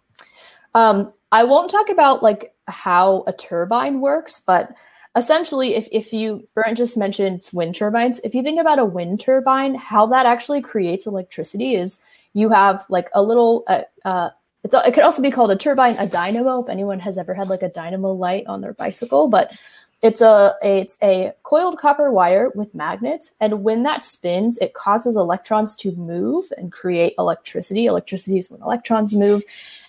um, 0.75 1.13
i 1.31 1.45
won't 1.45 1.71
talk 1.71 1.91
about 1.91 2.23
like 2.23 2.55
how 2.69 3.23
a 3.27 3.33
turbine 3.33 4.01
works 4.01 4.41
but 4.47 4.75
essentially 5.17 5.75
if, 5.75 5.89
if 5.93 6.13
you 6.13 6.47
Barrett 6.55 6.77
just 6.77 6.97
mentioned 6.97 7.49
wind 7.53 7.75
turbines. 7.75 8.21
If 8.25 8.35
you 8.35 8.43
think 8.43 8.61
about 8.61 8.79
a 8.79 8.85
wind 8.85 9.21
turbine 9.21 9.75
how 9.75 10.07
that 10.07 10.27
actually 10.27 10.63
creates 10.63 11.07
electricity 11.07 11.75
is 11.75 12.03
you 12.35 12.51
have 12.51 12.85
like 12.89 13.09
a 13.15 13.23
little 13.23 13.65
uh, 13.67 13.83
uh, 14.05 14.31
it 14.65 14.95
could 14.95 15.05
also 15.05 15.23
be 15.23 15.31
called 15.31 15.51
a 15.51 15.57
turbine 15.57 15.97
a 15.99 16.07
dynamo 16.07 16.63
if 16.63 16.69
anyone 16.69 17.01
has 17.01 17.19
ever 17.19 17.35
had 17.35 17.49
like 17.49 17.63
a 17.63 17.69
dynamo 17.69 18.13
light 18.13 18.47
on 18.47 18.61
their 18.61 18.75
bicycle 18.75 19.29
but 19.29 19.51
it's 20.03 20.21
a 20.21 20.55
it's 20.63 20.97
a 21.03 21.33
coiled 21.43 21.79
copper 21.79 22.13
wire 22.13 22.51
with 22.55 22.75
magnets 22.75 23.33
and 23.41 23.65
when 23.65 23.83
that 23.83 24.05
spins 24.05 24.57
it 24.59 24.75
causes 24.75 25.17
electrons 25.17 25.75
to 25.75 25.93
move 25.93 26.45
and 26.57 26.71
create 26.71 27.15
electricity 27.19 27.87
electricity 27.87 28.39
is 28.39 28.51
when 28.51 28.63
electrons 28.63 29.17
move 29.17 29.43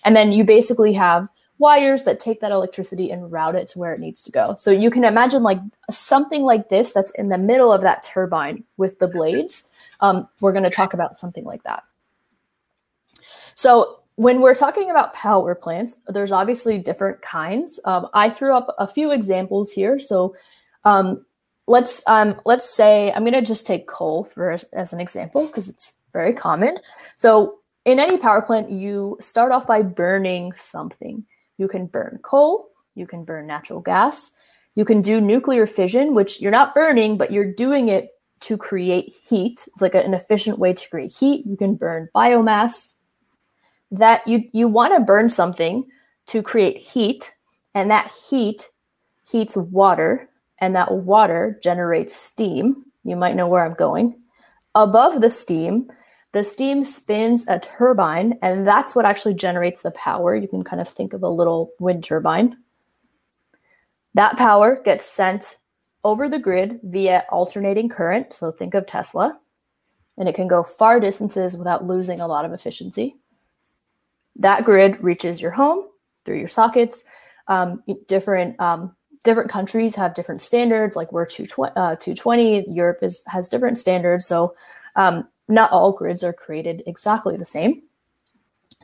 and 0.04 0.16
then 0.16 0.32
you 0.32 0.42
basically 0.42 0.92
have 0.92 1.28
wires 1.60 2.04
that 2.04 2.18
take 2.18 2.40
that 2.40 2.50
electricity 2.50 3.10
and 3.10 3.30
route 3.30 3.54
it 3.54 3.68
to 3.68 3.78
where 3.78 3.92
it 3.92 4.00
needs 4.00 4.24
to 4.24 4.32
go. 4.32 4.56
So 4.58 4.70
you 4.70 4.90
can 4.90 5.04
imagine 5.04 5.42
like 5.42 5.60
something 5.90 6.42
like 6.42 6.70
this 6.70 6.92
that's 6.94 7.10
in 7.12 7.28
the 7.28 7.36
middle 7.36 7.70
of 7.70 7.82
that 7.82 8.02
turbine 8.02 8.64
with 8.78 8.98
the 8.98 9.06
blades. 9.06 9.68
Um, 10.00 10.26
we're 10.40 10.52
going 10.52 10.64
to 10.64 10.70
talk 10.70 10.94
about 10.94 11.16
something 11.16 11.44
like 11.44 11.62
that. 11.64 11.84
So 13.54 13.99
when 14.20 14.42
we're 14.42 14.54
talking 14.54 14.90
about 14.90 15.14
power 15.14 15.54
plants, 15.54 15.98
there's 16.06 16.30
obviously 16.30 16.76
different 16.76 17.22
kinds. 17.22 17.80
Um, 17.86 18.06
I 18.12 18.28
threw 18.28 18.54
up 18.54 18.74
a 18.76 18.86
few 18.86 19.12
examples 19.12 19.72
here. 19.72 19.98
So 19.98 20.36
um, 20.84 21.24
let's 21.66 22.02
um, 22.06 22.38
let's 22.44 22.68
say 22.68 23.10
I'm 23.12 23.22
going 23.22 23.32
to 23.32 23.40
just 23.40 23.66
take 23.66 23.86
coal 23.86 24.24
for 24.24 24.50
as, 24.50 24.64
as 24.74 24.92
an 24.92 25.00
example 25.00 25.46
because 25.46 25.70
it's 25.70 25.94
very 26.12 26.34
common. 26.34 26.76
So 27.16 27.60
in 27.86 27.98
any 27.98 28.18
power 28.18 28.42
plant, 28.42 28.70
you 28.70 29.16
start 29.22 29.52
off 29.52 29.66
by 29.66 29.80
burning 29.80 30.52
something. 30.54 31.24
You 31.56 31.66
can 31.66 31.86
burn 31.86 32.18
coal, 32.22 32.68
you 32.94 33.06
can 33.06 33.24
burn 33.24 33.46
natural 33.46 33.80
gas, 33.80 34.32
you 34.74 34.84
can 34.84 35.00
do 35.00 35.18
nuclear 35.18 35.66
fission, 35.66 36.12
which 36.12 36.42
you're 36.42 36.50
not 36.50 36.74
burning, 36.74 37.16
but 37.16 37.32
you're 37.32 37.54
doing 37.54 37.88
it 37.88 38.10
to 38.40 38.58
create 38.58 39.14
heat. 39.26 39.66
It's 39.66 39.80
like 39.80 39.94
an 39.94 40.12
efficient 40.12 40.58
way 40.58 40.74
to 40.74 40.90
create 40.90 41.10
heat. 41.10 41.46
You 41.46 41.56
can 41.56 41.74
burn 41.74 42.10
biomass. 42.14 42.88
That 43.90 44.26
you 44.26 44.44
you 44.52 44.68
want 44.68 44.94
to 44.94 45.00
burn 45.00 45.28
something 45.28 45.86
to 46.26 46.42
create 46.42 46.78
heat, 46.78 47.34
and 47.74 47.90
that 47.90 48.10
heat 48.28 48.68
heats 49.28 49.56
water, 49.56 50.28
and 50.58 50.76
that 50.76 50.92
water 50.92 51.58
generates 51.62 52.14
steam. 52.14 52.84
You 53.04 53.16
might 53.16 53.36
know 53.36 53.48
where 53.48 53.64
I'm 53.64 53.74
going. 53.74 54.20
Above 54.74 55.20
the 55.20 55.30
steam, 55.30 55.90
the 56.32 56.44
steam 56.44 56.84
spins 56.84 57.48
a 57.48 57.58
turbine, 57.58 58.38
and 58.42 58.66
that's 58.66 58.94
what 58.94 59.04
actually 59.04 59.34
generates 59.34 59.82
the 59.82 59.90
power. 59.92 60.36
You 60.36 60.46
can 60.46 60.62
kind 60.62 60.80
of 60.80 60.88
think 60.88 61.12
of 61.12 61.24
a 61.24 61.28
little 61.28 61.72
wind 61.80 62.04
turbine. 62.04 62.56
That 64.14 64.36
power 64.36 64.80
gets 64.84 65.04
sent 65.04 65.56
over 66.04 66.28
the 66.28 66.38
grid 66.38 66.78
via 66.84 67.24
alternating 67.30 67.88
current. 67.88 68.32
So 68.32 68.52
think 68.52 68.74
of 68.74 68.86
Tesla, 68.86 69.38
and 70.16 70.28
it 70.28 70.36
can 70.36 70.46
go 70.46 70.62
far 70.62 71.00
distances 71.00 71.56
without 71.56 71.86
losing 71.86 72.20
a 72.20 72.28
lot 72.28 72.44
of 72.44 72.52
efficiency. 72.52 73.16
That 74.40 74.64
grid 74.64 75.02
reaches 75.02 75.40
your 75.40 75.52
home 75.52 75.84
through 76.24 76.38
your 76.38 76.48
sockets. 76.48 77.04
Um, 77.46 77.82
different 78.08 78.58
um, 78.60 78.96
different 79.22 79.50
countries 79.50 79.94
have 79.94 80.14
different 80.14 80.40
standards. 80.40 80.96
Like 80.96 81.12
we're 81.12 81.26
220, 81.26 81.72
uh, 81.76 81.96
220 81.96 82.72
Europe 82.72 82.98
is 83.02 83.22
has 83.26 83.48
different 83.48 83.78
standards. 83.78 84.26
So 84.26 84.54
um, 84.96 85.28
not 85.48 85.70
all 85.70 85.92
grids 85.92 86.24
are 86.24 86.32
created 86.32 86.82
exactly 86.86 87.36
the 87.36 87.44
same. 87.44 87.82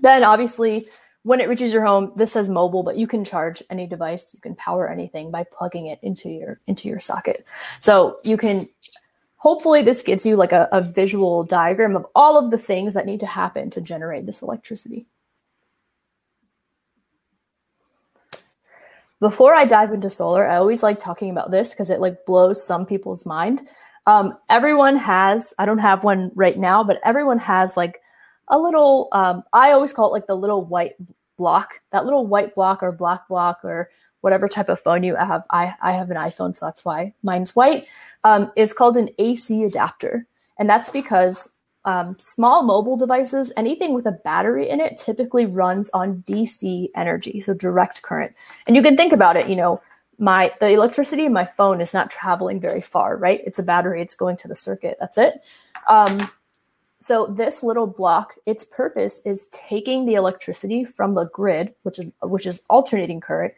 Then 0.01 0.25
obviously, 0.25 0.89
when 1.23 1.41
it 1.41 1.49
reaches 1.49 1.73
your 1.73 1.85
home, 1.85 2.13
this 2.17 2.33
says 2.33 2.49
mobile, 2.49 2.83
but 2.83 2.97
you 2.97 3.07
can 3.07 3.25
charge 3.25 3.63
any 3.71 3.87
device, 3.87 4.35
you 4.35 4.41
can 4.41 4.55
power 4.55 4.89
anything 4.89 5.31
by 5.31 5.45
plugging 5.51 5.87
it 5.87 5.99
into 6.03 6.29
your 6.29 6.61
into 6.67 6.89
your 6.89 7.01
socket. 7.01 7.47
So 7.81 8.19
you 8.25 8.37
can 8.37 8.69
hopefully 9.37 9.83
this 9.83 10.03
gives 10.03 10.27
you 10.27 10.37
like 10.37 10.53
a, 10.53 10.69
a 10.73 10.81
visual 10.83 11.45
diagram 11.45 11.97
of 11.97 12.07
all 12.15 12.39
of 12.39 12.51
the 12.51 12.59
things 12.59 12.95
that 12.95 13.07
need 13.07 13.21
to 13.21 13.27
happen 13.27 13.71
to 13.71 13.81
generate 13.81 14.27
this 14.27 14.43
electricity. 14.43 15.07
Before 19.21 19.55
I 19.55 19.65
dive 19.65 19.93
into 19.93 20.11
solar, 20.11 20.47
I 20.47 20.57
always 20.57 20.83
like 20.83 20.99
talking 20.99 21.31
about 21.31 21.51
this 21.51 21.71
because 21.71 21.91
it 21.91 22.01
like 22.01 22.27
blows 22.27 22.65
some 22.65 22.85
people's 22.85 23.25
mind. 23.25 23.67
Um, 24.07 24.39
everyone 24.51 24.97
has, 24.97 25.55
I 25.59 25.65
don't 25.65 25.79
have 25.79 26.05
one 26.05 26.31
right 26.35 26.59
now, 26.59 26.85
but 26.85 27.01
everyone 27.05 27.39
has 27.39 27.77
like 27.77 28.01
a 28.49 28.59
little, 28.59 29.09
um, 29.13 29.43
I 29.53 29.73
always 29.73 29.93
call 29.93 30.09
it 30.09 30.13
like 30.13 30.27
the 30.27 30.37
little 30.37 30.65
white 30.65 30.95
block, 31.37 31.81
that 31.93 32.05
little 32.05 32.27
white 32.27 32.55
block 32.55 32.83
or 32.83 32.93
black 32.93 33.27
block 33.27 33.61
or 33.65 33.91
whatever 34.21 34.49
type 34.49 34.69
of 34.69 34.81
phone 34.81 35.03
you 35.03 35.17
have. 35.17 35.45
I, 35.51 35.75
I 35.81 35.93
have 35.93 36.11
an 36.11 36.17
iPhone, 36.17 36.55
so 36.55 36.67
that's 36.67 36.85
why 36.85 37.15
mine's 37.23 37.57
white, 37.57 37.87
um, 38.25 38.53
is 38.55 38.73
called 38.73 38.97
an 38.97 39.09
AC 39.19 39.65
adapter. 39.65 40.27
And 40.59 40.69
that's 40.69 40.91
because 40.91 41.56
um, 41.87 42.17
small 42.19 42.65
mobile 42.65 42.97
devices, 42.97 43.53
anything 43.57 43.95
with 43.95 44.07
a 44.07 44.13
battery 44.13 44.69
in 44.69 44.81
it, 44.81 44.97
typically 44.97 45.47
runs 45.47 45.89
on 45.91 46.25
DC 46.27 46.91
energy, 46.97 47.41
so 47.41 47.55
direct 47.55 48.03
current. 48.03 48.35
And 48.67 48.75
you 48.75 48.83
can 48.83 48.97
think 48.97 49.13
about 49.13 49.37
it, 49.37 49.49
you 49.49 49.57
know, 49.57 49.81
my 50.19 50.53
the 50.61 50.71
electricity 50.71 51.27
in 51.27 51.33
my 51.33 51.45
phone 51.45 51.81
is 51.81 51.93
not 51.93 52.11
traveling 52.11 52.61
very 52.61 52.81
far 52.81 53.17
right? 53.17 53.43
It's 53.45 53.59
a 53.59 53.63
battery 53.63 54.01
it's 54.01 54.15
going 54.15 54.37
to 54.39 54.49
the 54.49 54.57
circuit 54.57 54.97
that's 54.99 55.19
it. 55.19 55.43
Um, 55.89 56.31
so 56.99 57.27
this 57.27 57.63
little 57.63 57.87
block 57.87 58.35
its 58.47 58.65
purpose 58.65 59.21
is 59.27 59.49
taking 59.49 60.07
the 60.07 60.15
electricity 60.15 60.85
from 60.85 61.15
the 61.15 61.27
grid 61.27 61.75
which 61.83 61.99
is 61.99 62.11
which 62.23 62.47
is 62.47 62.63
alternating 62.71 63.21
current 63.21 63.53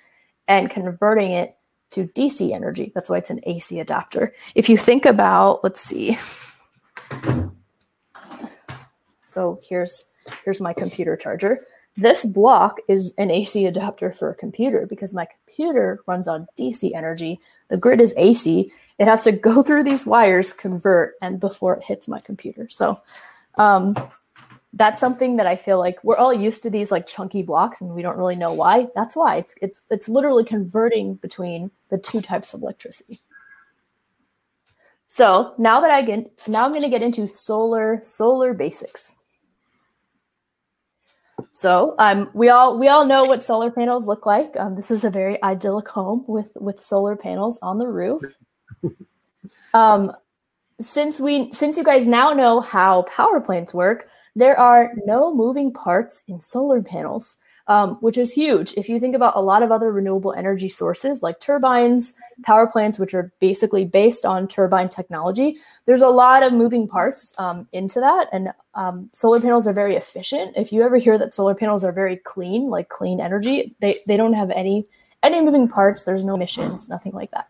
and 0.48 0.70
converting 0.70 1.30
it 1.30 1.56
to 1.90 2.08
dc 2.08 2.52
energy. 2.52 2.90
That's 2.94 3.08
why 3.08 3.18
it's 3.18 3.30
an 3.30 3.40
ac 3.44 3.78
adapter. 3.78 4.34
If 4.54 4.68
you 4.68 4.76
think 4.76 5.06
about 5.06 5.62
let's 5.62 5.80
see 5.80 6.18
so 9.28 9.60
here's 9.62 10.10
here's 10.44 10.60
my 10.60 10.72
computer 10.72 11.16
charger 11.16 11.64
this 11.98 12.24
block 12.24 12.78
is 12.86 13.12
an 13.18 13.32
AC 13.32 13.66
adapter 13.66 14.12
for 14.12 14.30
a 14.30 14.34
computer 14.36 14.86
because 14.86 15.12
my 15.12 15.26
computer 15.26 16.00
runs 16.06 16.28
on 16.28 16.46
DC 16.56 16.94
energy. 16.94 17.40
The 17.70 17.76
grid 17.76 18.00
is 18.00 18.14
AC. 18.16 18.72
It 19.00 19.04
has 19.06 19.24
to 19.24 19.32
go 19.32 19.64
through 19.64 19.82
these 19.82 20.06
wires, 20.06 20.52
convert, 20.52 21.14
and 21.20 21.40
before 21.40 21.74
it 21.74 21.82
hits 21.82 22.06
my 22.06 22.20
computer. 22.20 22.68
So, 22.68 23.00
um, 23.56 23.96
that's 24.74 25.00
something 25.00 25.38
that 25.38 25.46
I 25.48 25.56
feel 25.56 25.80
like 25.80 25.98
we're 26.04 26.16
all 26.16 26.32
used 26.32 26.62
to 26.62 26.70
these 26.70 26.92
like 26.92 27.08
chunky 27.08 27.42
blocks 27.42 27.80
and 27.80 27.90
we 27.90 28.02
don't 28.02 28.16
really 28.16 28.36
know 28.36 28.52
why. 28.52 28.86
That's 28.94 29.16
why 29.16 29.38
it's 29.38 29.56
it's 29.60 29.82
it's 29.90 30.08
literally 30.08 30.44
converting 30.44 31.14
between 31.14 31.72
the 31.88 31.98
two 31.98 32.20
types 32.20 32.54
of 32.54 32.62
electricity. 32.62 33.20
So 35.08 35.54
now 35.58 35.80
that 35.80 35.90
I 35.90 36.02
get 36.02 36.30
now 36.46 36.64
I'm 36.64 36.70
going 36.70 36.82
to 36.82 36.90
get 36.90 37.02
into 37.02 37.26
solar 37.26 37.98
solar 38.02 38.54
basics. 38.54 39.16
So 41.52 41.94
um, 41.98 42.30
we 42.34 42.48
all 42.48 42.78
we 42.78 42.88
all 42.88 43.06
know 43.06 43.24
what 43.24 43.42
solar 43.42 43.70
panels 43.70 44.06
look 44.06 44.26
like. 44.26 44.56
Um, 44.58 44.74
this 44.76 44.90
is 44.90 45.04
a 45.04 45.10
very 45.10 45.42
idyllic 45.42 45.88
home 45.88 46.24
with 46.26 46.50
with 46.56 46.80
solar 46.80 47.16
panels 47.16 47.58
on 47.62 47.78
the 47.78 47.88
roof. 47.88 48.22
Um, 49.72 50.12
since 50.78 51.18
we 51.18 51.50
since 51.52 51.78
you 51.78 51.84
guys 51.84 52.06
now 52.06 52.32
know 52.32 52.60
how 52.60 53.02
power 53.02 53.40
plants 53.40 53.72
work, 53.72 54.08
there 54.36 54.58
are 54.58 54.92
no 55.06 55.34
moving 55.34 55.72
parts 55.72 56.22
in 56.28 56.38
solar 56.38 56.82
panels 56.82 57.38
um, 57.68 57.96
which 57.96 58.16
is 58.16 58.32
huge. 58.32 58.72
If 58.74 58.88
you 58.88 58.98
think 58.98 59.14
about 59.14 59.36
a 59.36 59.40
lot 59.40 59.62
of 59.62 59.70
other 59.70 59.92
renewable 59.92 60.32
energy 60.32 60.70
sources 60.70 61.22
like 61.22 61.38
turbines, 61.38 62.16
power 62.42 62.66
plants, 62.66 62.98
which 62.98 63.14
are 63.14 63.30
basically 63.40 63.84
based 63.84 64.24
on 64.24 64.48
turbine 64.48 64.88
technology, 64.88 65.58
there's 65.84 66.00
a 66.00 66.08
lot 66.08 66.42
of 66.42 66.54
moving 66.54 66.88
parts 66.88 67.34
um, 67.36 67.68
into 67.72 68.00
that. 68.00 68.28
And 68.32 68.52
um, 68.74 69.10
solar 69.12 69.40
panels 69.40 69.66
are 69.66 69.74
very 69.74 69.96
efficient. 69.96 70.54
If 70.56 70.72
you 70.72 70.82
ever 70.82 70.96
hear 70.96 71.18
that 71.18 71.34
solar 71.34 71.54
panels 71.54 71.84
are 71.84 71.92
very 71.92 72.16
clean, 72.16 72.70
like 72.70 72.88
clean 72.88 73.20
energy, 73.20 73.76
they, 73.80 73.98
they 74.06 74.16
don't 74.16 74.32
have 74.32 74.50
any 74.50 74.86
any 75.22 75.40
moving 75.40 75.68
parts. 75.68 76.04
There's 76.04 76.24
no 76.24 76.36
emissions, 76.36 76.88
nothing 76.88 77.12
like 77.12 77.32
that. 77.32 77.48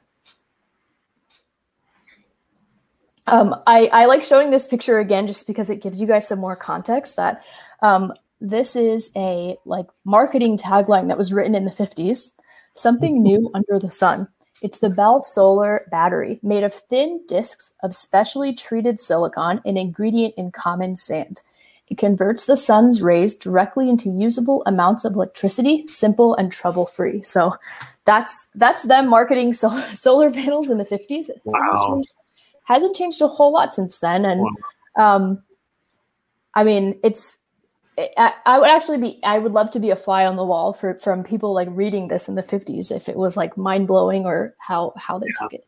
Um, 3.27 3.55
I, 3.67 3.89
I, 3.89 4.05
like 4.07 4.25
showing 4.25 4.51
this 4.51 4.67
picture 4.67 4.99
again 5.01 5.27
just 5.27 5.47
because 5.47 5.69
it 5.69 5.83
gives 5.83 6.01
you 6.01 6.07
guys 6.07 6.27
some 6.27 6.39
more 6.39 6.57
context 6.57 7.17
that 7.17 7.45
um, 7.83 8.15
this 8.41 8.77
is 8.77 9.11
a 9.17 9.57
like 9.65 9.87
marketing 10.05 10.57
tagline 10.57 11.09
that 11.09 11.19
was 11.19 11.33
written 11.33 11.55
in 11.55 11.65
the 11.65 11.71
50s 11.71 12.33
something 12.75 13.23
new 13.23 13.51
under 13.55 13.79
the 13.79 13.91
sun. 13.91 14.29
It's 14.61 14.79
the 14.79 14.91
bell 14.91 15.23
solar 15.23 15.87
battery 15.91 16.41
made 16.43 16.65
of 16.65 16.75
thin 16.75 17.21
discs 17.29 17.73
of 17.83 17.95
specially 17.95 18.53
treated 18.55 19.01
silicon 19.01 19.61
an 19.65 19.77
ingredient 19.77 20.35
in 20.37 20.51
common 20.51 20.97
sand. 20.97 21.43
It 21.89 21.97
converts 21.97 22.45
the 22.45 22.57
sun's 22.57 23.01
rays 23.01 23.35
directly 23.35 23.89
into 23.89 24.11
usable 24.11 24.63
amounts 24.67 25.05
of 25.05 25.15
electricity 25.15 25.87
simple 25.87 26.35
and 26.35 26.53
trouble 26.53 26.87
free 26.87 27.23
so 27.23 27.55
that's 28.05 28.49
that's 28.55 28.83
them 28.83 29.09
marketing 29.09 29.53
solar, 29.53 29.87
solar 29.95 30.31
panels 30.31 30.71
in 30.71 30.79
the 30.79 30.85
50s 30.85 31.31
it 31.31 31.41
wow. 31.45 31.59
hasn't, 31.63 31.87
changed, 31.87 32.15
hasn't 32.65 32.97
changed 32.97 33.23
a 33.23 33.29
whole 33.29 33.53
lot 33.53 33.73
since 33.73 34.01
then. 34.01 34.25
And 34.25 34.41
wow. 34.97 35.17
um 35.17 35.43
i 36.55 36.65
mean 36.65 36.99
it's 37.03 37.39
I, 38.17 38.33
I 38.47 38.59
would 38.59 38.69
actually 38.69 38.99
be 38.99 39.21
I 39.25 39.39
would 39.39 39.53
love 39.53 39.71
to 39.73 39.81
be 39.81 39.91
a 39.91 39.97
fly 39.97 40.25
on 40.25 40.37
the 40.37 40.45
wall 40.45 40.73
for 40.73 40.95
from 40.95 41.25
people 41.25 41.53
like 41.53 41.69
reading 41.71 42.09
this 42.09 42.29
in 42.29 42.37
the 42.37 42.43
50s 42.43 42.95
if 42.95 43.09
it 43.09 43.17
was 43.17 43.37
like 43.37 43.57
mind 43.57 43.89
blowing 43.89 44.25
or 44.25 44.55
how 44.59 44.93
how 44.97 45.19
they 45.19 45.27
yeah. 45.27 45.43
took 45.43 45.55
it. 45.55 45.65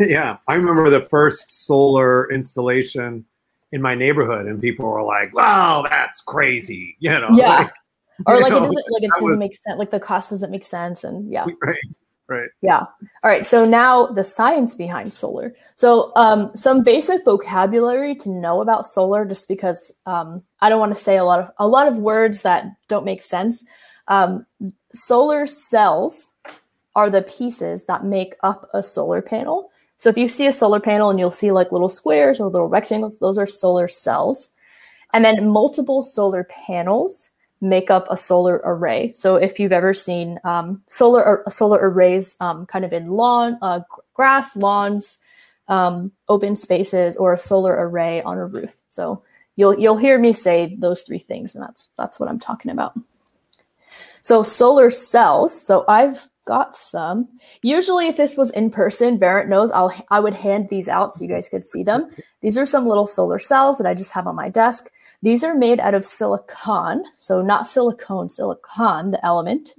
yeah, 0.10 0.38
I 0.48 0.54
remember 0.54 0.88
the 0.90 1.02
first 1.02 1.66
solar 1.66 2.30
installation 2.32 3.24
in 3.72 3.82
my 3.82 3.94
neighborhood, 3.94 4.46
and 4.46 4.60
people 4.60 4.86
were 4.86 5.02
like, 5.02 5.34
"Wow, 5.34 5.84
that's 5.88 6.20
crazy!" 6.22 6.96
You 7.00 7.10
know, 7.10 7.28
yeah, 7.32 7.58
like, 7.58 7.72
or 8.26 8.40
like 8.40 8.50
know, 8.50 8.58
it 8.58 8.60
doesn't 8.60 8.84
like 8.90 9.02
it 9.02 9.10
doesn't 9.12 9.24
was, 9.24 9.38
make 9.38 9.56
sense. 9.56 9.78
Like 9.78 9.90
the 9.90 10.00
cost 10.00 10.30
doesn't 10.30 10.50
make 10.50 10.64
sense, 10.64 11.04
and 11.04 11.30
yeah, 11.30 11.44
right, 11.62 11.76
right. 12.28 12.50
Yeah. 12.62 12.80
All 12.80 13.30
right. 13.30 13.46
So 13.46 13.64
now 13.64 14.06
the 14.06 14.24
science 14.24 14.74
behind 14.74 15.12
solar. 15.12 15.54
So 15.74 16.12
um, 16.16 16.50
some 16.54 16.82
basic 16.82 17.24
vocabulary 17.24 18.14
to 18.16 18.30
know 18.30 18.60
about 18.60 18.86
solar, 18.86 19.24
just 19.24 19.48
because 19.48 19.92
um, 20.06 20.42
I 20.60 20.68
don't 20.68 20.80
want 20.80 20.96
to 20.96 21.02
say 21.02 21.16
a 21.16 21.24
lot 21.24 21.40
of 21.40 21.50
a 21.58 21.66
lot 21.66 21.88
of 21.88 21.98
words 21.98 22.42
that 22.42 22.66
don't 22.88 23.04
make 23.04 23.22
sense. 23.22 23.64
Um, 24.08 24.46
solar 24.94 25.46
cells 25.46 26.34
are 26.94 27.10
the 27.10 27.22
pieces 27.22 27.86
that 27.86 28.04
make 28.04 28.34
up 28.42 28.68
a 28.74 28.82
solar 28.82 29.22
panel. 29.22 29.70
So 29.98 30.08
if 30.08 30.16
you 30.16 30.28
see 30.28 30.46
a 30.46 30.52
solar 30.52 30.80
panel 30.80 31.10
and 31.10 31.18
you'll 31.18 31.30
see 31.30 31.50
like 31.50 31.72
little 31.72 31.88
squares 31.88 32.40
or 32.40 32.48
little 32.48 32.68
rectangles, 32.68 33.18
those 33.18 33.38
are 33.38 33.46
solar 33.46 33.88
cells. 33.88 34.50
And 35.12 35.24
then 35.24 35.48
multiple 35.48 36.02
solar 36.02 36.44
panels 36.44 37.30
make 37.60 37.90
up 37.90 38.06
a 38.10 38.16
solar 38.16 38.60
array. 38.64 39.12
So 39.12 39.36
if 39.36 39.58
you've 39.58 39.72
ever 39.72 39.94
seen 39.94 40.38
um, 40.44 40.82
solar 40.86 41.42
solar 41.48 41.78
arrays, 41.78 42.36
um, 42.40 42.66
kind 42.66 42.84
of 42.84 42.92
in 42.92 43.10
lawn, 43.10 43.58
uh, 43.62 43.80
grass, 44.14 44.56
lawns, 44.56 45.18
um, 45.68 46.12
open 46.28 46.56
spaces, 46.56 47.16
or 47.16 47.32
a 47.32 47.38
solar 47.38 47.72
array 47.74 48.22
on 48.22 48.38
a 48.38 48.46
roof. 48.46 48.76
So 48.88 49.22
you'll 49.56 49.78
you'll 49.78 49.96
hear 49.96 50.18
me 50.18 50.32
say 50.32 50.76
those 50.78 51.02
three 51.02 51.18
things, 51.18 51.54
and 51.54 51.62
that's 51.64 51.88
that's 51.98 52.20
what 52.20 52.28
I'm 52.28 52.38
talking 52.38 52.70
about. 52.70 52.98
So 54.22 54.42
solar 54.42 54.90
cells. 54.90 55.60
So 55.60 55.84
I've 55.88 56.26
got 56.46 56.74
some. 56.74 57.28
Usually, 57.62 58.06
if 58.06 58.16
this 58.16 58.36
was 58.36 58.50
in 58.52 58.70
person, 58.70 59.18
Barrett 59.18 59.48
knows 59.48 59.70
I'll 59.70 59.92
I 60.10 60.20
would 60.20 60.34
hand 60.34 60.68
these 60.70 60.88
out 60.88 61.12
so 61.12 61.22
you 61.22 61.30
guys 61.30 61.48
could 61.48 61.64
see 61.64 61.82
them. 61.82 62.10
These 62.40 62.56
are 62.56 62.66
some 62.66 62.86
little 62.86 63.06
solar 63.06 63.38
cells 63.38 63.78
that 63.78 63.86
I 63.86 63.94
just 63.94 64.12
have 64.12 64.26
on 64.26 64.36
my 64.36 64.48
desk. 64.48 64.88
These 65.22 65.42
are 65.42 65.54
made 65.54 65.80
out 65.80 65.94
of 65.94 66.06
silicon, 66.06 67.04
so 67.16 67.42
not 67.42 67.66
silicone, 67.66 68.30
silicon, 68.30 69.10
the 69.10 69.24
element. 69.24 69.74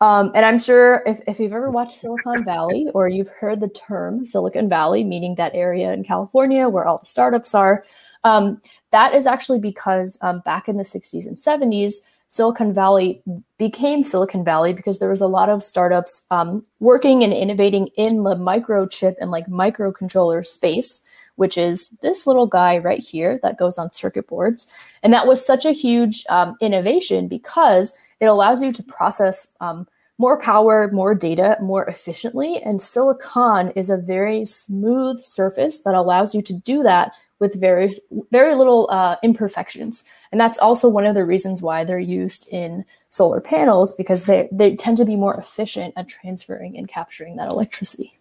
Um, 0.00 0.32
and 0.34 0.46
I'm 0.46 0.58
sure 0.58 1.02
if, 1.06 1.20
if 1.26 1.38
you've 1.38 1.52
ever 1.52 1.70
watched 1.70 1.92
Silicon 1.92 2.42
Valley 2.42 2.86
or 2.94 3.08
you've 3.08 3.28
heard 3.28 3.60
the 3.60 3.68
term 3.68 4.24
Silicon 4.24 4.66
Valley, 4.68 5.04
meaning 5.04 5.34
that 5.34 5.54
area 5.54 5.92
in 5.92 6.04
California 6.04 6.68
where 6.68 6.86
all 6.86 6.98
the 6.98 7.06
startups 7.06 7.54
are, 7.54 7.84
um, 8.24 8.62
that 8.92 9.14
is 9.14 9.26
actually 9.26 9.58
because 9.58 10.18
um, 10.22 10.40
back 10.40 10.68
in 10.68 10.78
the 10.78 10.84
60s 10.84 11.26
and 11.26 11.36
70s, 11.36 11.96
Silicon 12.28 12.72
Valley 12.72 13.22
became 13.58 14.02
Silicon 14.02 14.44
Valley 14.44 14.72
because 14.72 15.00
there 15.00 15.10
was 15.10 15.20
a 15.20 15.26
lot 15.26 15.48
of 15.48 15.62
startups 15.62 16.26
um, 16.30 16.64
working 16.78 17.22
and 17.24 17.32
innovating 17.32 17.88
in 17.96 18.22
the 18.22 18.36
microchip 18.36 19.16
and 19.20 19.30
like 19.30 19.46
microcontroller 19.48 20.46
space 20.46 21.02
which 21.40 21.56
is 21.56 21.88
this 22.02 22.26
little 22.26 22.46
guy 22.46 22.76
right 22.76 22.98
here 22.98 23.40
that 23.42 23.58
goes 23.58 23.78
on 23.78 23.90
circuit 23.90 24.26
boards. 24.28 24.66
And 25.02 25.10
that 25.14 25.26
was 25.26 25.42
such 25.42 25.64
a 25.64 25.72
huge 25.72 26.22
um, 26.28 26.54
innovation 26.60 27.28
because 27.28 27.94
it 28.20 28.26
allows 28.26 28.62
you 28.62 28.74
to 28.74 28.82
process 28.82 29.56
um, 29.62 29.88
more 30.18 30.38
power, 30.38 30.90
more 30.92 31.14
data 31.14 31.56
more 31.62 31.86
efficiently. 31.86 32.60
And 32.62 32.82
silicon 32.82 33.70
is 33.70 33.88
a 33.88 33.96
very 33.96 34.44
smooth 34.44 35.24
surface 35.24 35.78
that 35.78 35.94
allows 35.94 36.34
you 36.34 36.42
to 36.42 36.52
do 36.52 36.82
that 36.82 37.12
with 37.38 37.58
very, 37.58 37.98
very 38.30 38.54
little 38.54 38.86
uh, 38.90 39.16
imperfections. 39.22 40.04
And 40.32 40.38
that's 40.38 40.58
also 40.58 40.90
one 40.90 41.06
of 41.06 41.14
the 41.14 41.24
reasons 41.24 41.62
why 41.62 41.84
they're 41.84 41.98
used 41.98 42.50
in 42.50 42.84
solar 43.08 43.40
panels 43.40 43.94
because 43.94 44.26
they, 44.26 44.46
they 44.52 44.76
tend 44.76 44.98
to 44.98 45.06
be 45.06 45.16
more 45.16 45.36
efficient 45.36 45.94
at 45.96 46.06
transferring 46.06 46.76
and 46.76 46.86
capturing 46.86 47.36
that 47.36 47.48
electricity. 47.48 48.14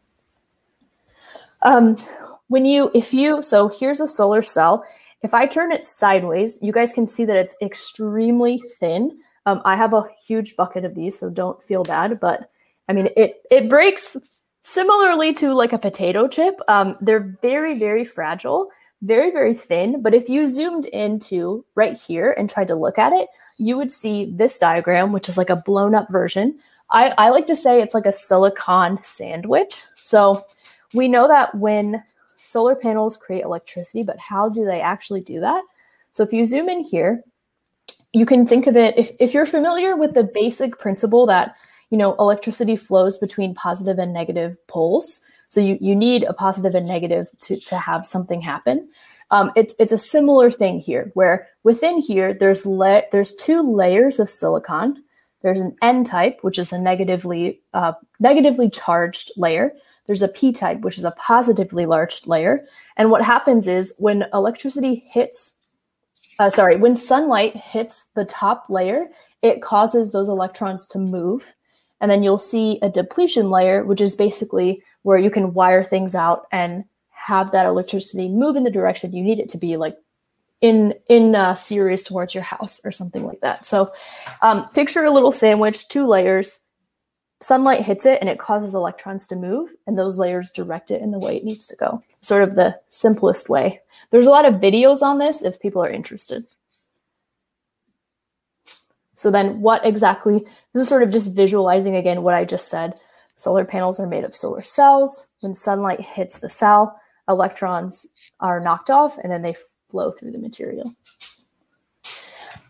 Um, 1.63 1.97
when 2.49 2.65
you, 2.65 2.91
if 2.93 3.13
you, 3.13 3.41
so 3.41 3.69
here's 3.69 4.01
a 4.01 4.07
solar 4.07 4.41
cell. 4.41 4.83
If 5.21 5.33
I 5.33 5.45
turn 5.45 5.71
it 5.71 5.83
sideways, 5.83 6.59
you 6.62 6.73
guys 6.73 6.93
can 6.93 7.07
see 7.07 7.25
that 7.25 7.38
it's 7.38 7.55
extremely 7.62 8.62
thin. 8.79 9.19
Um, 9.45 9.62
I 9.65 9.75
have 9.75 9.93
a 9.93 10.07
huge 10.25 10.55
bucket 10.55 10.83
of 10.83 10.95
these, 10.95 11.17
so 11.17 11.29
don't 11.29 11.62
feel 11.63 11.83
bad. 11.83 12.19
But 12.19 12.49
I 12.88 12.93
mean, 12.93 13.09
it 13.15 13.41
it 13.49 13.69
breaks 13.69 14.17
similarly 14.63 15.33
to 15.35 15.53
like 15.53 15.73
a 15.73 15.77
potato 15.77 16.27
chip. 16.27 16.59
Um, 16.67 16.97
they're 17.01 17.35
very 17.41 17.77
very 17.77 18.05
fragile, 18.05 18.69
very 19.01 19.31
very 19.31 19.53
thin. 19.53 20.01
But 20.01 20.13
if 20.13 20.29
you 20.29 20.47
zoomed 20.47 20.85
into 20.88 21.65
right 21.75 21.97
here 21.97 22.33
and 22.38 22.49
tried 22.49 22.67
to 22.67 22.75
look 22.75 22.97
at 22.97 23.13
it, 23.13 23.27
you 23.57 23.77
would 23.77 23.91
see 23.91 24.33
this 24.35 24.57
diagram, 24.57 25.12
which 25.12 25.29
is 25.29 25.38
like 25.38 25.49
a 25.49 25.55
blown 25.65 25.95
up 25.95 26.09
version. 26.09 26.57
I, 26.91 27.13
I 27.17 27.29
like 27.29 27.47
to 27.47 27.55
say 27.55 27.81
it's 27.81 27.93
like 27.93 28.07
a 28.07 28.12
silicon 28.12 28.99
sandwich. 29.03 29.83
So 29.95 30.43
we 30.93 31.07
know 31.07 31.27
that 31.27 31.53
when 31.55 32.03
solar 32.49 32.75
panels 32.75 33.17
create 33.17 33.43
electricity, 33.43 34.03
but 34.03 34.17
how 34.17 34.49
do 34.49 34.65
they 34.65 34.81
actually 34.81 35.21
do 35.21 35.39
that? 35.39 35.63
So 36.12 36.23
if 36.23 36.33
you 36.33 36.45
zoom 36.45 36.69
in 36.69 36.83
here, 36.83 37.23
you 38.13 38.25
can 38.25 38.47
think 38.47 38.65
of 38.67 38.75
it 38.75 38.97
if, 38.97 39.12
if 39.19 39.33
you're 39.33 39.45
familiar 39.45 39.95
with 39.95 40.13
the 40.13 40.23
basic 40.23 40.79
principle 40.79 41.25
that 41.27 41.55
you 41.91 41.97
know 41.97 42.15
electricity 42.15 42.75
flows 42.75 43.17
between 43.17 43.53
positive 43.53 43.99
and 43.99 44.13
negative 44.13 44.57
poles. 44.67 45.21
So 45.47 45.59
you, 45.62 45.77
you 45.81 45.95
need 45.95 46.23
a 46.23 46.33
positive 46.33 46.75
and 46.75 46.88
negative 46.88 47.27
to, 47.41 47.59
to 47.62 47.77
have 47.77 48.05
something 48.05 48.41
happen. 48.41 48.89
Um, 49.31 49.51
it's 49.55 49.75
it's 49.79 49.91
a 49.91 49.97
similar 49.97 50.49
thing 50.49 50.79
here, 50.79 51.12
where 51.13 51.47
within 51.63 51.99
here 51.99 52.33
there's 52.33 52.65
la- 52.65 53.01
there's 53.12 53.35
two 53.35 53.62
layers 53.62 54.19
of 54.19 54.29
silicon. 54.29 55.03
There's 55.41 55.62
an 55.62 55.75
N 55.81 56.03
type, 56.03 56.39
which 56.41 56.59
is 56.59 56.73
a 56.73 56.79
negatively 56.79 57.62
uh, 57.73 57.93
negatively 58.19 58.69
charged 58.69 59.31
layer, 59.38 59.71
there's 60.09 60.23
a 60.23 60.27
p 60.27 60.51
type, 60.51 60.79
which 60.79 60.97
is 60.97 61.03
a 61.03 61.11
positively 61.11 61.85
larged 61.85 62.25
layer. 62.25 62.65
And 62.97 63.11
what 63.11 63.23
happens 63.23 63.67
is 63.67 63.93
when 63.99 64.25
electricity 64.33 65.03
hits, 65.07 65.53
uh, 66.39 66.49
sorry, 66.49 66.77
when 66.77 66.95
sunlight 66.95 67.55
hits 67.55 68.05
the 68.15 68.25
top 68.25 68.65
layer, 68.69 69.05
it 69.43 69.61
causes 69.61 70.11
those 70.11 70.27
electrons 70.27 70.87
to 70.87 70.97
move. 70.97 71.53
And 72.01 72.09
then 72.09 72.23
you'll 72.23 72.39
see 72.39 72.79
a 72.81 72.89
depletion 72.89 73.51
layer, 73.51 73.85
which 73.85 74.01
is 74.01 74.15
basically 74.15 74.81
where 75.03 75.19
you 75.19 75.29
can 75.29 75.53
wire 75.53 75.83
things 75.83 76.15
out 76.15 76.47
and 76.51 76.85
have 77.11 77.51
that 77.51 77.67
electricity 77.67 78.29
move 78.29 78.55
in 78.55 78.63
the 78.63 78.71
direction 78.71 79.13
you 79.13 79.23
need 79.23 79.39
it 79.39 79.49
to 79.49 79.59
be, 79.59 79.77
like 79.77 79.95
in 80.59 80.95
in 81.07 81.35
uh, 81.35 81.53
series 81.53 82.03
towards 82.03 82.33
your 82.33 82.43
house 82.43 82.81
or 82.83 82.91
something 82.91 83.27
like 83.27 83.41
that. 83.41 83.63
So 83.63 83.93
um, 84.41 84.69
picture 84.69 85.03
a 85.03 85.11
little 85.11 85.31
sandwich, 85.31 85.87
two 85.87 86.07
layers. 86.07 86.61
Sunlight 87.41 87.86
hits 87.86 88.06
it 88.06 88.19
and 88.19 88.30
it 88.30 88.38
causes 88.38 88.73
electrons 88.73 89.25
to 89.28 89.36
move, 89.36 89.69
and 89.88 89.97
those 89.97 90.19
layers 90.19 90.52
direct 90.52 90.91
it 90.91 91.02
in 91.02 91.12
the 91.12 91.19
way 91.19 91.38
it 91.38 91.45
needs 91.45 91.67
to 91.67 91.75
go. 91.75 92.04
Sort 92.21 92.43
of 92.43 92.56
the 92.56 92.78
simplest 92.89 93.47
way. 93.47 93.80
There's 94.12 94.25
a 94.25 94.32
lot 94.32 94.45
of 94.45 94.56
videos 94.56 95.02
on 95.02 95.19
this 95.19 95.43
if 95.43 95.60
people 95.60 95.84
are 95.84 95.89
interested. 95.89 96.45
So 99.15 99.32
then 99.32 99.62
what 99.62 99.86
exactly, 99.86 100.45
this 100.73 100.82
is 100.84 100.88
sort 100.88 101.04
of 101.04 101.12
just 101.12 101.36
visualizing 101.36 101.95
again 101.95 102.23
what 102.23 102.34
I 102.34 102.45
just 102.45 102.69
said. 102.69 102.93
Solar 103.36 103.65
panels 103.65 103.99
are 103.99 104.08
made 104.08 104.23
of 104.23 104.36
solar 104.36 104.62
cells. 104.62 105.28
When 105.39 105.54
sunlight 105.54 106.02
hits 106.02 106.39
the 106.39 106.49
cell, 106.49 106.99
electrons 107.28 108.06
are 108.39 108.60
knocked 108.60 108.89
off 108.89 109.17
and 109.17 109.32
then 109.32 109.41
they 109.41 109.56
flow 109.89 110.12
through 110.12 110.32
the 110.32 110.38
material. 110.38 110.93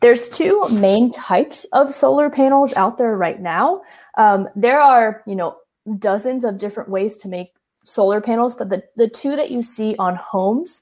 There's 0.02 0.30
two 0.30 0.68
main 0.70 1.12
types 1.12 1.66
of 1.74 1.94
solar 1.94 2.30
panels 2.30 2.74
out 2.76 2.98
there 2.98 3.18
right 3.18 3.40
now. 3.40 3.82
Um, 4.18 4.50
there 4.56 4.80
are, 4.80 5.24
you 5.26 5.36
know, 5.36 5.58
dozens 5.98 6.44
of 6.44 6.58
different 6.58 6.90
ways 6.90 7.18
to 7.18 7.30
make 7.30 7.54
solar 7.84 8.22
panels, 8.22 8.56
but 8.56 8.70
the, 8.70 8.84
the 8.96 9.10
two 9.10 9.36
that 9.36 9.52
you 9.52 9.62
see 9.62 9.96
on 9.98 10.16
homes 10.16 10.82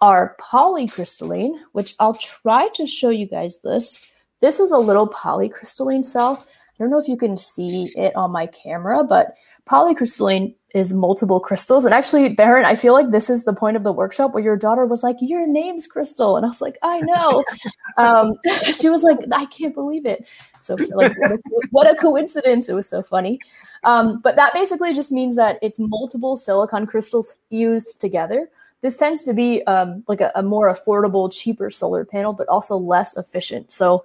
are 0.00 0.36
polycrystalline, 0.40 1.58
which 1.72 1.94
I'll 1.98 2.14
try 2.14 2.68
to 2.74 2.86
show 2.86 3.10
you 3.10 3.26
guys 3.26 3.60
this. 3.60 4.12
This 4.40 4.60
is 4.60 4.70
a 4.70 4.78
little 4.78 5.08
polycrystalline 5.08 6.04
cell. 6.04 6.44
I 6.48 6.84
don't 6.84 6.90
know 6.90 6.98
if 6.98 7.08
you 7.08 7.16
can 7.16 7.36
see 7.36 7.90
it 7.96 8.14
on 8.14 8.30
my 8.30 8.46
camera, 8.46 9.02
but 9.02 9.36
polycrystalline 9.66 10.54
is 10.76 10.92
multiple 10.92 11.40
crystals. 11.40 11.86
And 11.86 11.94
actually, 11.94 12.28
Barrett, 12.28 12.66
I 12.66 12.76
feel 12.76 12.92
like 12.92 13.10
this 13.10 13.30
is 13.30 13.44
the 13.44 13.54
point 13.54 13.78
of 13.78 13.82
the 13.82 13.92
workshop 13.92 14.34
where 14.34 14.42
your 14.42 14.58
daughter 14.58 14.84
was 14.84 15.02
like, 15.02 15.16
Your 15.20 15.46
name's 15.46 15.86
Crystal. 15.86 16.36
And 16.36 16.44
I 16.44 16.50
was 16.50 16.60
like, 16.60 16.76
I 16.82 17.00
know. 17.00 17.42
um, 17.96 18.34
she 18.78 18.90
was 18.90 19.02
like, 19.02 19.18
I 19.32 19.46
can't 19.46 19.74
believe 19.74 20.04
it. 20.04 20.28
So, 20.60 20.76
like, 20.94 21.18
what 21.18 21.32
a, 21.32 21.38
what 21.70 21.90
a 21.90 21.94
coincidence. 21.96 22.68
It 22.68 22.74
was 22.74 22.86
so 22.86 23.02
funny. 23.02 23.40
Um, 23.84 24.20
but 24.20 24.36
that 24.36 24.52
basically 24.52 24.92
just 24.92 25.12
means 25.12 25.34
that 25.36 25.58
it's 25.62 25.78
multiple 25.78 26.36
silicon 26.36 26.86
crystals 26.86 27.36
fused 27.48 27.98
together. 27.98 28.50
This 28.82 28.98
tends 28.98 29.24
to 29.24 29.32
be 29.32 29.64
um, 29.66 30.04
like 30.08 30.20
a, 30.20 30.30
a 30.34 30.42
more 30.42 30.72
affordable, 30.72 31.32
cheaper 31.32 31.70
solar 31.70 32.04
panel, 32.04 32.34
but 32.34 32.48
also 32.48 32.76
less 32.76 33.16
efficient. 33.16 33.72
So, 33.72 34.04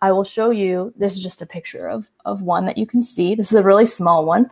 I 0.00 0.12
will 0.12 0.24
show 0.24 0.48
you. 0.48 0.94
This 0.96 1.14
is 1.14 1.22
just 1.22 1.42
a 1.42 1.46
picture 1.46 1.88
of, 1.88 2.08
of 2.24 2.40
one 2.40 2.64
that 2.64 2.78
you 2.78 2.86
can 2.86 3.02
see. 3.02 3.34
This 3.34 3.52
is 3.52 3.58
a 3.58 3.62
really 3.62 3.86
small 3.86 4.24
one. 4.24 4.50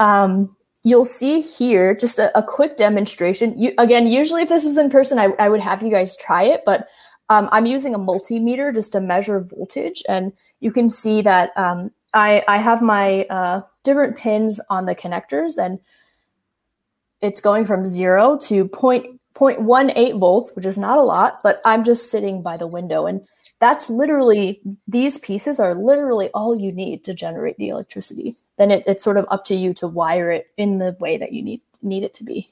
Um, 0.00 0.56
you'll 0.84 1.04
see 1.04 1.40
here 1.40 1.96
just 1.96 2.18
a, 2.18 2.36
a 2.38 2.42
quick 2.42 2.76
demonstration. 2.76 3.58
You, 3.58 3.72
again, 3.78 4.06
usually 4.06 4.42
if 4.42 4.50
this 4.50 4.64
was 4.64 4.76
in 4.76 4.90
person, 4.90 5.18
I, 5.18 5.30
I 5.38 5.48
would 5.48 5.60
have 5.60 5.82
you 5.82 5.90
guys 5.90 6.16
try 6.16 6.44
it, 6.44 6.62
but 6.64 6.86
um, 7.30 7.48
I'm 7.52 7.66
using 7.66 7.94
a 7.94 7.98
multimeter 7.98 8.72
just 8.72 8.92
to 8.92 9.00
measure 9.00 9.40
voltage. 9.40 10.02
And 10.08 10.32
you 10.60 10.70
can 10.70 10.90
see 10.90 11.22
that 11.22 11.50
um, 11.56 11.90
I, 12.12 12.44
I 12.46 12.58
have 12.58 12.82
my 12.82 13.24
uh, 13.24 13.62
different 13.82 14.16
pins 14.16 14.60
on 14.68 14.84
the 14.84 14.94
connectors 14.94 15.56
and 15.56 15.80
it's 17.22 17.40
going 17.40 17.64
from 17.64 17.86
zero 17.86 18.36
to 18.42 18.68
point, 18.68 19.18
0.18 19.34 20.20
volts, 20.20 20.52
which 20.54 20.66
is 20.66 20.76
not 20.76 20.98
a 20.98 21.02
lot, 21.02 21.42
but 21.42 21.62
I'm 21.64 21.82
just 21.82 22.10
sitting 22.10 22.42
by 22.42 22.58
the 22.58 22.66
window. 22.66 23.06
And 23.06 23.26
that's 23.64 23.88
literally 23.88 24.60
these 24.86 25.18
pieces 25.20 25.58
are 25.58 25.74
literally 25.74 26.28
all 26.34 26.54
you 26.54 26.70
need 26.70 27.02
to 27.04 27.14
generate 27.14 27.56
the 27.56 27.70
electricity. 27.70 28.36
Then 28.58 28.70
it, 28.70 28.84
it's 28.86 29.02
sort 29.02 29.16
of 29.16 29.24
up 29.30 29.46
to 29.46 29.54
you 29.54 29.72
to 29.74 29.88
wire 29.88 30.30
it 30.30 30.48
in 30.58 30.76
the 30.76 30.94
way 31.00 31.16
that 31.16 31.32
you 31.32 31.42
need 31.42 31.62
need 31.80 32.02
it 32.02 32.12
to 32.14 32.24
be. 32.24 32.50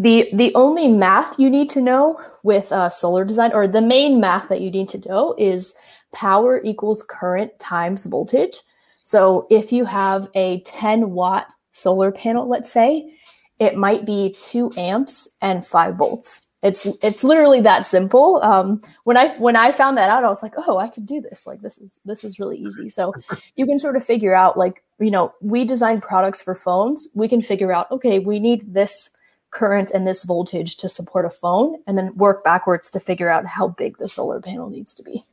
The 0.00 0.30
the 0.32 0.52
only 0.56 0.88
math 0.88 1.38
you 1.38 1.48
need 1.48 1.70
to 1.70 1.80
know 1.80 2.20
with 2.42 2.72
uh, 2.72 2.90
solar 2.90 3.24
design 3.24 3.52
or 3.52 3.68
the 3.68 3.80
main 3.80 4.18
math 4.18 4.48
that 4.48 4.60
you 4.60 4.72
need 4.72 4.88
to 4.88 5.08
know 5.08 5.36
is 5.38 5.72
power 6.12 6.60
equals 6.64 7.04
current 7.04 7.56
times 7.60 8.06
voltage. 8.06 8.56
So 9.02 9.46
if 9.50 9.70
you 9.70 9.84
have 9.84 10.28
a 10.34 10.62
10 10.62 11.10
watt 11.10 11.46
solar 11.70 12.10
panel 12.10 12.48
let's 12.48 12.72
say 12.72 13.14
it 13.60 13.76
might 13.76 14.04
be 14.04 14.34
2 14.36 14.72
amps 14.76 15.28
and 15.40 15.64
5 15.64 15.94
volts 15.94 16.49
it's 16.62 16.86
it's 17.02 17.24
literally 17.24 17.60
that 17.62 17.86
simple. 17.86 18.40
Um, 18.42 18.82
when 19.04 19.16
I 19.16 19.28
when 19.38 19.56
I 19.56 19.72
found 19.72 19.96
that 19.96 20.10
out, 20.10 20.24
I 20.24 20.28
was 20.28 20.42
like, 20.42 20.52
oh, 20.56 20.78
I 20.78 20.88
could 20.88 21.06
do 21.06 21.20
this. 21.20 21.46
Like 21.46 21.62
this 21.62 21.78
is 21.78 22.00
this 22.04 22.22
is 22.22 22.38
really 22.38 22.58
easy. 22.58 22.88
So 22.88 23.14
you 23.56 23.66
can 23.66 23.78
sort 23.78 23.96
of 23.96 24.04
figure 24.04 24.34
out 24.34 24.58
like 24.58 24.84
you 24.98 25.10
know 25.10 25.32
we 25.40 25.64
design 25.64 26.00
products 26.00 26.42
for 26.42 26.54
phones. 26.54 27.08
We 27.14 27.28
can 27.28 27.40
figure 27.40 27.72
out 27.72 27.90
okay, 27.90 28.18
we 28.18 28.38
need 28.40 28.74
this 28.74 29.08
current 29.50 29.90
and 29.90 30.06
this 30.06 30.24
voltage 30.24 30.76
to 30.76 30.88
support 30.88 31.24
a 31.24 31.30
phone, 31.30 31.78
and 31.86 31.96
then 31.96 32.14
work 32.16 32.44
backwards 32.44 32.90
to 32.90 33.00
figure 33.00 33.30
out 33.30 33.46
how 33.46 33.68
big 33.68 33.96
the 33.96 34.08
solar 34.08 34.40
panel 34.40 34.68
needs 34.68 34.94
to 34.94 35.02
be. 35.02 35.24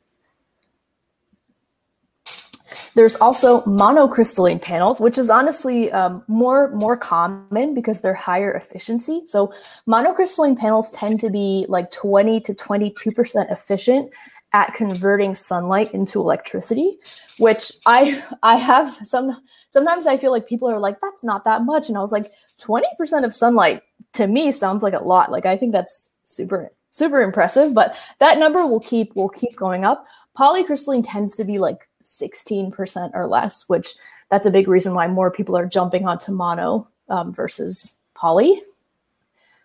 There's 2.94 3.16
also 3.16 3.62
monocrystalline 3.62 4.60
panels, 4.60 5.00
which 5.00 5.18
is 5.18 5.30
honestly 5.30 5.90
um, 5.92 6.22
more 6.28 6.70
more 6.74 6.96
common 6.96 7.74
because 7.74 8.00
they're 8.00 8.14
higher 8.14 8.52
efficiency. 8.52 9.22
So 9.26 9.52
monocrystalline 9.86 10.58
panels 10.58 10.90
tend 10.92 11.20
to 11.20 11.30
be 11.30 11.66
like 11.68 11.90
20 11.90 12.40
to 12.40 12.54
22 12.54 13.12
percent 13.12 13.50
efficient 13.50 14.12
at 14.52 14.74
converting 14.74 15.34
sunlight 15.34 15.92
into 15.92 16.20
electricity, 16.20 16.98
which 17.38 17.72
I 17.86 18.22
I 18.42 18.56
have 18.56 18.96
some 19.02 19.40
sometimes 19.68 20.06
I 20.06 20.16
feel 20.16 20.30
like 20.30 20.48
people 20.48 20.70
are 20.70 20.80
like 20.80 20.98
that's 21.00 21.24
not 21.24 21.44
that 21.44 21.62
much, 21.62 21.88
and 21.88 21.98
I 21.98 22.00
was 22.00 22.12
like 22.12 22.32
20 22.58 22.86
percent 22.96 23.24
of 23.24 23.34
sunlight 23.34 23.82
to 24.14 24.26
me 24.26 24.50
sounds 24.50 24.82
like 24.82 24.94
a 24.94 25.04
lot. 25.04 25.30
Like 25.30 25.46
I 25.46 25.56
think 25.56 25.72
that's 25.72 26.14
super 26.24 26.70
super 26.90 27.22
impressive, 27.22 27.74
but 27.74 27.96
that 28.18 28.38
number 28.38 28.66
will 28.66 28.80
keep 28.80 29.14
will 29.14 29.28
keep 29.28 29.54
going 29.56 29.84
up. 29.84 30.06
Polycrystalline 30.36 31.04
tends 31.06 31.36
to 31.36 31.44
be 31.44 31.58
like 31.58 31.88
16% 32.20 33.10
or 33.14 33.26
less, 33.26 33.68
which 33.68 33.94
that's 34.30 34.46
a 34.46 34.50
big 34.50 34.68
reason 34.68 34.94
why 34.94 35.06
more 35.06 35.30
people 35.30 35.56
are 35.56 35.66
jumping 35.66 36.06
onto 36.06 36.32
mono 36.32 36.88
um, 37.08 37.32
versus 37.32 37.98
poly. 38.14 38.62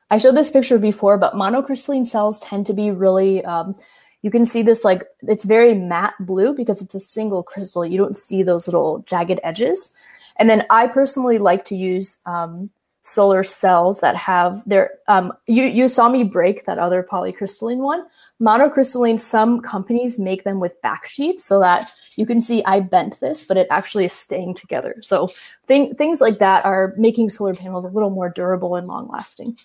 I 0.10 0.17
showed 0.17 0.36
this 0.36 0.51
picture 0.51 0.77
before, 0.77 1.17
but 1.17 1.34
monocrystalline 1.34 2.06
cells 2.06 2.39
tend 2.39 2.65
to 2.67 2.73
be 2.73 2.91
really, 2.91 3.43
um, 3.45 3.75
you 4.21 4.32
can 4.32 4.45
see 4.45 4.62
this 4.62 4.84
like, 4.84 5.03
it's 5.23 5.43
very 5.43 5.73
matte 5.73 6.13
blue 6.19 6.53
because 6.53 6.82
it's 6.82 6.95
a 6.95 6.99
single 6.99 7.43
crystal. 7.43 7.86
You 7.86 7.97
don't 7.97 8.17
see 8.17 8.43
those 8.43 8.67
little 8.67 8.99
jagged 9.08 9.39
edges. 9.43 9.93
And 10.38 10.49
then 10.49 10.65
I 10.69 10.88
personally 10.88 11.39
like 11.39 11.65
to 11.65 11.75
use 11.75 12.17
um, 12.25 12.69
solar 13.03 13.43
cells 13.43 13.99
that 13.99 14.15
have 14.15 14.63
their 14.65 14.91
um, 15.08 15.34
you 15.45 15.65
you 15.65 15.88
saw 15.89 16.08
me 16.08 16.23
break 16.23 16.65
that 16.65 16.79
other 16.79 17.03
polycrystalline 17.03 17.79
one 17.79 18.06
monocrystalline 18.41 19.19
some 19.19 19.60
companies 19.62 20.17
make 20.17 20.45
them 20.45 20.60
with 20.62 20.82
back 20.82 21.06
sheets 21.06 21.43
so 21.43 21.60
that 21.60 21.93
you 22.15 22.26
can 22.26 22.41
see 22.41 22.63
i 22.65 22.80
bent 22.80 23.19
this 23.19 23.45
but 23.45 23.58
it 23.58 23.67
actually 23.69 24.06
is 24.06 24.13
staying 24.13 24.54
together 24.54 24.95
so 25.02 25.28
thing, 25.67 25.93
things 25.95 26.21
like 26.21 26.39
that 26.39 26.65
are 26.65 26.93
making 26.97 27.30
solar 27.30 27.54
panels 27.54 27.86
a 27.86 27.89
little 27.89 28.10
more 28.10 28.30
durable 28.30 28.76
and 28.76 28.88
long 28.88 29.08
lasting 29.10 29.58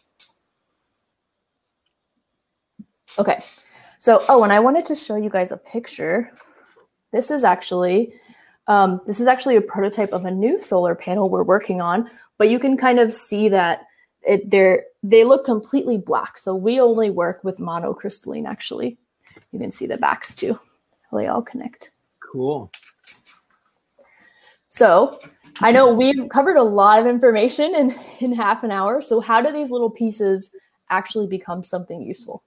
okay 3.18 3.38
so 3.98 4.22
oh 4.28 4.42
and 4.42 4.52
i 4.52 4.60
wanted 4.60 4.84
to 4.84 4.94
show 4.94 5.16
you 5.16 5.30
guys 5.30 5.52
a 5.52 5.56
picture 5.56 6.32
this 7.12 7.30
is 7.30 7.44
actually 7.44 8.12
um, 8.66 9.00
this 9.06 9.18
is 9.18 9.26
actually 9.26 9.56
a 9.56 9.62
prototype 9.62 10.12
of 10.12 10.26
a 10.26 10.30
new 10.30 10.60
solar 10.60 10.94
panel 10.94 11.30
we're 11.30 11.42
working 11.42 11.80
on 11.80 12.10
but 12.36 12.50
you 12.50 12.58
can 12.58 12.76
kind 12.76 12.98
of 12.98 13.14
see 13.14 13.48
that 13.48 13.86
it, 14.22 14.50
they're 14.50 14.84
they 15.02 15.24
look 15.24 15.44
completely 15.44 15.98
black. 15.98 16.38
So 16.38 16.54
we 16.54 16.80
only 16.80 17.10
work 17.10 17.42
with 17.44 17.58
monocrystalline. 17.58 18.46
Actually, 18.46 18.98
you 19.52 19.58
can 19.58 19.70
see 19.70 19.86
the 19.86 19.96
backs 19.96 20.34
too. 20.34 20.58
They 21.12 21.26
all 21.26 21.42
connect. 21.42 21.90
Cool. 22.30 22.70
So 24.68 25.18
I 25.60 25.72
know 25.72 25.92
we've 25.92 26.28
covered 26.28 26.56
a 26.56 26.62
lot 26.62 27.00
of 27.00 27.06
information 27.06 27.74
in 27.74 27.98
in 28.20 28.32
half 28.32 28.62
an 28.64 28.70
hour. 28.70 29.00
So 29.00 29.20
how 29.20 29.40
do 29.40 29.52
these 29.52 29.70
little 29.70 29.90
pieces 29.90 30.54
actually 30.90 31.26
become 31.26 31.64
something 31.64 32.02
useful? 32.02 32.42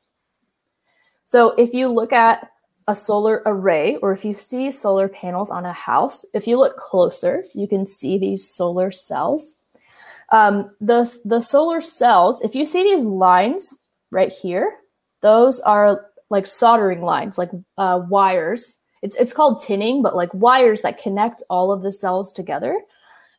So 1.25 1.51
if 1.51 1.73
you 1.73 1.87
look 1.87 2.13
at 2.13 2.49
a 2.87 2.95
solar 2.95 3.41
array 3.45 3.95
or 3.97 4.11
if 4.11 4.25
you 4.25 4.33
see 4.33 4.71
solar 4.71 5.07
panels 5.07 5.49
on 5.49 5.65
a 5.65 5.73
house, 5.73 6.25
if 6.33 6.47
you 6.47 6.57
look 6.57 6.77
closer, 6.77 7.43
you 7.53 7.67
can 7.67 7.85
see 7.85 8.17
these 8.17 8.53
solar 8.53 8.91
cells. 8.91 9.57
Um, 10.31 10.71
the, 10.79 11.13
the 11.25 11.41
solar 11.41 11.81
cells, 11.81 12.41
if 12.41 12.55
you 12.55 12.65
see 12.65 12.83
these 12.83 13.03
lines 13.03 13.75
right 14.11 14.31
here, 14.31 14.77
those 15.21 15.59
are 15.59 16.07
like 16.29 16.47
soldering 16.47 17.01
lines, 17.01 17.37
like 17.37 17.51
uh, 17.77 18.01
wires. 18.09 18.79
It's, 19.01 19.15
it's 19.15 19.33
called 19.33 19.63
tinning, 19.63 20.01
but 20.01 20.15
like 20.15 20.33
wires 20.33 20.81
that 20.81 21.01
connect 21.01 21.43
all 21.49 21.71
of 21.71 21.81
the 21.81 21.91
cells 21.91 22.31
together. 22.31 22.79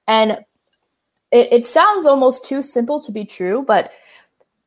And 0.09 0.33
it, 1.31 1.49
it 1.53 1.67
sounds 1.67 2.07
almost 2.07 2.45
too 2.45 2.63
simple 2.63 3.01
to 3.03 3.13
be 3.13 3.25
true, 3.25 3.65
but 3.67 3.93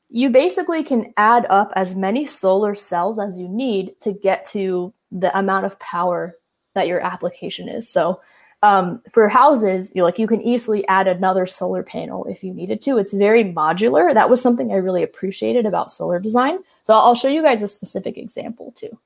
you 0.09 0.29
basically 0.29 0.83
can 0.83 1.13
add 1.17 1.45
up 1.49 1.73
as 1.75 1.95
many 1.95 2.25
solar 2.25 2.75
cells 2.75 3.19
as 3.19 3.39
you 3.39 3.47
need 3.47 3.99
to 4.01 4.13
get 4.13 4.45
to 4.47 4.93
the 5.11 5.37
amount 5.37 5.65
of 5.65 5.77
power 5.79 6.37
that 6.73 6.87
your 6.87 6.99
application 6.99 7.67
is. 7.67 7.89
So 7.89 8.21
um, 8.63 9.01
for 9.11 9.29
houses, 9.29 9.91
you 9.93 10.03
like 10.03 10.17
you 10.17 10.27
can 10.27 10.41
easily 10.41 10.87
add 10.87 11.07
another 11.07 11.45
solar 11.45 11.83
panel 11.83 12.25
if 12.25 12.43
you 12.43 12.53
needed 12.53 12.81
to. 12.83 12.97
It's 12.97 13.13
very 13.13 13.43
modular. 13.43 14.13
That 14.13 14.29
was 14.29 14.41
something 14.41 14.71
I 14.71 14.77
really 14.77 15.03
appreciated 15.03 15.65
about 15.65 15.91
solar 15.91 16.19
design. 16.19 16.59
So 16.83 16.93
I'll 16.93 17.15
show 17.15 17.27
you 17.27 17.41
guys 17.41 17.61
a 17.61 17.67
specific 17.67 18.17
example 18.17 18.73
too. 18.75 18.97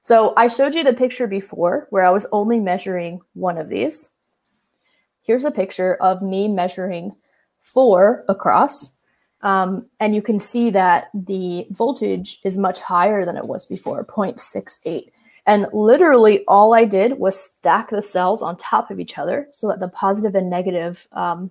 So 0.00 0.32
I 0.36 0.48
showed 0.48 0.74
you 0.74 0.84
the 0.84 0.94
picture 0.94 1.26
before 1.26 1.86
where 1.90 2.04
I 2.04 2.10
was 2.10 2.26
only 2.32 2.60
measuring 2.60 3.20
one 3.34 3.58
of 3.58 3.68
these. 3.68 4.10
Here's 5.22 5.44
a 5.44 5.50
picture 5.50 5.96
of 5.96 6.22
me 6.22 6.48
measuring 6.48 7.14
four 7.60 8.24
across. 8.28 8.94
Um, 9.42 9.86
and 10.00 10.14
you 10.14 10.22
can 10.22 10.38
see 10.38 10.70
that 10.70 11.08
the 11.14 11.66
voltage 11.70 12.38
is 12.44 12.56
much 12.56 12.80
higher 12.80 13.24
than 13.24 13.36
it 13.36 13.44
was 13.44 13.66
before, 13.66 14.04
0.68. 14.04 15.10
And 15.46 15.66
literally 15.72 16.44
all 16.46 16.74
I 16.74 16.84
did 16.84 17.18
was 17.18 17.38
stack 17.38 17.90
the 17.90 18.02
cells 18.02 18.42
on 18.42 18.56
top 18.56 18.90
of 18.90 19.00
each 19.00 19.16
other 19.16 19.48
so 19.52 19.68
that 19.68 19.80
the 19.80 19.88
positive 19.88 20.34
and 20.34 20.50
negative 20.50 21.06
um, 21.12 21.50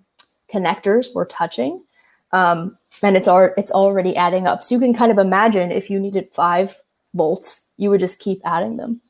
connectors 0.54 1.14
were 1.16 1.26
touching. 1.26 1.84
Um, 2.32 2.78
and 3.02 3.16
it's, 3.16 3.28
it's 3.32 3.72
already 3.72 4.16
adding 4.16 4.48
up. 4.48 4.64
So 4.64 4.76
you 4.76 4.82
can 4.82 4.94
kind 4.94 5.12
of 5.12 5.18
imagine 5.18 5.72
if 5.72 5.90
you 5.90 6.00
needed 6.00 6.30
five 6.32 6.82
volts, 7.14 7.62
you 7.78 7.90
would 7.90 8.00
just 8.00 8.20
keep 8.20 8.42
adding 8.46 8.78
them. 8.78 9.02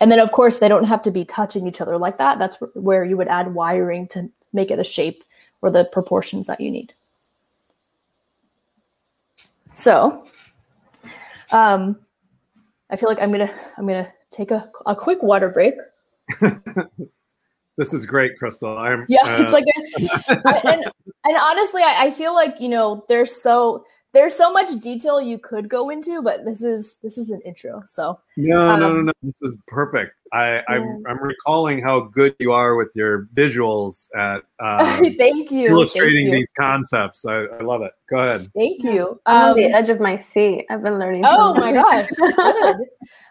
And 0.00 0.12
then, 0.12 0.20
of 0.20 0.32
course, 0.32 0.58
they 0.58 0.68
don't 0.68 0.84
have 0.84 1.02
to 1.02 1.10
be 1.10 1.24
touching 1.24 1.66
each 1.66 1.80
other 1.80 1.98
like 1.98 2.18
that. 2.18 2.38
That's 2.38 2.58
where 2.74 3.04
you 3.04 3.16
would 3.16 3.28
add 3.28 3.54
wiring 3.54 4.06
to 4.08 4.30
make 4.52 4.70
it 4.70 4.76
the 4.76 4.84
shape 4.84 5.24
or 5.60 5.70
the 5.70 5.84
proportions 5.84 6.46
that 6.46 6.60
you 6.60 6.70
need. 6.70 6.92
So, 9.72 10.24
um, 11.52 11.98
I 12.90 12.96
feel 12.96 13.08
like 13.08 13.20
I'm 13.20 13.30
gonna 13.30 13.52
I'm 13.76 13.86
gonna 13.86 14.12
take 14.30 14.50
a, 14.50 14.70
a 14.86 14.96
quick 14.96 15.22
water 15.22 15.48
break. 15.48 15.74
this 17.76 17.92
is 17.92 18.06
great, 18.06 18.38
Crystal. 18.38 18.76
I'm 18.78 19.04
yeah. 19.08 19.24
Uh... 19.24 19.42
It's 19.42 19.52
like, 19.52 19.64
a, 19.66 20.66
and, 20.66 20.84
and 21.24 21.36
honestly, 21.36 21.82
I, 21.82 22.06
I 22.06 22.10
feel 22.10 22.34
like 22.34 22.56
you 22.60 22.68
know 22.68 23.04
there's 23.08 23.40
so 23.40 23.84
there's 24.12 24.34
so 24.34 24.50
much 24.50 24.68
detail 24.80 25.20
you 25.20 25.38
could 25.38 25.68
go 25.68 25.90
into, 25.90 26.22
but 26.22 26.44
this 26.44 26.62
is 26.62 26.96
this 27.02 27.18
is 27.18 27.30
an 27.30 27.40
intro. 27.44 27.82
So 27.86 28.18
no, 28.36 28.60
um, 28.60 28.80
no, 28.80 28.92
no, 28.92 29.02
no. 29.02 29.12
This 29.22 29.40
is 29.42 29.58
perfect. 29.66 30.12
I, 30.32 30.54
yeah. 30.54 30.62
I'm 30.68 31.02
I'm 31.06 31.22
recalling 31.22 31.82
how 31.82 32.00
good 32.00 32.34
you 32.38 32.52
are 32.52 32.76
with 32.76 32.90
your 32.94 33.26
visuals 33.34 34.08
at 34.16 34.42
um, 34.60 35.14
thank 35.16 35.50
you 35.50 35.68
illustrating 35.68 36.26
Thank 36.26 36.32
you. 36.32 36.38
these 36.38 36.52
concepts. 36.58 37.24
I, 37.26 37.44
I, 37.44 37.62
love 37.62 37.82
it. 37.82 37.92
Go 38.08 38.16
ahead. 38.16 38.48
Thank 38.54 38.82
you. 38.82 39.20
I'm 39.26 39.50
on 39.50 39.56
the 39.56 39.66
um, 39.66 39.74
edge 39.74 39.88
of 39.88 40.00
my 40.00 40.16
seat. 40.16 40.66
I've 40.70 40.82
been 40.82 40.98
learning. 40.98 41.22
Oh 41.24 41.54
so 41.54 41.60
my 41.60 41.72
gosh. 41.72 42.08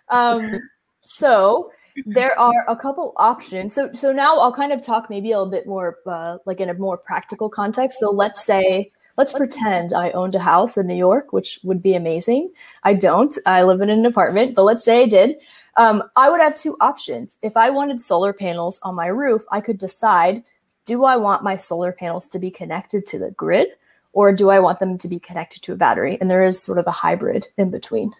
Um, 0.09 0.61
so 1.01 1.69
there 2.05 2.39
are 2.39 2.63
a 2.69 2.75
couple 2.77 3.13
options. 3.17 3.73
So 3.73 3.91
so 3.93 4.11
now 4.11 4.39
I'll 4.39 4.53
kind 4.53 4.71
of 4.71 4.85
talk 4.85 5.09
maybe 5.09 5.31
a 5.31 5.37
little 5.37 5.51
bit 5.51 5.67
more 5.67 5.97
uh, 6.05 6.37
like 6.45 6.61
in 6.61 6.69
a 6.69 6.73
more 6.75 6.97
practical 6.97 7.49
context. 7.49 7.99
So 7.99 8.11
let's 8.11 8.43
say 8.45 8.91
let's 9.17 9.33
pretend 9.33 9.93
I 9.93 10.11
owned 10.11 10.35
a 10.35 10.39
house 10.39 10.77
in 10.77 10.87
New 10.87 10.95
York, 10.95 11.33
which 11.33 11.59
would 11.63 11.81
be 11.81 11.95
amazing. 11.95 12.51
I 12.83 12.93
don't. 12.93 13.35
I 13.45 13.63
live 13.63 13.81
in 13.81 13.89
an 13.89 14.05
apartment, 14.05 14.55
but 14.55 14.63
let's 14.63 14.85
say 14.85 15.03
I 15.03 15.07
did. 15.07 15.37
Um, 15.75 16.03
I 16.15 16.29
would 16.29 16.41
have 16.41 16.57
two 16.57 16.77
options. 16.79 17.37
If 17.41 17.57
I 17.57 17.69
wanted 17.69 17.99
solar 18.01 18.33
panels 18.33 18.79
on 18.83 18.95
my 18.95 19.07
roof, 19.07 19.43
I 19.51 19.61
could 19.61 19.77
decide 19.77 20.43
do 20.85 21.03
I 21.03 21.17
want 21.17 21.43
my 21.43 21.57
solar 21.57 21.91
panels 21.91 22.29
to 22.29 22.39
be 22.39 22.49
connected 22.49 23.05
to 23.07 23.19
the 23.19 23.31
grid 23.31 23.67
or 24.13 24.33
do 24.33 24.49
I 24.49 24.59
want 24.59 24.79
them 24.79 24.97
to 24.99 25.07
be 25.07 25.19
connected 25.19 25.61
to 25.63 25.73
a 25.73 25.75
battery? 25.75 26.17
And 26.19 26.31
there 26.31 26.45
is 26.45 26.63
sort 26.63 26.77
of 26.77 26.87
a 26.87 26.91
hybrid 26.91 27.47
in 27.57 27.69
between. 27.69 28.13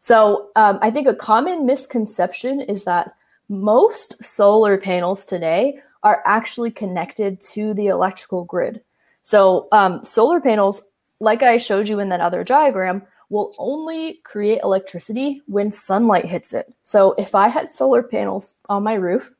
So 0.00 0.50
um, 0.56 0.78
I 0.82 0.90
think 0.90 1.06
a 1.06 1.14
common 1.14 1.66
misconception 1.66 2.60
is 2.60 2.84
that 2.84 3.14
most 3.48 4.22
solar 4.22 4.76
panels 4.76 5.24
today 5.24 5.80
are 6.02 6.22
actually 6.26 6.70
connected 6.70 7.40
to 7.40 7.74
the 7.74 7.86
electrical 7.86 8.44
grid. 8.44 8.82
So 9.28 9.68
um, 9.72 10.02
solar 10.06 10.40
panels, 10.40 10.80
like 11.20 11.42
I 11.42 11.58
showed 11.58 11.86
you 11.86 11.98
in 11.98 12.08
that 12.08 12.22
other 12.22 12.42
diagram, 12.42 13.02
will 13.28 13.54
only 13.58 14.22
create 14.24 14.62
electricity 14.64 15.42
when 15.46 15.70
sunlight 15.70 16.24
hits 16.24 16.54
it. 16.54 16.72
So 16.82 17.12
if 17.18 17.34
I 17.34 17.48
had 17.48 17.70
solar 17.70 18.02
panels 18.02 18.54
on 18.70 18.84
my 18.84 18.94
roof 18.94 19.34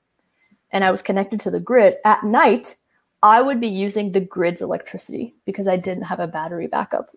and 0.73 0.85
I 0.85 0.91
was 0.91 1.01
connected 1.01 1.41
to 1.41 1.51
the 1.51 1.59
grid 1.59 1.97
at 2.05 2.23
night, 2.23 2.77
I 3.23 3.41
would 3.41 3.63
be 3.63 3.69
using 3.69 4.13
the 4.13 4.21
grid's 4.21 4.61
electricity 4.61 5.35
because 5.47 5.67
I 5.67 5.79
didn't 5.79 6.05
have 6.05 6.21
a 6.21 6.27
battery 6.27 6.67
backup. 6.67 7.09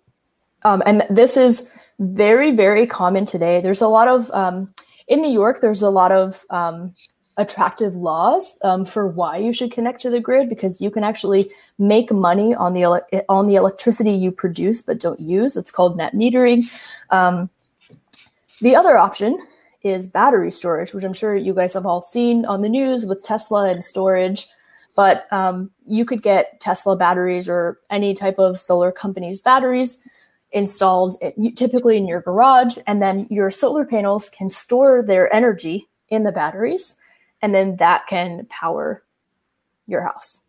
Um, 0.64 0.82
and 0.86 1.04
this 1.10 1.36
is 1.36 1.74
very, 2.00 2.56
very 2.56 2.88
common 2.88 3.26
today. 3.26 3.60
There's 3.60 3.82
a 3.82 3.90
lot 3.90 4.08
of, 4.08 4.32
um, 4.32 4.74
in 5.10 5.20
New 5.20 5.34
York, 5.34 5.60
there's 5.60 5.82
a 5.82 5.90
lot 5.90 6.14
of 6.14 6.46
um, 6.50 6.94
attractive 7.42 7.96
laws 7.96 8.58
um, 8.62 8.86
for 8.86 9.08
why 9.08 9.38
you 9.38 9.52
should 9.52 9.72
connect 9.72 10.00
to 10.02 10.10
the 10.10 10.20
grid 10.20 10.48
because 10.48 10.80
you 10.80 10.90
can 10.90 11.04
actually 11.04 11.50
make 11.78 12.12
money 12.12 12.54
on 12.56 12.74
the 12.74 12.84
ele- 12.84 13.08
on 13.28 13.48
the 13.48 13.56
electricity 13.56 14.12
you 14.12 14.32
produce 14.32 14.82
but 14.82 15.00
don't 15.00 15.20
use. 15.20 15.58
It's 15.58 15.72
called 15.72 15.98
net 15.98 16.14
metering. 16.14 16.64
Um, 17.10 17.50
the 18.62 18.76
other 18.76 18.98
option 18.98 19.46
is 19.84 20.08
battery 20.08 20.52
storage, 20.52 20.94
which 20.94 21.04
I'm 21.04 21.14
sure 21.14 21.36
you 21.36 21.54
guys 21.54 21.74
have 21.74 21.88
all 21.88 22.02
seen 22.02 22.46
on 22.46 22.62
the 22.62 22.70
news 22.70 23.06
with 23.06 23.24
Tesla 23.24 23.70
and 23.70 23.84
storage. 23.84 24.48
But 24.96 25.32
um, 25.32 25.72
you 25.88 26.06
could 26.06 26.22
get 26.22 26.60
Tesla 26.60 26.96
batteries 26.96 27.50
or 27.50 27.80
any 27.90 28.14
type 28.14 28.38
of 28.38 28.60
solar 28.60 28.92
company's 28.92 29.40
batteries 29.40 29.98
installed 30.52 31.16
typically 31.56 31.96
in 31.98 32.06
your 32.06 32.22
garage, 32.22 32.78
and 32.86 33.02
then 33.02 33.26
your 33.30 33.50
solar 33.50 33.86
panels 33.86 34.30
can 34.30 34.50
store 34.50 35.02
their 35.02 35.34
energy 35.34 35.88
in 36.10 36.24
the 36.24 36.32
batteries 36.32 36.98
and 37.42 37.54
then 37.54 37.78
that 37.78 38.08
can 38.08 38.46
power 38.50 39.04
your 39.88 40.02
house. 40.02 40.40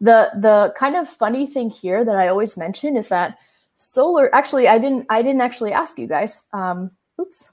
The 0.00 0.30
the 0.34 0.74
kind 0.76 0.96
of 0.96 1.08
funny 1.08 1.46
thing 1.46 1.70
here 1.70 2.04
that 2.04 2.16
I 2.16 2.28
always 2.28 2.56
mention 2.56 2.96
is 2.96 3.08
that 3.08 3.38
solar 3.76 4.34
actually 4.34 4.68
I 4.68 4.78
didn't 4.78 5.06
I 5.08 5.22
didn't 5.22 5.40
actually 5.40 5.72
ask 5.72 5.98
you 5.98 6.06
guys. 6.06 6.48
Um, 6.52 6.90
oops. 7.20 7.52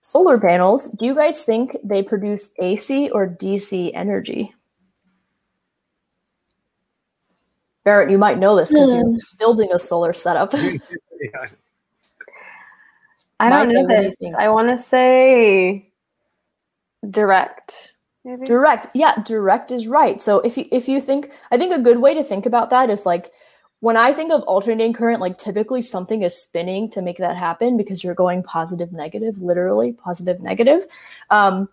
Solar 0.00 0.38
panels, 0.38 0.88
do 0.98 1.06
you 1.06 1.14
guys 1.14 1.42
think 1.42 1.76
they 1.84 2.02
produce 2.02 2.50
AC 2.58 3.10
or 3.10 3.28
DC 3.28 3.92
energy? 3.94 4.52
Barrett, 7.84 8.10
you 8.10 8.18
might 8.18 8.38
know 8.38 8.56
this 8.56 8.72
because 8.72 8.92
mm. 8.92 8.96
you're 8.96 9.10
hmm. 9.10 9.16
building 9.38 9.70
a 9.72 9.78
solar 9.78 10.12
setup. 10.12 10.52
yeah. 10.52 10.78
I 13.40 13.50
don't 13.50 13.72
know 13.72 13.86
this. 13.86 14.14
I 14.38 14.48
want 14.48 14.68
to 14.68 14.78
say 14.78 15.91
direct. 17.08 17.96
Maybe? 18.24 18.44
direct. 18.44 18.88
Yeah 18.94 19.20
direct 19.24 19.72
is 19.72 19.88
right. 19.88 20.20
So 20.22 20.38
if 20.40 20.56
you 20.56 20.66
if 20.70 20.88
you 20.88 21.00
think 21.00 21.32
i 21.50 21.58
think 21.58 21.72
a 21.72 21.82
good 21.82 21.98
way 21.98 22.14
to 22.14 22.22
think 22.22 22.46
about 22.46 22.70
that 22.70 22.88
is 22.88 23.04
like 23.04 23.32
when 23.80 23.96
i 23.96 24.12
think 24.12 24.30
of 24.30 24.42
alternating 24.42 24.92
current 24.92 25.20
like 25.20 25.38
typically 25.38 25.82
something 25.82 26.22
is 26.22 26.40
spinning 26.40 26.88
to 26.90 27.02
make 27.02 27.18
that 27.18 27.36
happen 27.36 27.76
because 27.76 28.04
you're 28.04 28.14
going 28.14 28.42
positive 28.44 28.92
negative 28.92 29.42
literally 29.42 29.92
positive 29.92 30.40
negative. 30.40 30.86
Um, 31.30 31.68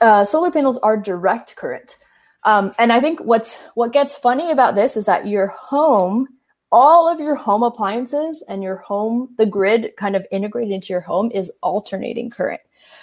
uh, 0.00 0.24
solar 0.24 0.50
panels 0.50 0.78
are 0.78 0.96
direct 0.96 1.56
current. 1.56 1.98
Um, 2.44 2.72
and 2.78 2.92
i 2.92 3.00
think 3.00 3.20
what's 3.20 3.58
what 3.74 3.92
gets 3.92 4.16
funny 4.16 4.50
about 4.50 4.74
this 4.74 4.96
is 4.96 5.04
that 5.06 5.26
your 5.26 5.48
home 5.48 6.28
all 6.70 7.08
of 7.08 7.20
your 7.20 7.34
home 7.34 7.62
appliances 7.62 8.42
and 8.48 8.62
your 8.62 8.76
home 8.76 9.34
the 9.38 9.46
grid 9.46 9.92
kind 9.98 10.16
of 10.16 10.26
integrated 10.30 10.72
into 10.72 10.92
your 10.92 11.00
home 11.00 11.30
is 11.32 11.52
alternating 11.62 12.30
current 12.30 12.60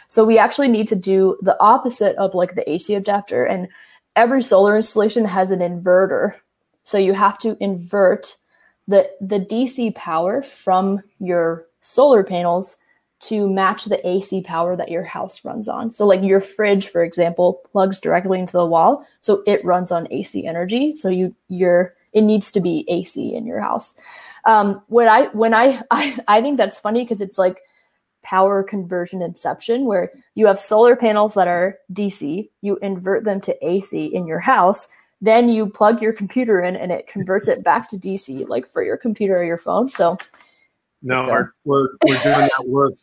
so 0.08 0.24
we 0.26 0.38
actually 0.38 0.68
need 0.68 0.88
to 0.90 0.96
do 0.96 1.38
the 1.42 1.60
opposite 1.62 2.16
of 2.18 2.36
like 2.36 2.56
the 2.56 2.70
AC 2.70 2.94
adapter. 2.94 3.46
And 3.46 3.68
every 4.16 4.42
solar 4.42 4.76
installation 4.76 5.26
has 5.26 5.52
an 5.52 5.60
inverter. 5.60 6.36
So 6.84 6.98
you 6.98 7.14
have 7.14 7.38
to 7.40 7.58
invert 7.60 8.38
the, 8.88 9.10
the 9.20 9.40
DC 9.40 9.96
power 9.96 10.44
from 10.44 11.02
your 11.20 11.66
solar 11.82 12.24
panels 12.24 12.78
to 13.22 13.50
match 13.50 13.86
the 13.86 14.08
AC 14.08 14.42
power 14.42 14.76
that 14.76 14.92
your 14.92 15.04
house 15.04 15.44
runs 15.44 15.68
on. 15.68 15.92
So 15.92 16.06
like 16.06 16.22
your 16.22 16.42
fridge, 16.42 16.90
for 16.90 17.04
example, 17.04 17.62
plugs 17.72 18.00
directly 18.00 18.40
into 18.40 18.54
the 18.54 18.66
wall. 18.66 19.06
So 19.20 19.42
it 19.48 19.64
runs 19.66 19.92
on 19.92 20.08
AC 20.12 20.46
energy. 20.46 20.96
So 20.96 21.10
you 21.10 21.34
your 21.48 21.96
it 22.14 22.22
needs 22.22 22.52
to 22.52 22.62
be 22.62 22.86
AC 22.88 23.36
in 23.36 23.46
your 23.46 23.60
house. 23.60 23.96
Um, 24.46 24.82
when 24.88 25.08
I 25.08 25.28
when 25.28 25.54
I 25.54 25.82
I, 25.92 26.18
I 26.28 26.42
think 26.42 26.58
that's 26.58 26.80
funny 26.80 27.04
because 27.04 27.22
it's 27.22 27.38
like 27.38 27.62
power 28.26 28.64
conversion 28.64 29.22
inception 29.22 29.86
where 29.86 30.12
you 30.34 30.48
have 30.48 30.60
solar 30.60 30.96
panels 30.96 31.36
that 31.36 31.48
are 31.48 31.78
DC, 31.94 32.50
you 32.62 32.78
invert 32.82 33.24
them 33.24 33.40
to 33.40 33.56
AC 33.66 34.08
in 34.08 34.26
your 34.26 34.40
house, 34.40 34.88
then 35.22 35.48
you 35.48 35.70
plug 35.70 36.02
your 36.02 36.12
computer 36.12 36.62
in 36.62 36.76
and 36.76 36.92
it 36.92 37.06
converts 37.06 37.48
it 37.48 37.64
back 37.64 37.88
to 37.90 37.98
DC, 37.98 38.50
like 38.50 38.70
for 38.74 38.84
your 38.84 38.98
computer 38.98 39.36
or 39.38 39.46
your 39.46 39.60
phone. 39.60 39.88
So, 39.88 40.18
no, 41.04 41.18
our, 41.18 41.54
we're, 41.66 41.90
we're 42.04 42.22
doing 42.24 42.50
that 42.50 42.66
work. 42.66 42.94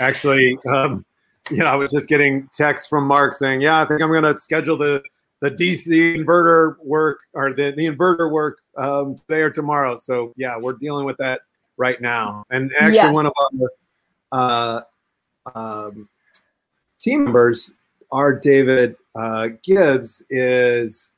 Actually, 0.00 0.58
um, 0.68 1.06
you 1.48 1.58
know, 1.58 1.66
I 1.66 1.76
was 1.76 1.92
just 1.92 2.08
getting 2.08 2.48
text 2.52 2.90
from 2.90 3.06
Mark 3.06 3.34
saying, 3.34 3.60
"Yeah, 3.60 3.80
I 3.80 3.86
think 3.86 4.02
I'm 4.02 4.10
going 4.10 4.24
to 4.24 4.36
schedule 4.36 4.76
the 4.76 5.00
the 5.40 5.50
DC 5.52 6.16
inverter 6.16 6.74
work 6.82 7.20
or 7.34 7.52
the, 7.52 7.70
the 7.70 7.86
inverter 7.86 8.32
work 8.32 8.58
um, 8.76 9.14
today 9.28 9.42
or 9.42 9.50
tomorrow." 9.50 9.94
So 9.94 10.32
yeah, 10.36 10.58
we're 10.58 10.72
dealing 10.72 11.06
with 11.06 11.16
that 11.18 11.42
right 11.76 12.00
now. 12.00 12.42
And 12.50 12.72
actually, 12.80 12.94
yes. 12.96 13.14
one 13.14 13.26
of 13.26 13.32
our 13.38 13.68
uh, 14.32 14.82
um, 15.54 16.08
team 16.98 17.24
members 17.24 17.74
our 18.12 18.32
David 18.32 18.96
uh, 19.14 19.48
Gibbs 19.62 20.22
is 20.30 21.12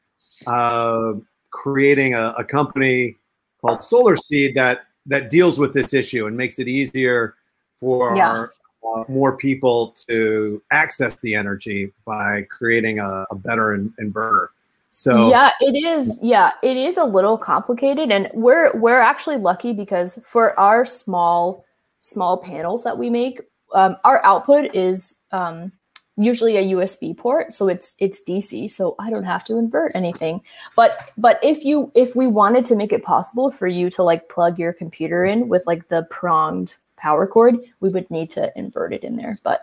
uh, 0.46 1.12
creating 1.50 2.14
a, 2.14 2.34
a, 2.38 2.44
company 2.44 3.16
called 3.60 3.82
Solar 3.82 4.16
Seed 4.16 4.54
that 4.54 4.80
that 5.06 5.30
deals 5.30 5.58
with 5.58 5.72
this 5.72 5.94
issue 5.94 6.26
and 6.26 6.36
makes 6.36 6.58
it 6.58 6.68
easier 6.68 7.34
for 7.78 8.16
yeah. 8.16 8.28
our, 8.28 8.52
uh, 8.84 9.04
more 9.08 9.36
people 9.36 9.94
to 10.08 10.62
access 10.70 11.20
the 11.20 11.34
energy 11.34 11.92
by 12.04 12.42
creating 12.42 12.98
a, 12.98 13.24
a 13.30 13.34
better 13.34 13.74
in, 13.74 13.92
inverter. 14.00 14.48
So 14.90 15.28
yeah, 15.28 15.50
it 15.60 15.72
is. 15.72 16.18
Yeah, 16.22 16.52
it 16.62 16.76
is 16.76 16.96
a 16.96 17.04
little 17.04 17.36
complicated, 17.36 18.10
and 18.10 18.30
we're 18.32 18.72
we're 18.74 19.00
actually 19.00 19.36
lucky 19.36 19.72
because 19.72 20.18
for 20.24 20.58
our 20.58 20.86
small 20.86 21.64
small 22.00 22.38
panels 22.38 22.84
that 22.84 22.98
we 22.98 23.10
make, 23.10 23.40
um, 23.74 23.96
our 24.04 24.24
output 24.24 24.74
is 24.74 25.18
um, 25.32 25.72
usually 26.16 26.56
a 26.56 26.74
USB 26.74 27.16
port, 27.16 27.52
so 27.52 27.68
it's 27.68 27.94
it's 27.98 28.22
DC, 28.26 28.70
so 28.70 28.94
I 28.98 29.10
don't 29.10 29.24
have 29.24 29.44
to 29.44 29.56
invert 29.56 29.92
anything. 29.94 30.40
But 30.74 31.12
but 31.16 31.38
if 31.42 31.64
you 31.64 31.92
if 31.94 32.16
we 32.16 32.26
wanted 32.26 32.64
to 32.66 32.76
make 32.76 32.92
it 32.92 33.04
possible 33.04 33.50
for 33.50 33.66
you 33.66 33.90
to 33.90 34.02
like 34.02 34.28
plug 34.28 34.58
your 34.58 34.72
computer 34.72 35.24
in 35.24 35.48
with 35.48 35.66
like 35.66 35.88
the 35.88 36.06
pronged 36.10 36.76
power 36.96 37.26
cord, 37.26 37.56
we 37.80 37.90
would 37.90 38.10
need 38.10 38.30
to 38.30 38.52
invert 38.56 38.92
it 38.92 39.04
in 39.04 39.16
there. 39.16 39.38
But 39.42 39.62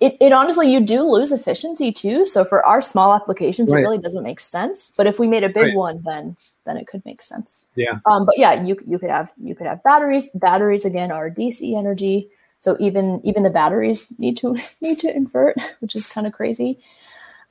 it, 0.00 0.16
it 0.20 0.32
honestly 0.32 0.70
you 0.70 0.80
do 0.80 1.02
lose 1.02 1.32
efficiency 1.32 1.92
too. 1.92 2.26
So 2.26 2.44
for 2.44 2.64
our 2.64 2.80
small 2.80 3.14
applications, 3.14 3.72
right. 3.72 3.80
it 3.80 3.82
really 3.82 3.98
doesn't 3.98 4.22
make 4.22 4.40
sense. 4.40 4.92
But 4.96 5.06
if 5.06 5.18
we 5.18 5.26
made 5.26 5.44
a 5.44 5.48
big 5.48 5.64
right. 5.64 5.76
one, 5.76 6.02
then 6.04 6.36
then 6.64 6.76
it 6.76 6.86
could 6.86 7.04
make 7.04 7.22
sense. 7.22 7.64
Yeah. 7.74 7.98
Um, 8.06 8.26
but 8.26 8.38
yeah, 8.38 8.62
you 8.62 8.76
you 8.86 8.98
could 8.98 9.10
have 9.10 9.32
you 9.42 9.54
could 9.54 9.66
have 9.66 9.82
batteries. 9.82 10.28
Batteries 10.34 10.84
again 10.84 11.10
are 11.10 11.30
DC 11.30 11.76
energy. 11.76 12.28
So 12.58 12.76
even 12.80 13.20
even 13.24 13.42
the 13.42 13.50
batteries 13.50 14.06
need 14.18 14.36
to 14.38 14.56
need 14.80 14.98
to 15.00 15.14
invert, 15.14 15.56
which 15.80 15.94
is 15.94 16.08
kind 16.08 16.26
of 16.26 16.32
crazy. 16.32 16.78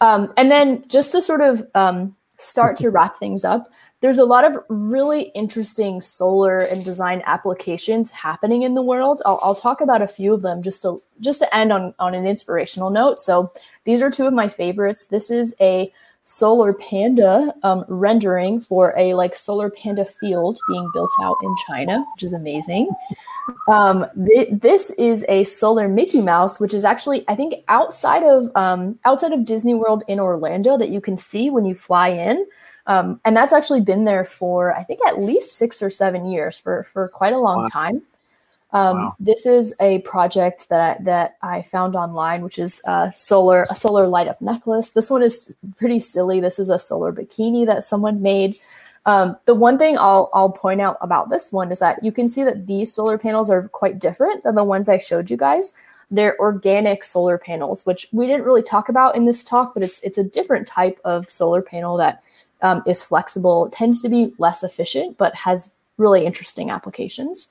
Um, 0.02 0.34
and 0.36 0.52
then 0.52 0.84
just 0.90 1.14
to 1.14 1.22
sort 1.22 1.42
of 1.42 1.66
um, 1.74 2.16
start 2.38 2.78
to 2.78 2.90
wrap 2.90 3.18
things 3.18 3.46
up, 3.46 3.70
there's 4.02 4.18
a 4.18 4.26
lot 4.26 4.44
of 4.44 4.58
really 4.70 5.24
interesting 5.36 6.02
solar 6.02 6.60
and 6.60 6.86
design 6.86 7.24
applications 7.26 8.12
happening 8.12 8.62
in 8.62 8.76
the 8.76 8.82
world. 8.82 9.22
I'll, 9.26 9.40
I'll 9.42 9.56
talk 9.56 9.82
about 9.82 10.02
a 10.02 10.08
few 10.08 10.34
of 10.34 10.42
them 10.42 10.62
just 10.62 10.84
to 10.84 11.02
just 11.22 11.40
to 11.40 11.56
end 11.56 11.72
on 11.74 11.94
on 11.98 12.14
an 12.14 12.26
inspirational 12.26 12.90
note. 12.90 13.20
So 13.20 13.52
these 13.86 14.02
are 14.02 14.12
two 14.12 14.28
of 14.28 14.34
my 14.34 14.48
favorites. 14.48 15.06
This 15.06 15.32
is 15.32 15.56
a 15.60 15.92
solar 16.26 16.74
panda 16.74 17.54
um, 17.62 17.86
rendering 17.88 18.60
for 18.60 18.94
a 18.98 19.14
like 19.14 19.36
solar 19.36 19.70
panda 19.70 20.04
field 20.04 20.60
being 20.68 20.90
built 20.92 21.12
out 21.22 21.38
in 21.44 21.56
China, 21.68 22.04
which 22.16 22.24
is 22.24 22.34
amazing. 22.34 22.90
Um, 23.68 24.06
th- 24.26 24.50
this 24.52 24.90
is 24.92 25.24
a 25.30 25.44
solar 25.44 25.88
Mickey 25.88 26.22
Mouse, 26.22 26.60
which 26.60 26.74
is 26.74 26.84
actually 26.84 27.24
I 27.28 27.36
think 27.36 27.64
outside 27.68 28.24
of 28.24 28.52
um, 28.56 29.00
outside 29.06 29.34
of 29.34 29.46
Disney 29.46 29.76
World 29.76 30.04
in 30.08 30.20
Orlando 30.20 30.78
that 30.78 30.90
you 30.90 31.00
can 31.00 31.16
see 31.16 31.50
when 31.50 31.64
you 31.64 31.76
fly 31.76 32.10
in. 32.10 32.46
Um, 32.88 33.20
and 33.26 33.36
that's 33.36 33.54
actually 33.54 33.82
been 33.82 34.06
there 34.06 34.26
for 34.26 34.74
I 34.76 34.84
think 34.84 35.00
at 35.08 35.22
least 35.22 35.54
six 35.54 35.82
or 35.82 35.92
seven 35.92 36.26
years 36.26 36.58
for 36.58 36.84
for 36.84 37.08
quite 37.08 37.34
a 37.34 37.40
long 37.40 37.60
wow. 37.60 37.68
time. 37.72 38.02
Um, 38.76 38.98
wow. 38.98 39.16
This 39.22 39.46
is 39.46 39.74
a 39.80 40.00
project 40.00 40.68
that 40.68 40.82
I, 40.82 41.04
that 41.04 41.38
I 41.42 41.62
found 41.62 41.96
online, 41.96 42.42
which 42.42 42.60
is 42.60 42.82
a 42.86 43.10
solar 43.16 43.66
a 43.70 43.76
solar 43.76 44.06
light 44.06 44.28
up 44.28 44.42
necklace. 44.42 44.90
This 44.90 45.10
one 45.10 45.24
is 45.24 45.56
pretty 45.78 46.02
silly. 46.02 46.42
This 46.42 46.60
is 46.60 46.68
a 46.70 46.78
solar 46.78 47.14
bikini 47.14 47.66
that 47.68 47.86
someone 47.86 48.22
made. 48.22 48.58
Um, 49.06 49.38
the 49.46 49.56
one 49.56 49.78
thing 49.78 49.98
I'll 49.98 50.30
I'll 50.34 50.52
point 50.52 50.82
out 50.82 50.98
about 51.00 51.30
this 51.30 51.54
one 51.54 51.72
is 51.72 51.80
that 51.80 52.04
you 52.04 52.12
can 52.12 52.28
see 52.28 52.44
that 52.44 52.68
these 52.68 52.94
solar 52.94 53.18
panels 53.18 53.50
are 53.50 53.70
quite 53.70 53.98
different 53.98 54.44
than 54.44 54.56
the 54.56 54.64
ones 54.66 54.90
I 54.90 54.98
showed 54.98 55.30
you 55.30 55.38
guys. 55.38 55.74
They're 56.12 56.38
organic 56.42 57.06
solar 57.06 57.38
panels, 57.38 57.86
which 57.86 58.08
we 58.12 58.28
didn't 58.28 58.46
really 58.46 58.64
talk 58.64 58.90
about 58.90 59.16
in 59.16 59.26
this 59.26 59.46
talk, 59.46 59.74
but 59.74 59.84
it's 59.84 60.02
it's 60.04 60.18
a 60.18 60.24
different 60.24 60.68
type 60.68 61.00
of 61.06 61.32
solar 61.32 61.62
panel 61.62 61.96
that 61.96 62.24
um, 62.62 62.84
is 62.86 63.02
flexible, 63.02 63.70
tends 63.72 64.02
to 64.02 64.10
be 64.10 64.34
less 64.38 64.64
efficient, 64.64 65.18
but 65.18 65.34
has 65.34 65.72
really 65.98 66.26
interesting 66.26 66.70
applications. 66.70 67.48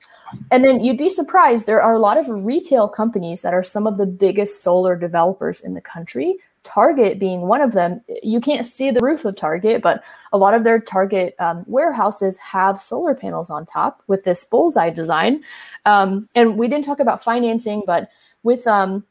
And 0.51 0.63
then 0.63 0.79
you'd 0.79 0.97
be 0.97 1.09
surprised, 1.09 1.65
there 1.65 1.81
are 1.81 1.93
a 1.93 1.99
lot 1.99 2.17
of 2.17 2.27
retail 2.27 2.87
companies 2.87 3.41
that 3.41 3.53
are 3.53 3.63
some 3.63 3.87
of 3.87 3.97
the 3.97 4.05
biggest 4.05 4.63
solar 4.63 4.95
developers 4.95 5.61
in 5.61 5.73
the 5.73 5.81
country. 5.81 6.37
Target 6.63 7.19
being 7.19 7.41
one 7.41 7.61
of 7.61 7.73
them. 7.73 8.01
You 8.23 8.41
can't 8.41 8.65
see 8.65 8.89
the 8.89 8.99
roof 8.99 9.23
of 9.23 9.35
Target, 9.35 9.83
but 9.83 10.03
a 10.33 10.37
lot 10.37 10.55
of 10.55 10.63
their 10.63 10.79
Target 10.79 11.35
um, 11.39 11.63
warehouses 11.67 12.37
have 12.37 12.81
solar 12.81 13.13
panels 13.13 13.51
on 13.51 13.67
top 13.67 14.01
with 14.07 14.23
this 14.23 14.43
bullseye 14.45 14.89
design. 14.89 15.43
Um, 15.85 16.27
and 16.33 16.57
we 16.57 16.67
didn't 16.67 16.85
talk 16.85 16.99
about 16.99 17.23
financing, 17.23 17.83
but 17.85 18.09
with 18.41 18.65
um, 18.65 19.05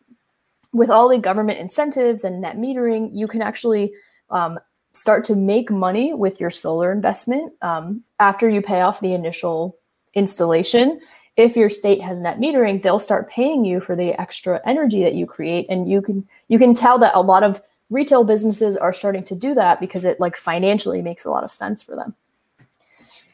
with 0.73 0.91
all 0.91 1.09
the 1.09 1.19
government 1.19 1.61
incentives 1.61 2.25
and 2.25 2.41
net 2.41 2.57
metering, 2.57 3.11
you 3.13 3.29
can 3.29 3.41
actually 3.41 3.95
um, 4.31 4.59
start 4.93 5.25
to 5.25 5.37
make 5.37 5.71
money 5.71 6.13
with 6.13 6.41
your 6.41 6.51
solar 6.51 6.91
investment 6.91 7.53
um, 7.63 8.03
after 8.19 8.49
you 8.49 8.61
pay 8.61 8.81
off 8.81 9.01
the 9.01 9.15
initial 9.15 9.79
installation, 10.15 11.01
if 11.37 11.57
your 11.57 11.69
state 11.69 12.01
has 12.01 12.21
net 12.21 12.39
metering, 12.39 12.83
they'll 12.83 13.01
start 13.01 13.29
paying 13.29 13.65
you 13.65 13.81
for 13.81 13.97
the 13.97 14.19
extra 14.21 14.61
energy 14.65 15.03
that 15.03 15.15
you 15.15 15.27
create. 15.27 15.67
And 15.69 15.91
you 15.91 16.01
can 16.01 16.27
you 16.49 16.59
can 16.59 16.75
tell 16.75 16.99
that 16.99 17.15
a 17.15 17.21
lot 17.21 17.43
of 17.43 17.61
retail 17.91 18.25
businesses 18.25 18.77
are 18.77 18.93
starting 18.93 19.25
to 19.25 19.35
do 19.35 19.55
that 19.55 19.81
because 19.81 20.05
it 20.05 20.21
like 20.21 20.37
financially 20.37 21.03
makes 21.03 21.25
a 21.25 21.31
lot 21.31 21.45
of 21.45 21.53
sense 21.53 21.83
for 21.83 21.97
them. 21.97 22.15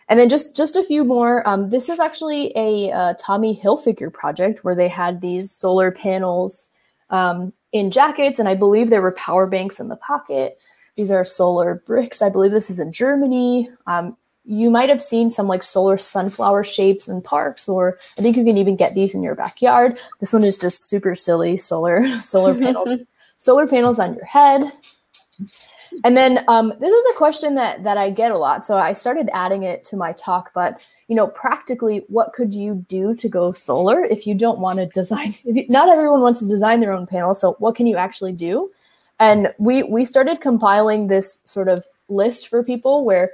And 0.09 0.19
then 0.19 0.29
just 0.29 0.57
just 0.57 0.77
a 0.77 0.83
few 0.83 1.05
more. 1.05 1.47
Um, 1.49 1.71
this 1.71 1.89
is 1.89 2.01
actually 2.01 2.53
a 2.57 2.91
uh, 2.91 3.15
Tommy 3.19 3.59
Hilfiger 3.63 4.13
project 4.13 4.65
where 4.65 4.75
they 4.75 4.89
had 4.89 5.21
these 5.21 5.53
solar 5.53 5.93
panels 5.93 6.71
um, 7.11 7.53
in 7.73 7.91
jackets, 7.91 8.39
and 8.39 8.49
I 8.49 8.55
believe 8.55 8.91
there 8.91 9.03
were 9.03 9.13
power 9.13 9.47
banks 9.47 9.79
in 9.79 9.89
the 9.89 9.97
pocket. 9.97 10.59
These 10.97 11.13
are 11.13 11.25
solar 11.25 11.77
bricks. 11.87 12.23
I 12.23 12.29
believe 12.29 12.51
this 12.51 12.71
is 12.71 12.81
in 12.81 12.93
Germany. 12.93 13.71
Um, 13.87 14.17
you 14.51 14.69
might 14.69 14.89
have 14.89 15.03
seen 15.03 15.31
some 15.31 15.47
like 15.47 15.63
solar 15.63 15.97
sunflower 15.97 16.65
shapes 16.65 17.07
in 17.07 17.23
parks, 17.23 17.69
or 17.69 17.99
I 18.19 18.23
think 18.23 18.37
you 18.37 18.45
can 18.45 18.59
even 18.59 18.75
get 18.75 18.95
these 18.95 19.15
in 19.15 19.23
your 19.23 19.37
backyard. 19.37 19.99
This 20.19 20.33
one 20.33 20.43
is 20.43 20.59
just 20.59 20.89
super 20.89 21.15
silly 21.15 21.57
solar 21.57 22.21
solar 22.23 22.59
panels, 22.59 23.01
solar 23.37 23.69
panels 23.69 24.01
on 24.01 24.15
your 24.15 24.25
head. 24.25 24.73
And 26.05 26.17
then 26.17 26.45
um, 26.49 26.73
this 26.81 26.93
is 26.93 27.05
a 27.13 27.17
question 27.17 27.55
that 27.55 27.85
that 27.85 27.97
I 27.97 28.11
get 28.11 28.33
a 28.33 28.39
lot, 28.39 28.67
so 28.67 28.77
I 28.77 28.93
started 28.93 29.31
adding 29.33 29.63
it 29.63 29.85
to 29.85 29.97
my 29.97 30.13
talk. 30.13 30.51
But 30.53 30.85
you 31.07 31.15
know, 31.15 31.29
practically, 31.29 32.05
what 32.09 32.33
could 32.33 32.53
you 32.53 32.85
do 32.89 33.15
to 33.15 33.29
go 33.29 33.53
solar 33.53 34.03
if 34.05 34.27
you 34.27 34.35
don't 34.35 34.59
want 34.59 34.81
to 34.81 34.87
design? 34.87 35.35
If 35.45 35.57
you, 35.57 35.67
not 35.69 35.89
everyone 35.89 36.23
wants 36.23 36.41
to 36.41 36.49
design 36.49 36.81
their 36.81 36.93
own 36.93 37.07
panel, 37.07 37.35
so 37.35 37.55
what 37.61 37.77
can 37.77 37.87
you 37.87 37.97
actually 37.97 38.33
do? 38.33 38.73
And 39.21 39.55
we 39.59 39.85
we 39.85 40.05
started 40.05 40.41
compiling 40.41 41.07
this 41.07 41.41
sort 41.45 41.69
of 41.69 41.87
list 42.09 42.49
for 42.49 42.65
people 42.65 43.05
where 43.05 43.31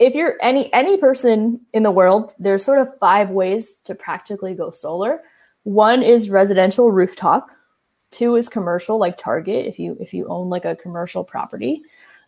if 0.00 0.14
you're 0.14 0.36
any 0.40 0.72
any 0.72 0.96
person 0.96 1.60
in 1.74 1.84
the 1.84 1.90
world, 1.90 2.34
there's 2.38 2.64
sort 2.64 2.80
of 2.80 2.98
five 2.98 3.30
ways 3.30 3.76
to 3.84 3.94
practically 3.94 4.54
go 4.54 4.70
solar. 4.70 5.20
One 5.64 6.02
is 6.02 6.30
residential 6.30 6.90
rooftop. 6.90 7.48
Two 8.10 8.34
is 8.34 8.48
commercial, 8.48 8.98
like 8.98 9.18
Target, 9.18 9.66
if 9.66 9.78
you 9.78 9.96
if 10.00 10.12
you 10.14 10.26
own 10.26 10.48
like 10.48 10.64
a 10.64 10.74
commercial 10.74 11.22
property. 11.22 11.82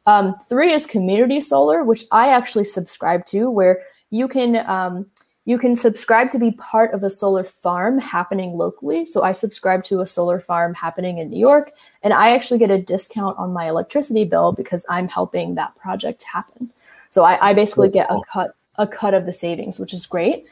Um, 0.05 0.37
three 0.49 0.73
is 0.73 0.87
community 0.87 1.41
solar, 1.41 1.83
which 1.83 2.05
I 2.13 2.29
actually 2.29 2.67
subscribe 2.67 3.25
to, 3.27 3.51
where 3.51 3.83
you 4.11 4.29
can 4.29 4.57
um, 4.69 5.07
you 5.47 5.57
can 5.57 5.75
subscribe 5.75 6.31
to 6.33 6.39
be 6.39 6.53
part 6.53 6.93
of 6.93 7.03
a 7.03 7.11
solar 7.11 7.43
farm 7.43 7.99
happening 7.99 8.59
locally. 8.59 9.07
So 9.07 9.23
I 9.23 9.33
subscribe 9.33 9.83
to 9.85 10.01
a 10.01 10.07
solar 10.07 10.41
farm 10.41 10.75
happening 10.75 11.19
in 11.19 11.31
New 11.31 11.41
York, 11.41 11.73
and 12.03 12.13
I 12.13 12.35
actually 12.35 12.59
get 12.59 12.71
a 12.71 12.83
discount 12.83 13.39
on 13.39 13.55
my 13.55 13.67
electricity 13.67 14.27
bill 14.27 14.53
because 14.53 14.85
I'm 14.91 15.09
helping 15.09 15.55
that 15.55 15.75
project 15.77 16.23
happen. 16.25 16.71
So 17.13 17.25
I, 17.25 17.51
I 17.51 17.55
basically 17.55 17.91
get 17.91 18.11
a 18.11 18.19
cut 18.33 18.55
a 18.77 18.87
cut 18.87 19.13
of 19.13 19.27
the 19.27 19.35
savings, 19.35 19.79
which 19.79 19.93
is 19.93 20.07
great. 20.07 20.47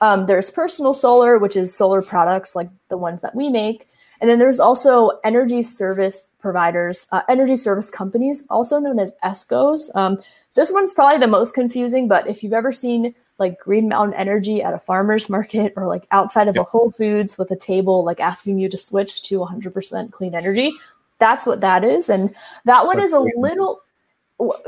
Um, 0.00 0.24
there's 0.24 0.50
personal 0.50 0.94
solar, 0.94 1.38
which 1.38 1.56
is 1.56 1.76
solar 1.76 2.00
products 2.00 2.56
like 2.56 2.70
the 2.88 2.96
ones 2.96 3.20
that 3.20 3.34
we 3.34 3.50
make. 3.50 3.86
And 4.22 4.30
then 4.30 4.38
there's 4.38 4.58
also 4.58 5.12
energy 5.24 5.62
service 5.62 6.28
providers, 6.38 7.06
uh, 7.12 7.20
energy 7.28 7.54
service 7.54 7.90
companies, 7.90 8.46
also 8.48 8.78
known 8.78 8.98
as 8.98 9.12
ESCOs. 9.22 9.94
Um, 9.94 10.22
this 10.54 10.72
one's 10.72 10.94
probably 10.94 11.20
the 11.20 11.26
most 11.26 11.54
confusing, 11.54 12.08
but 12.08 12.26
if 12.26 12.42
you've 12.42 12.54
ever 12.54 12.72
seen 12.72 13.14
like 13.38 13.60
Green 13.60 13.86
Mountain 13.86 14.18
Energy 14.18 14.62
at 14.62 14.72
a 14.72 14.78
farmer's 14.78 15.28
market 15.36 15.74
or 15.76 15.86
like 15.86 16.06
outside 16.12 16.48
of 16.48 16.54
yep. 16.54 16.62
a 16.62 16.64
Whole 16.64 16.90
Foods 16.90 17.36
with 17.36 17.50
a 17.50 17.56
table 17.56 18.04
like 18.04 18.20
asking 18.20 18.58
you 18.58 18.70
to 18.70 18.78
switch 18.78 19.22
to 19.24 19.40
100% 19.40 20.12
clean 20.12 20.34
energy, 20.34 20.72
that's 21.18 21.44
what 21.44 21.60
that 21.60 21.84
is. 21.84 22.08
And 22.08 22.34
that 22.64 22.86
one 22.86 22.96
that's 22.96 23.12
is 23.12 23.12
a 23.12 23.20
little, 23.36 23.82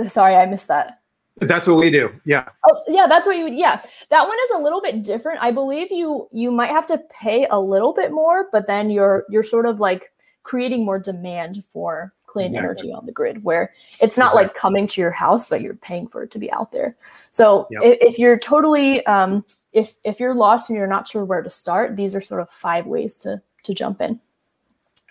sorry, 0.09 0.37
I 0.37 0.45
missed 0.45 0.69
that. 0.69 1.01
That's 1.41 1.67
what 1.67 1.77
we 1.77 1.91
do. 1.91 2.11
Yeah. 2.25 2.49
Oh, 2.69 2.83
yeah, 2.89 3.07
that's 3.07 3.27
what 3.27 3.37
you 3.37 3.45
would. 3.45 3.55
Yeah, 3.55 3.81
that 4.11 4.27
one 4.27 4.37
is 4.45 4.51
a 4.57 4.59
little 4.59 4.81
bit 4.81 5.03
different. 5.03 5.39
I 5.43 5.51
believe 5.51 5.91
you 5.91 6.29
you 6.33 6.51
might 6.51 6.71
have 6.71 6.87
to 6.87 6.99
pay 7.11 7.47
a 7.51 7.61
little 7.61 7.93
bit 7.93 8.13
more, 8.13 8.49
but 8.53 8.67
then 8.67 8.91
you're 8.91 9.25
you're 9.29 9.43
sort 9.43 9.67
of 9.67 9.81
like 9.81 10.13
creating 10.43 10.85
more 10.85 10.99
demand 10.99 11.63
for 11.73 12.13
clean 12.27 12.47
exactly. 12.47 12.65
energy 12.65 12.93
on 12.93 13.07
the 13.07 13.13
grid, 13.13 13.45
where 13.45 13.73
it's 14.01 14.17
not 14.17 14.33
exactly. 14.33 14.43
like 14.43 14.55
coming 14.55 14.87
to 14.87 15.01
your 15.01 15.11
house, 15.11 15.47
but 15.47 15.61
you're 15.61 15.75
paying 15.75 16.07
for 16.07 16.23
it 16.23 16.31
to 16.31 16.39
be 16.39 16.51
out 16.53 16.73
there. 16.73 16.97
So 17.31 17.67
yep. 17.71 17.83
if, 17.83 17.99
if, 18.01 18.19
you're 18.19 18.39
totally 18.39 19.05
um, 19.07 19.45
if 19.73 19.95
if 20.05 20.19
you're 20.19 20.35
lost 20.35 20.71
and 20.71 20.77
you're 20.77 20.87
not 20.87 21.07
sure 21.07 21.25
where 21.25 21.43
to 21.43 21.51
start, 21.51 21.97
these 21.97 22.15
are 22.15 22.21
sort 22.21 22.41
of 22.41 22.51
five 22.51 22.87
ways 22.87 23.17
to 23.19 23.41
to 23.65 23.75
jump 23.75 24.01
in. 24.01 24.21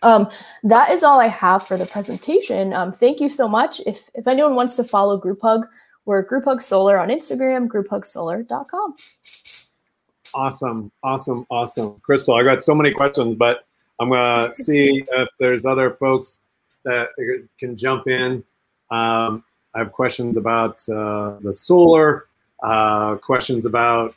Um, 0.03 0.29
that 0.63 0.91
is 0.91 1.03
all 1.03 1.19
I 1.19 1.27
have 1.27 1.65
for 1.65 1.77
the 1.77 1.85
presentation. 1.85 2.73
Um, 2.73 2.93
thank 2.93 3.19
you 3.19 3.29
so 3.29 3.47
much. 3.47 3.81
If, 3.85 4.09
if 4.13 4.27
anyone 4.27 4.55
wants 4.55 4.75
to 4.75 4.83
follow 4.83 5.17
Group 5.17 5.41
Hug, 5.41 5.65
we're 6.07 6.21
Group 6.21 6.45
Hug 6.45 6.61
Solar 6.61 6.97
on 6.97 7.09
Instagram, 7.09 7.67
grouphugsolar.com. 7.67 8.95
Awesome, 10.33 10.91
awesome, 11.03 11.45
awesome. 11.49 11.99
Crystal, 11.99 12.35
I 12.35 12.43
got 12.43 12.63
so 12.63 12.73
many 12.73 12.91
questions, 12.91 13.35
but 13.35 13.65
I'm 13.99 14.09
going 14.09 14.47
to 14.53 14.55
see 14.55 15.05
if 15.11 15.29
there's 15.37 15.65
other 15.65 15.91
folks 15.91 16.39
that 16.85 17.09
can 17.59 17.75
jump 17.75 18.07
in. 18.07 18.43
Um, 18.89 19.43
I 19.75 19.79
have 19.79 19.91
questions 19.91 20.37
about 20.37 20.77
uh, 20.89 21.37
the 21.41 21.51
solar, 21.51 22.27
uh, 22.63 23.15
questions 23.17 23.65
about 23.65 24.15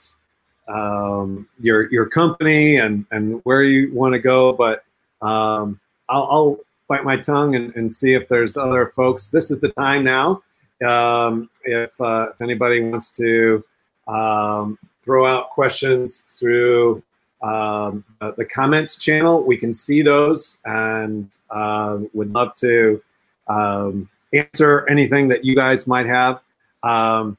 um, 0.68 1.48
your 1.58 1.90
your 1.92 2.06
company 2.06 2.76
and 2.76 3.04
and 3.10 3.40
where 3.42 3.64
you 3.64 3.92
want 3.92 4.14
to 4.14 4.20
go. 4.20 4.52
But 4.52 4.84
um, 5.20 5.80
I'll, 6.08 6.28
I'll, 6.30 6.58
bite 6.88 7.04
my 7.04 7.16
tongue 7.16 7.54
and, 7.54 7.72
and 7.76 7.90
see 7.90 8.14
if 8.14 8.26
there's 8.26 8.56
other 8.56 8.86
folks. 8.86 9.28
This 9.28 9.52
is 9.52 9.60
the 9.60 9.68
time 9.68 10.02
now. 10.02 10.42
Um, 10.82 11.50
if 11.64 11.98
uh, 12.00 12.28
if 12.32 12.40
anybody 12.40 12.80
wants 12.80 13.10
to 13.16 13.64
um, 14.08 14.78
throw 15.02 15.26
out 15.26 15.50
questions 15.50 16.18
through 16.38 17.02
um, 17.42 18.04
uh, 18.20 18.32
the 18.36 18.44
comments 18.44 18.96
channel, 18.96 19.42
we 19.42 19.56
can 19.56 19.72
see 19.72 20.02
those 20.02 20.58
and 20.64 21.36
uh, 21.50 21.98
would 22.12 22.32
love 22.32 22.54
to 22.56 23.02
um, 23.48 24.08
answer 24.32 24.86
anything 24.88 25.28
that 25.28 25.44
you 25.44 25.54
guys 25.54 25.86
might 25.86 26.06
have. 26.06 26.40
Um, 26.82 27.36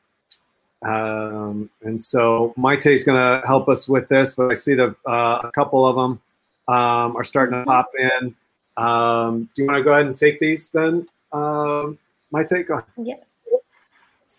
um, 0.83 1.69
and 1.83 2.01
so 2.01 2.53
Maite 2.57 2.87
is 2.87 3.03
going 3.03 3.17
to 3.17 3.45
help 3.45 3.69
us 3.69 3.87
with 3.87 4.09
this, 4.09 4.33
but 4.33 4.49
I 4.49 4.53
see 4.53 4.73
the 4.73 4.95
uh, 5.05 5.41
a 5.43 5.51
couple 5.51 5.85
of 5.85 5.95
them 5.95 6.21
um, 6.67 7.15
are 7.15 7.23
starting 7.23 7.59
to 7.59 7.65
pop 7.65 7.91
in. 7.97 8.35
Um, 8.77 9.49
do 9.53 9.61
you 9.61 9.67
want 9.67 9.77
to 9.77 9.83
go 9.83 9.93
ahead 9.93 10.07
and 10.07 10.17
take 10.17 10.39
these 10.39 10.69
then, 10.69 11.07
um, 11.33 11.99
Maite? 12.33 12.67
Go 12.67 12.75
ahead. 12.75 12.85
Yes. 12.97 13.30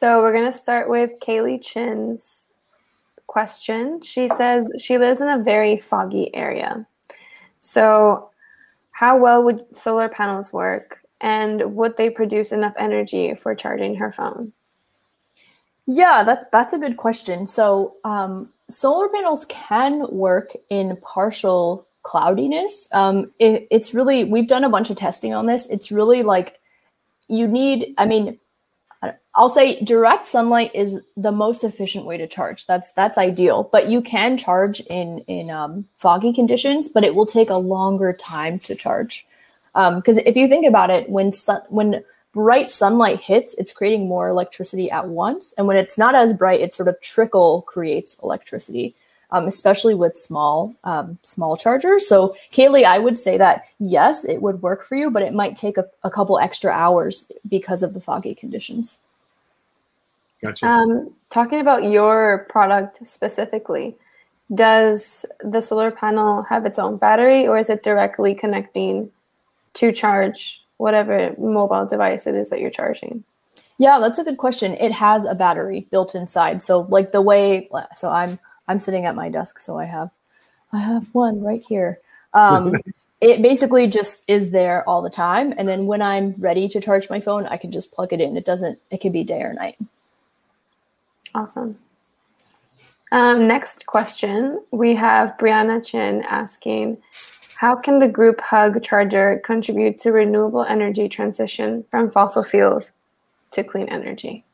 So 0.02 0.20
we're 0.20 0.32
going 0.32 0.50
to 0.50 0.58
start 0.58 0.88
with 0.88 1.12
Kaylee 1.20 1.62
Chin's 1.62 2.48
question. 3.28 4.02
She 4.02 4.26
says 4.28 4.68
she 4.76 4.98
lives 4.98 5.20
in 5.20 5.28
a 5.28 5.38
very 5.38 5.76
foggy 5.76 6.34
area. 6.34 6.84
So, 7.60 8.28
how 8.90 9.16
well 9.16 9.44
would 9.44 9.64
solar 9.76 10.08
panels 10.08 10.52
work? 10.52 11.06
And 11.20 11.76
would 11.76 11.96
they 11.96 12.10
produce 12.10 12.50
enough 12.50 12.74
energy 12.80 13.36
for 13.36 13.54
charging 13.54 13.94
her 13.94 14.10
phone? 14.10 14.52
Yeah, 15.86 16.24
that 16.24 16.50
that's 16.50 16.74
a 16.74 16.80
good 16.80 16.96
question. 16.96 17.46
So, 17.46 17.94
um, 18.02 18.52
solar 18.68 19.08
panels 19.08 19.44
can 19.48 20.10
work 20.10 20.50
in 20.68 20.96
partial 20.96 21.86
cloudiness. 22.02 22.88
Um, 22.90 23.30
it, 23.38 23.68
it's 23.70 23.94
really 23.94 24.24
we've 24.24 24.48
done 24.48 24.64
a 24.64 24.68
bunch 24.68 24.90
of 24.90 24.96
testing 24.96 25.32
on 25.32 25.46
this. 25.46 25.68
It's 25.68 25.92
really 25.92 26.24
like 26.24 26.58
you 27.28 27.46
need. 27.46 27.94
I 27.98 28.06
mean, 28.06 28.40
I'll 29.34 29.48
say 29.48 29.80
direct 29.82 30.26
sunlight 30.26 30.72
is 30.74 31.06
the 31.16 31.32
most 31.32 31.64
efficient 31.64 32.04
way 32.04 32.18
to 32.18 32.26
charge. 32.26 32.66
That's 32.66 32.92
that's 32.92 33.16
ideal. 33.16 33.68
But 33.72 33.88
you 33.88 34.02
can 34.02 34.36
charge 34.36 34.80
in 34.80 35.20
in 35.20 35.50
um, 35.50 35.86
foggy 35.96 36.32
conditions, 36.32 36.88
but 36.90 37.04
it 37.04 37.14
will 37.14 37.26
take 37.26 37.48
a 37.48 37.56
longer 37.56 38.12
time 38.12 38.58
to 38.60 38.74
charge. 38.74 39.26
Because 39.72 40.18
um, 40.18 40.24
if 40.26 40.36
you 40.36 40.48
think 40.48 40.66
about 40.66 40.90
it, 40.90 41.08
when 41.08 41.32
sun, 41.32 41.62
when 41.70 42.04
bright 42.34 42.68
sunlight 42.68 43.20
hits, 43.20 43.54
it's 43.54 43.72
creating 43.72 44.06
more 44.06 44.28
electricity 44.28 44.90
at 44.90 45.08
once. 45.08 45.54
And 45.56 45.66
when 45.66 45.78
it's 45.78 45.96
not 45.96 46.14
as 46.14 46.34
bright, 46.34 46.60
it 46.60 46.74
sort 46.74 46.88
of 46.88 47.00
trickle 47.00 47.62
creates 47.62 48.18
electricity, 48.22 48.94
um, 49.30 49.46
especially 49.46 49.94
with 49.94 50.14
small 50.14 50.74
um, 50.84 51.18
small 51.22 51.56
chargers. 51.56 52.06
So, 52.06 52.36
Kaylee, 52.52 52.84
I 52.84 52.98
would 52.98 53.16
say 53.16 53.38
that 53.38 53.64
yes, 53.78 54.26
it 54.26 54.42
would 54.42 54.60
work 54.60 54.84
for 54.84 54.94
you, 54.94 55.10
but 55.10 55.22
it 55.22 55.32
might 55.32 55.56
take 55.56 55.78
a, 55.78 55.86
a 56.02 56.10
couple 56.10 56.38
extra 56.38 56.70
hours 56.70 57.32
because 57.48 57.82
of 57.82 57.94
the 57.94 58.00
foggy 58.00 58.34
conditions. 58.34 58.98
Gotcha. 60.42 60.66
Um, 60.66 61.14
talking 61.30 61.60
about 61.60 61.84
your 61.84 62.46
product 62.48 63.06
specifically, 63.06 63.96
does 64.54 65.24
the 65.42 65.60
solar 65.60 65.90
panel 65.90 66.42
have 66.42 66.66
its 66.66 66.78
own 66.78 66.96
battery 66.96 67.46
or 67.46 67.58
is 67.58 67.70
it 67.70 67.82
directly 67.82 68.34
connecting 68.34 69.10
to 69.74 69.92
charge 69.92 70.62
whatever 70.76 71.34
mobile 71.38 71.86
device 71.86 72.26
it 72.26 72.34
is 72.34 72.50
that 72.50 72.60
you're 72.60 72.70
charging? 72.70 73.24
Yeah, 73.78 73.98
that's 73.98 74.18
a 74.18 74.24
good 74.24 74.36
question. 74.36 74.74
It 74.74 74.92
has 74.92 75.24
a 75.24 75.34
battery 75.34 75.86
built 75.90 76.14
inside. 76.14 76.62
So 76.62 76.80
like 76.82 77.12
the 77.12 77.22
way 77.22 77.70
so 77.94 78.10
I'm 78.10 78.38
I'm 78.68 78.80
sitting 78.80 79.06
at 79.06 79.14
my 79.14 79.28
desk 79.28 79.60
so 79.60 79.78
I 79.78 79.84
have 79.84 80.10
I 80.72 80.78
have 80.78 81.08
one 81.14 81.40
right 81.42 81.62
here. 81.62 82.00
Um 82.34 82.74
it 83.20 83.40
basically 83.40 83.86
just 83.86 84.22
is 84.26 84.50
there 84.50 84.86
all 84.88 85.00
the 85.00 85.10
time 85.10 85.54
and 85.56 85.68
then 85.68 85.86
when 85.86 86.02
I'm 86.02 86.34
ready 86.38 86.68
to 86.68 86.80
charge 86.80 87.08
my 87.08 87.20
phone, 87.20 87.46
I 87.46 87.56
can 87.56 87.70
just 87.70 87.92
plug 87.92 88.12
it 88.12 88.20
in. 88.20 88.36
It 88.36 88.44
doesn't 88.44 88.78
it 88.90 89.00
can 89.00 89.12
be 89.12 89.24
day 89.24 89.42
or 89.42 89.54
night. 89.54 89.76
Awesome. 91.34 91.78
Um, 93.10 93.46
next 93.46 93.86
question, 93.86 94.64
we 94.70 94.94
have 94.94 95.36
Brianna 95.38 95.84
Chin 95.84 96.22
asking, 96.22 96.96
how 97.56 97.76
can 97.76 97.98
the 97.98 98.08
group 98.08 98.40
hug 98.40 98.82
charger 98.82 99.40
contribute 99.44 99.98
to 100.00 100.12
renewable 100.12 100.64
energy 100.64 101.08
transition 101.08 101.84
from 101.90 102.10
fossil 102.10 102.42
fuels 102.42 102.92
to 103.50 103.62
clean 103.62 103.88
energy? 103.88 104.44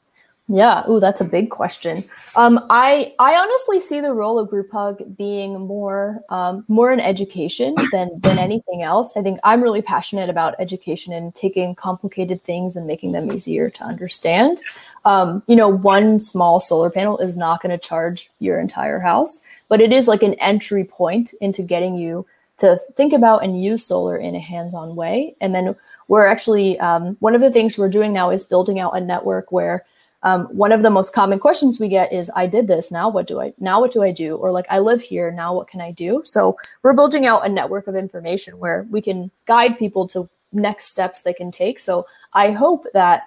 Yeah, 0.50 0.88
ooh, 0.88 0.98
that's 0.98 1.20
a 1.20 1.26
big 1.26 1.50
question. 1.50 2.02
Um, 2.34 2.64
I 2.70 3.14
I 3.18 3.36
honestly 3.36 3.80
see 3.80 4.00
the 4.00 4.14
role 4.14 4.38
of 4.38 4.48
group 4.48 4.72
hug 4.72 5.16
being 5.16 5.60
more 5.60 6.22
um, 6.30 6.64
more 6.68 6.90
in 6.90 7.00
education 7.00 7.74
than 7.92 8.18
than 8.20 8.38
anything 8.38 8.82
else. 8.82 9.14
I 9.14 9.22
think 9.22 9.40
I'm 9.44 9.62
really 9.62 9.82
passionate 9.82 10.30
about 10.30 10.54
education 10.58 11.12
and 11.12 11.34
taking 11.34 11.74
complicated 11.74 12.42
things 12.42 12.76
and 12.76 12.86
making 12.86 13.12
them 13.12 13.30
easier 13.30 13.68
to 13.68 13.84
understand. 13.84 14.62
Um, 15.04 15.42
you 15.48 15.54
know, 15.54 15.68
one 15.68 16.18
small 16.18 16.60
solar 16.60 16.88
panel 16.88 17.18
is 17.18 17.36
not 17.36 17.60
going 17.60 17.78
to 17.78 17.88
charge 17.88 18.30
your 18.38 18.58
entire 18.58 19.00
house, 19.00 19.40
but 19.68 19.82
it 19.82 19.92
is 19.92 20.08
like 20.08 20.22
an 20.22 20.34
entry 20.34 20.84
point 20.84 21.34
into 21.42 21.62
getting 21.62 21.94
you 21.94 22.26
to 22.56 22.80
think 22.96 23.12
about 23.12 23.44
and 23.44 23.62
use 23.62 23.84
solar 23.84 24.16
in 24.16 24.34
a 24.34 24.40
hands-on 24.40 24.96
way. 24.96 25.36
And 25.40 25.54
then 25.54 25.76
we're 26.08 26.26
actually 26.26 26.80
um, 26.80 27.16
one 27.20 27.34
of 27.34 27.42
the 27.42 27.50
things 27.50 27.76
we're 27.76 27.88
doing 27.88 28.12
now 28.12 28.30
is 28.30 28.42
building 28.42 28.80
out 28.80 28.96
a 28.96 29.00
network 29.00 29.52
where 29.52 29.84
um, 30.22 30.46
one 30.46 30.72
of 30.72 30.82
the 30.82 30.90
most 30.90 31.12
common 31.12 31.38
questions 31.38 31.78
we 31.78 31.88
get 31.88 32.12
is, 32.12 32.30
"I 32.34 32.46
did 32.46 32.66
this. 32.66 32.90
Now 32.90 33.08
what 33.08 33.26
do 33.26 33.40
I? 33.40 33.52
Now 33.58 33.80
what 33.80 33.92
do 33.92 34.02
I 34.02 34.10
do?" 34.10 34.36
Or 34.36 34.50
like, 34.50 34.66
"I 34.70 34.78
live 34.78 35.00
here. 35.00 35.30
Now 35.30 35.54
what 35.54 35.68
can 35.68 35.80
I 35.80 35.92
do?" 35.92 36.22
So 36.24 36.56
we're 36.82 36.92
building 36.92 37.26
out 37.26 37.46
a 37.46 37.48
network 37.48 37.86
of 37.86 37.94
information 37.94 38.58
where 38.58 38.86
we 38.90 39.00
can 39.00 39.30
guide 39.46 39.78
people 39.78 40.06
to 40.08 40.28
next 40.52 40.86
steps 40.86 41.22
they 41.22 41.34
can 41.34 41.50
take. 41.50 41.78
So 41.80 42.06
I 42.32 42.52
hope 42.52 42.86
that 42.94 43.24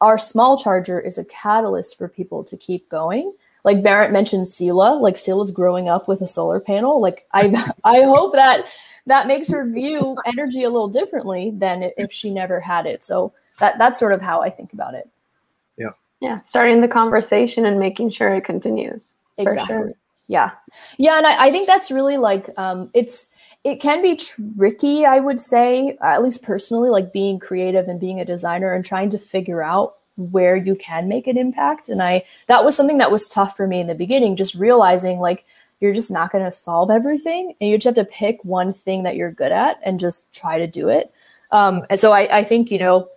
our 0.00 0.18
small 0.18 0.58
charger 0.58 1.00
is 1.00 1.16
a 1.16 1.24
catalyst 1.24 1.96
for 1.96 2.08
people 2.08 2.44
to 2.44 2.56
keep 2.56 2.88
going 2.88 3.32
like 3.66 3.82
Barrett 3.82 4.12
mentioned 4.12 4.46
Sela, 4.46 4.98
like 4.98 5.16
Sela's 5.16 5.50
growing 5.50 5.88
up 5.88 6.06
with 6.06 6.22
a 6.22 6.26
solar 6.26 6.60
panel. 6.60 7.00
Like 7.00 7.26
I 7.34 7.48
I 7.84 8.02
hope 8.02 8.32
that 8.34 8.66
that 9.06 9.26
makes 9.26 9.50
her 9.50 9.68
view 9.68 10.16
energy 10.24 10.62
a 10.62 10.70
little 10.70 10.88
differently 10.88 11.50
than 11.52 11.90
if 11.98 12.12
she 12.12 12.30
never 12.30 12.60
had 12.60 12.86
it. 12.86 13.04
So 13.04 13.34
that 13.58 13.76
that's 13.76 13.98
sort 13.98 14.12
of 14.12 14.22
how 14.22 14.40
I 14.40 14.50
think 14.50 14.72
about 14.72 14.94
it. 14.94 15.10
Yeah. 16.20 16.40
Starting 16.40 16.80
the 16.80 16.88
conversation 16.88 17.66
and 17.66 17.78
making 17.78 18.10
sure 18.10 18.34
it 18.34 18.44
continues. 18.44 19.14
Exactly. 19.38 19.66
Sure. 19.66 19.92
Yeah. 20.28 20.52
Yeah. 20.96 21.18
And 21.18 21.26
I, 21.26 21.46
I 21.46 21.50
think 21.50 21.66
that's 21.66 21.90
really 21.90 22.16
like 22.16 22.48
um 22.58 22.90
it's 22.94 23.26
it 23.64 23.80
can 23.80 24.00
be 24.00 24.16
tricky, 24.16 25.04
I 25.04 25.18
would 25.18 25.40
say, 25.40 25.98
at 26.00 26.22
least 26.22 26.42
personally, 26.42 26.88
like 26.88 27.12
being 27.12 27.38
creative 27.38 27.88
and 27.88 27.98
being 27.98 28.20
a 28.20 28.24
designer 28.24 28.72
and 28.72 28.84
trying 28.84 29.10
to 29.10 29.18
figure 29.18 29.62
out 29.62 29.96
where 30.16 30.56
you 30.56 30.74
can 30.76 31.08
make 31.08 31.26
an 31.26 31.36
impact. 31.36 31.88
And 31.88 32.02
I 32.02 32.24
that 32.46 32.64
was 32.64 32.74
something 32.74 32.98
that 32.98 33.12
was 33.12 33.28
tough 33.28 33.56
for 33.56 33.66
me 33.66 33.80
in 33.80 33.86
the 33.86 33.94
beginning, 33.94 34.36
just 34.36 34.54
realizing 34.54 35.18
like 35.18 35.44
you're 35.80 35.92
just 35.92 36.10
not 36.10 36.32
going 36.32 36.44
to 36.44 36.50
solve 36.50 36.90
everything 36.90 37.54
and 37.60 37.68
you 37.68 37.76
just 37.76 37.96
have 37.96 38.06
to 38.06 38.10
pick 38.10 38.42
one 38.44 38.72
thing 38.72 39.02
that 39.02 39.16
you're 39.16 39.30
good 39.30 39.52
at 39.52 39.78
and 39.84 40.00
just 40.00 40.32
try 40.32 40.58
to 40.58 40.66
do 40.66 40.88
it. 40.88 41.12
Um, 41.50 41.84
and 41.90 42.00
so 42.00 42.12
I, 42.12 42.38
I 42.38 42.44
think, 42.44 42.70
you 42.70 42.78
know, 42.78 43.08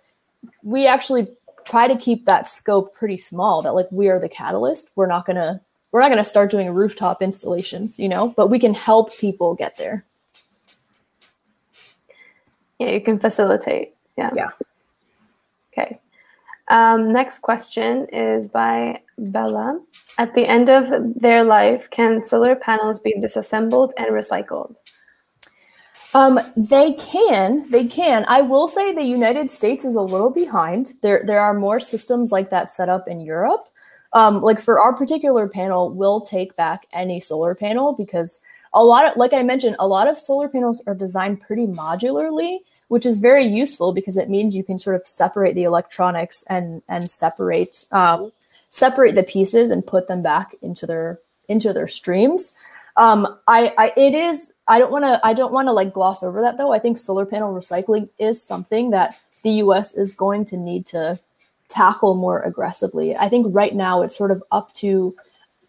we 0.62 0.86
actually 0.86 1.28
try 1.64 1.88
to 1.88 1.96
keep 1.96 2.26
that 2.26 2.48
scope 2.48 2.94
pretty 2.94 3.18
small 3.18 3.62
that 3.62 3.74
like 3.74 3.88
we 3.90 4.08
are 4.08 4.18
the 4.18 4.28
catalyst. 4.28 4.90
We're 4.96 5.06
not 5.06 5.26
to 5.36 5.60
we're 5.92 6.00
not 6.00 6.08
to 6.18 6.24
start 6.24 6.50
doing 6.50 6.70
rooftop 6.70 7.20
installations, 7.20 7.98
you 7.98 8.08
know, 8.08 8.28
but 8.36 8.48
we 8.48 8.58
can 8.58 8.74
help 8.74 9.16
people 9.16 9.54
get 9.54 9.76
there. 9.76 10.04
Yeah, 12.78 12.90
you 12.90 13.00
can 13.00 13.18
facilitate. 13.18 13.94
Yeah. 14.16 14.30
Yeah. 14.34 14.50
Okay. 15.72 16.00
Um, 16.68 17.12
next 17.12 17.40
question 17.40 18.06
is 18.12 18.48
by 18.48 19.00
Bella. 19.18 19.80
At 20.18 20.34
the 20.34 20.46
end 20.46 20.70
of 20.70 20.92
their 21.14 21.42
life, 21.42 21.90
can 21.90 22.24
solar 22.24 22.54
panels 22.54 23.00
be 23.00 23.14
disassembled 23.20 23.92
and 23.98 24.08
recycled? 24.08 24.76
Um, 26.14 26.40
they 26.56 26.94
can. 26.94 27.70
They 27.70 27.86
can. 27.86 28.24
I 28.26 28.40
will 28.40 28.66
say 28.66 28.92
the 28.92 29.02
United 29.02 29.50
States 29.50 29.84
is 29.84 29.94
a 29.94 30.00
little 30.00 30.30
behind. 30.30 30.94
There, 31.02 31.22
there 31.24 31.40
are 31.40 31.54
more 31.54 31.78
systems 31.78 32.32
like 32.32 32.50
that 32.50 32.70
set 32.70 32.88
up 32.88 33.06
in 33.06 33.20
Europe. 33.20 33.68
Um, 34.12 34.42
like 34.42 34.60
for 34.60 34.80
our 34.80 34.92
particular 34.92 35.48
panel, 35.48 35.90
we'll 35.90 36.20
take 36.20 36.56
back 36.56 36.86
any 36.92 37.20
solar 37.20 37.54
panel 37.54 37.92
because 37.92 38.40
a 38.72 38.82
lot 38.82 39.04
of 39.04 39.16
like 39.16 39.32
i 39.32 39.42
mentioned 39.42 39.76
a 39.78 39.86
lot 39.86 40.08
of 40.08 40.18
solar 40.18 40.48
panels 40.48 40.82
are 40.86 40.94
designed 40.94 41.40
pretty 41.40 41.66
modularly 41.66 42.58
which 42.88 43.06
is 43.06 43.18
very 43.18 43.46
useful 43.46 43.92
because 43.92 44.16
it 44.16 44.28
means 44.28 44.54
you 44.54 44.64
can 44.64 44.78
sort 44.78 44.96
of 44.96 45.06
separate 45.06 45.54
the 45.54 45.64
electronics 45.64 46.44
and 46.48 46.82
and 46.88 47.10
separate 47.10 47.84
um, 47.92 48.32
separate 48.68 49.14
the 49.14 49.22
pieces 49.22 49.70
and 49.70 49.86
put 49.86 50.06
them 50.06 50.22
back 50.22 50.54
into 50.62 50.86
their 50.86 51.18
into 51.48 51.72
their 51.72 51.88
streams 51.88 52.54
um, 52.96 53.38
I, 53.48 53.72
I 53.78 53.92
it 53.96 54.14
is 54.14 54.52
i 54.70 54.78
don't 54.78 54.90
want 54.90 55.04
to 55.04 55.20
i 55.22 55.34
don't 55.34 55.52
want 55.52 55.68
to 55.68 55.72
like 55.72 55.92
gloss 55.92 56.22
over 56.22 56.40
that 56.40 56.56
though 56.56 56.72
i 56.72 56.78
think 56.78 56.96
solar 56.96 57.26
panel 57.26 57.52
recycling 57.52 58.08
is 58.18 58.42
something 58.42 58.90
that 58.90 59.20
the 59.42 59.50
us 59.50 59.94
is 59.94 60.14
going 60.14 60.44
to 60.44 60.56
need 60.56 60.86
to 60.86 61.18
tackle 61.68 62.14
more 62.14 62.40
aggressively 62.42 63.14
i 63.16 63.28
think 63.28 63.46
right 63.50 63.74
now 63.74 64.00
it's 64.00 64.16
sort 64.16 64.30
of 64.30 64.42
up 64.50 64.72
to 64.72 65.14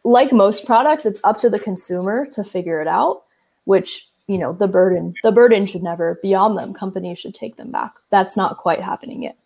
like 0.03 0.31
most 0.31 0.65
products, 0.65 1.05
it's 1.05 1.21
up 1.23 1.37
to 1.39 1.49
the 1.49 1.59
consumer 1.59 2.25
to 2.31 2.43
figure 2.43 2.81
it 2.81 2.87
out, 2.87 3.23
which 3.65 4.07
you 4.27 4.37
know 4.37 4.53
the 4.53 4.67
burden 4.67 5.13
the 5.23 5.31
burden 5.31 5.65
should 5.65 5.83
never 5.83 6.19
be 6.21 6.33
on 6.33 6.55
them. 6.55 6.73
Companies 6.73 7.19
should 7.19 7.35
take 7.35 7.55
them 7.55 7.71
back. 7.71 7.93
That's 8.09 8.37
not 8.37 8.57
quite 8.57 8.81
happening 8.81 9.23
yet. 9.23 9.37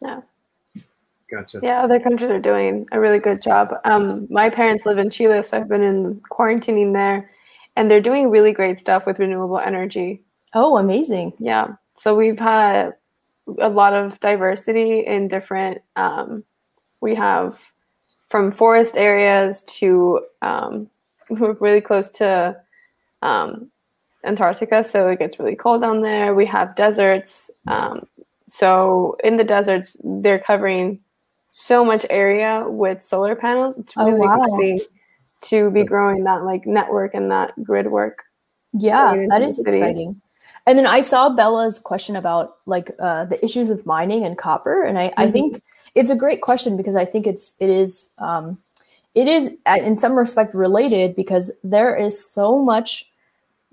No. 0.00 0.24
Gotcha. 1.30 1.60
Yeah, 1.62 1.84
other 1.84 2.00
countries 2.00 2.30
are 2.30 2.40
doing 2.40 2.88
a 2.90 2.98
really 2.98 3.20
good 3.20 3.40
job. 3.40 3.72
Um, 3.84 4.26
my 4.30 4.50
parents 4.50 4.84
live 4.84 4.98
in 4.98 5.10
Chile, 5.10 5.44
so 5.44 5.58
I've 5.58 5.68
been 5.68 5.82
in 5.82 6.16
quarantining 6.22 6.92
there, 6.92 7.30
and 7.80 7.90
they're 7.90 8.02
doing 8.02 8.28
really 8.28 8.52
great 8.52 8.78
stuff 8.78 9.06
with 9.06 9.18
renewable 9.18 9.58
energy. 9.58 10.22
Oh, 10.52 10.76
amazing! 10.76 11.32
Yeah, 11.38 11.68
so 11.96 12.14
we've 12.14 12.38
had 12.38 12.92
a 13.58 13.70
lot 13.70 13.94
of 13.94 14.20
diversity 14.20 15.00
in 15.00 15.28
different. 15.28 15.80
Um, 15.96 16.44
we 17.00 17.14
have 17.14 17.58
from 18.28 18.52
forest 18.52 18.98
areas 18.98 19.62
to 19.78 20.20
um, 20.42 20.90
really 21.30 21.80
close 21.80 22.10
to 22.10 22.54
um, 23.22 23.70
Antarctica, 24.24 24.84
so 24.84 25.08
it 25.08 25.18
gets 25.18 25.38
really 25.38 25.56
cold 25.56 25.80
down 25.80 26.02
there. 26.02 26.34
We 26.34 26.44
have 26.46 26.76
deserts. 26.76 27.50
Um, 27.66 28.06
so 28.46 29.16
in 29.24 29.38
the 29.38 29.44
deserts, 29.44 29.96
they're 30.04 30.38
covering 30.38 31.00
so 31.50 31.82
much 31.82 32.04
area 32.10 32.62
with 32.68 33.02
solar 33.02 33.34
panels. 33.34 33.78
It's 33.78 33.94
Oh, 33.96 34.04
really 34.04 34.20
wow. 34.20 34.34
exciting 34.34 34.80
to 35.42 35.70
be 35.70 35.84
growing 35.84 36.24
that 36.24 36.44
like 36.44 36.66
network 36.66 37.14
and 37.14 37.30
that 37.30 37.52
grid 37.62 37.90
work. 37.90 38.24
Yeah, 38.72 39.14
Going 39.14 39.28
that 39.28 39.42
into 39.42 39.48
is 39.48 39.56
the 39.56 39.64
cities. 39.64 39.96
exciting. 39.98 40.20
And 40.66 40.78
then 40.78 40.86
I 40.86 41.00
saw 41.00 41.30
Bella's 41.30 41.78
question 41.80 42.16
about 42.16 42.58
like 42.66 42.90
uh, 42.98 43.24
the 43.24 43.42
issues 43.44 43.68
with 43.68 43.86
mining 43.86 44.24
and 44.24 44.36
copper, 44.36 44.82
and 44.84 44.98
I, 44.98 45.12
I 45.16 45.26
Mhm. 45.28 45.32
think 45.32 45.62
it's 45.94 46.10
a 46.10 46.16
great 46.16 46.40
question 46.42 46.76
because 46.76 46.94
I 46.94 47.04
think 47.04 47.26
it's 47.26 47.54
it 47.58 47.70
is 47.70 48.10
um, 48.18 48.58
it 49.14 49.26
is 49.26 49.50
uh, 49.66 49.78
in 49.82 49.96
some 49.96 50.14
respect 50.14 50.54
related 50.54 51.16
because 51.16 51.50
there 51.64 51.96
is 51.96 52.24
so 52.24 52.58
much 52.62 53.10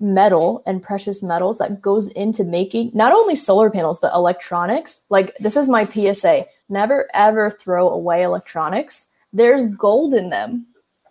metal 0.00 0.62
and 0.66 0.82
precious 0.82 1.22
metals 1.22 1.58
that 1.58 1.82
goes 1.82 2.08
into 2.10 2.44
making 2.44 2.90
not 2.94 3.12
only 3.12 3.36
solar 3.36 3.70
panels 3.70 3.98
but 3.98 4.14
electronics. 4.14 5.02
Like 5.10 5.36
this 5.38 5.56
is 5.56 5.68
my 5.68 5.84
PSA: 5.84 6.46
never 6.68 7.08
ever 7.14 7.50
throw 7.50 7.88
away 7.90 8.22
electronics. 8.22 9.06
There's 9.32 9.68
gold 9.74 10.14
in 10.14 10.30
them 10.30 10.66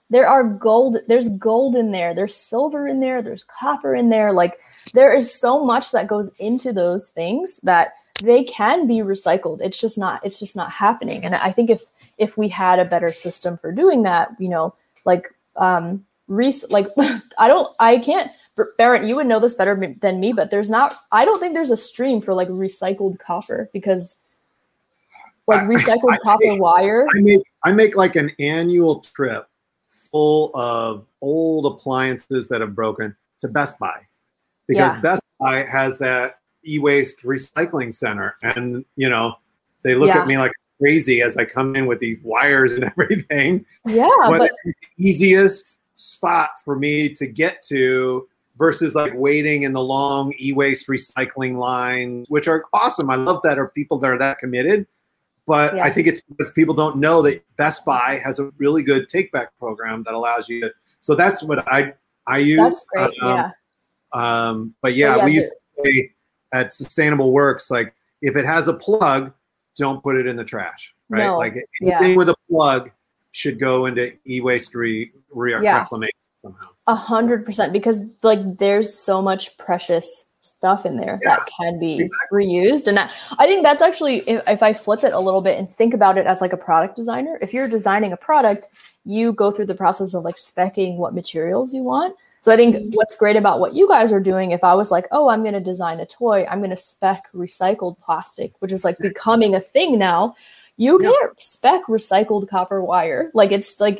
there 0.09 0.27
are 0.27 0.43
gold 0.43 0.97
there's 1.07 1.29
gold 1.29 1.75
in 1.75 1.91
there 1.91 2.13
there's 2.13 2.35
silver 2.35 2.87
in 2.87 2.99
there 2.99 3.21
there's 3.21 3.43
copper 3.43 3.95
in 3.95 4.09
there 4.09 4.31
like 4.31 4.59
there 4.93 5.13
is 5.15 5.33
so 5.33 5.63
much 5.63 5.91
that 5.91 6.07
goes 6.07 6.37
into 6.39 6.71
those 6.71 7.09
things 7.09 7.59
that 7.63 7.93
they 8.23 8.43
can 8.45 8.87
be 8.87 8.97
recycled 8.97 9.59
it's 9.61 9.79
just 9.79 9.97
not 9.97 10.25
it's 10.25 10.39
just 10.39 10.55
not 10.55 10.71
happening 10.71 11.23
and 11.23 11.35
i 11.35 11.51
think 11.51 11.69
if 11.69 11.83
if 12.17 12.37
we 12.37 12.47
had 12.47 12.79
a 12.79 12.85
better 12.85 13.11
system 13.11 13.57
for 13.57 13.71
doing 13.71 14.03
that 14.03 14.29
you 14.39 14.49
know 14.49 14.73
like 15.05 15.33
um 15.55 16.03
res- 16.27 16.69
like 16.69 16.87
i 17.37 17.47
don't 17.47 17.75
i 17.79 17.97
can't 17.97 18.31
Barrett, 18.77 19.03
you 19.03 19.15
would 19.15 19.27
know 19.27 19.39
this 19.39 19.53
better 19.53 19.95
than 20.01 20.19
me, 20.19 20.33
but 20.33 20.49
there's 20.49 20.71
not. 20.71 20.95
I 21.11 21.25
don't 21.25 21.39
think 21.39 21.53
there's 21.53 21.69
a 21.69 21.77
stream 21.77 22.21
for 22.21 22.33
like 22.33 22.47
recycled 22.47 23.19
copper 23.19 23.69
because, 23.71 24.15
like 25.45 25.61
I- 25.61 25.65
recycled 25.65 26.13
I- 26.13 26.17
copper 26.23 26.55
wire. 26.55 27.05
I 27.15 27.19
make 27.19 27.43
I 27.65 27.71
make 27.71 27.95
like 27.95 28.15
an 28.15 28.31
annual 28.39 29.01
trip 29.01 29.47
full 29.87 30.51
of 30.55 31.05
old 31.21 31.65
appliances 31.65 32.47
that 32.49 32.61
have 32.61 32.75
broken 32.75 33.15
to 33.39 33.47
Best 33.47 33.79
Buy 33.79 33.99
because 34.67 34.93
Yeah. 34.95 35.01
Best 35.01 35.23
Buy 35.39 35.63
has 35.63 35.97
that 35.99 36.39
e-waste 36.65 37.23
recycling 37.23 37.93
center, 37.93 38.35
and 38.41 38.83
you 38.95 39.09
know 39.09 39.35
they 39.83 39.95
look 39.95 40.09
Yeah. 40.09 40.21
at 40.21 40.27
me 40.27 40.37
like 40.37 40.51
crazy 40.79 41.21
as 41.21 41.37
I 41.37 41.45
come 41.45 41.75
in 41.75 41.85
with 41.87 41.99
these 41.99 42.19
wires 42.23 42.73
and 42.73 42.83
everything. 42.97 43.65
Yeah, 43.85 44.09
but 44.21 44.39
but 44.39 44.51
the 44.65 44.73
easiest 44.97 45.79
spot 45.95 46.51
for 46.63 46.75
me 46.77 47.09
to 47.09 47.25
get 47.25 47.63
to 47.63 48.27
versus 48.57 48.95
like 48.95 49.13
waiting 49.15 49.63
in 49.63 49.73
the 49.73 49.81
long 49.83 50.33
e-waste 50.39 50.87
recycling 50.87 51.55
lines, 51.55 52.29
which 52.29 52.47
are 52.47 52.65
awesome. 52.73 53.09
I 53.09 53.15
love 53.15 53.41
that 53.43 53.57
are 53.59 53.67
people 53.69 53.97
that 53.99 54.09
are 54.09 54.17
that 54.17 54.39
committed. 54.39 54.87
But 55.47 55.75
Yeah. 55.77 55.83
I 55.85 55.89
think 55.89 56.07
it's 56.07 56.21
because 56.21 56.51
people 56.51 56.75
don't 56.75 56.97
know 56.97 57.21
that 57.23 57.41
Best 57.55 57.85
Buy 57.85 58.19
has 58.23 58.37
a 58.37 58.51
really 58.57 58.83
good 58.83 59.07
take 59.07 59.31
back 59.31 59.57
program 59.57 60.03
that 60.03 60.13
allows 60.13 60.47
you 60.49 60.61
to. 60.61 60.71
So 60.99 61.15
that's 61.15 61.41
what 61.41 61.65
I 61.71 61.93
I 62.27 62.39
use. 62.39 62.57
that's 62.57 62.85
great. 62.93 63.23
Um, 63.23 63.35
yeah. 63.37 63.51
Um, 64.13 64.75
but 64.81 64.95
yeah, 64.95 65.15
yeah, 65.17 65.25
we 65.25 65.31
used 65.33 65.51
to 65.51 65.83
say 65.85 66.11
at 66.53 66.73
Sustainable 66.73 67.31
Works, 67.31 67.71
like 67.71 67.93
if 68.21 68.35
it 68.35 68.45
has 68.45 68.67
a 68.67 68.73
plug, 68.73 69.31
don't 69.77 70.03
put 70.03 70.17
it 70.17 70.27
in 70.27 70.35
the 70.35 70.43
trash, 70.43 70.93
right? 71.09 71.23
No, 71.25 71.37
Like 71.37 71.55
yeah. 71.79 71.97
anything 71.99 72.17
with 72.17 72.29
a 72.29 72.35
plug 72.49 72.91
should 73.31 73.59
go 73.59 73.85
into 73.85 74.11
e-waste 74.27 74.73
re, 74.75 75.11
re- 75.31 75.61
Yeah. 75.61 75.79
reclamation 75.79 76.11
somehow. 76.37 76.67
A 76.87 76.95
hundred 76.95 77.45
percent, 77.45 77.71
because 77.71 78.01
like 78.23 78.57
there's 78.57 78.93
so 78.97 79.21
much 79.21 79.57
precious 79.57 80.25
stuff 80.47 80.85
in 80.85 80.97
there 80.97 81.19
that 81.23 81.47
can 81.57 81.79
be 81.79 81.99
exactly. 81.99 82.45
reused, 82.45 82.87
and 82.87 82.99
I, 82.99 83.09
I 83.37 83.45
think 83.45 83.63
that's 83.63 83.81
actually 83.81 84.17
if, 84.19 84.47
if 84.47 84.63
I 84.63 84.73
flip 84.73 85.03
it 85.03 85.13
a 85.13 85.19
little 85.19 85.41
bit 85.41 85.59
and 85.59 85.69
think 85.69 85.93
about 85.93 86.17
it 86.17 86.25
as 86.25 86.41
like 86.41 86.53
a 86.53 86.57
product 86.57 86.95
designer, 86.95 87.37
if 87.41 87.53
you're 87.53 87.67
designing 87.67 88.13
a 88.13 88.17
product, 88.17 88.67
you 89.03 89.33
go 89.33 89.51
through 89.51 89.67
the 89.67 89.75
process 89.75 90.13
of 90.13 90.23
like 90.23 90.35
specking 90.35 90.97
what 90.97 91.13
materials 91.13 91.73
you 91.73 91.83
want. 91.83 92.15
So 92.41 92.51
I 92.51 92.55
think 92.55 92.75
mm-hmm. 92.75 92.89
what's 92.93 93.15
great 93.15 93.35
about 93.35 93.59
what 93.59 93.73
you 93.73 93.87
guys 93.87 94.11
are 94.11 94.19
doing, 94.19 94.51
if 94.51 94.63
I 94.63 94.73
was 94.75 94.91
like, 94.91 95.07
oh, 95.11 95.29
I'm 95.29 95.41
going 95.41 95.53
to 95.53 95.59
design 95.59 95.99
a 95.99 96.05
toy, 96.05 96.45
I'm 96.45 96.59
going 96.59 96.69
to 96.69 96.77
spec 96.77 97.27
recycled 97.33 97.99
plastic, 97.99 98.53
which 98.59 98.71
is 98.71 98.83
like 98.83 98.97
becoming 98.99 99.55
a 99.55 99.59
thing 99.59 99.97
now. 99.97 100.35
You 100.77 100.99
Yeah. 101.01 101.09
can't 101.09 101.41
spec 101.43 101.85
recycled 101.87 102.47
copper 102.47 102.83
wire. 102.83 103.31
Like 103.33 103.51
it's 103.51 103.79
like 103.79 103.99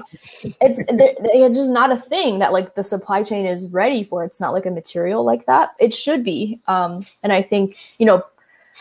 it's 0.62 0.82
it's 0.88 1.58
just 1.58 1.72
not 1.72 1.92
a 1.92 1.96
thing 1.96 2.40
that 2.40 2.54
like 2.54 2.76
the 2.76 2.84
supply 2.84 3.24
chain 3.24 3.46
is 3.46 3.68
ready 3.70 4.04
for. 4.04 4.24
It's 4.24 4.40
not 4.40 4.54
like 4.54 4.66
a 4.68 4.72
material 4.72 5.24
like 5.24 5.46
that. 5.48 5.72
It 5.80 5.94
should 5.94 6.24
be. 6.24 6.60
Um, 6.68 7.02
and 7.24 7.34
I 7.34 7.42
think 7.42 7.78
you 8.00 8.06
know, 8.06 8.24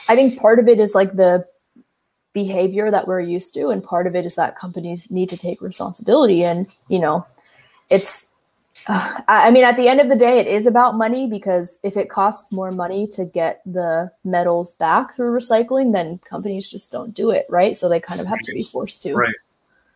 I 0.08 0.14
think 0.14 0.38
part 0.38 0.58
of 0.58 0.68
it 0.68 0.78
is 0.78 0.94
like 0.94 1.14
the 1.14 1.46
behavior 2.34 2.90
that 2.90 3.08
we're 3.08 3.20
used 3.20 3.54
to, 3.54 3.68
and 3.70 3.82
part 3.82 4.06
of 4.06 4.14
it 4.14 4.26
is 4.26 4.34
that 4.34 4.58
companies 4.58 5.10
need 5.10 5.30
to 5.30 5.38
take 5.38 5.62
responsibility. 5.62 6.44
And 6.44 6.66
you 6.88 6.98
know, 6.98 7.26
it's. 7.90 8.28
Uh, 8.88 9.22
I 9.26 9.50
mean, 9.50 9.64
at 9.64 9.76
the 9.76 9.88
end 9.88 10.00
of 10.00 10.08
the 10.08 10.14
day, 10.14 10.38
it 10.38 10.46
is 10.46 10.68
about 10.68 10.94
money 10.94 11.26
because 11.26 11.80
if 11.82 11.96
it 11.96 12.08
costs 12.08 12.52
more 12.52 12.70
money 12.70 13.08
to 13.08 13.24
get 13.24 13.60
the 13.66 14.12
metals 14.24 14.74
back 14.74 15.16
through 15.16 15.36
recycling, 15.36 15.92
then 15.92 16.18
companies 16.18 16.70
just 16.70 16.92
don't 16.92 17.12
do 17.12 17.30
it, 17.30 17.46
right? 17.48 17.76
So 17.76 17.88
they 17.88 17.98
kind 17.98 18.20
of 18.20 18.28
have 18.28 18.38
to 18.40 18.52
be 18.52 18.62
forced 18.62 19.02
to. 19.02 19.14
Right. 19.14 19.34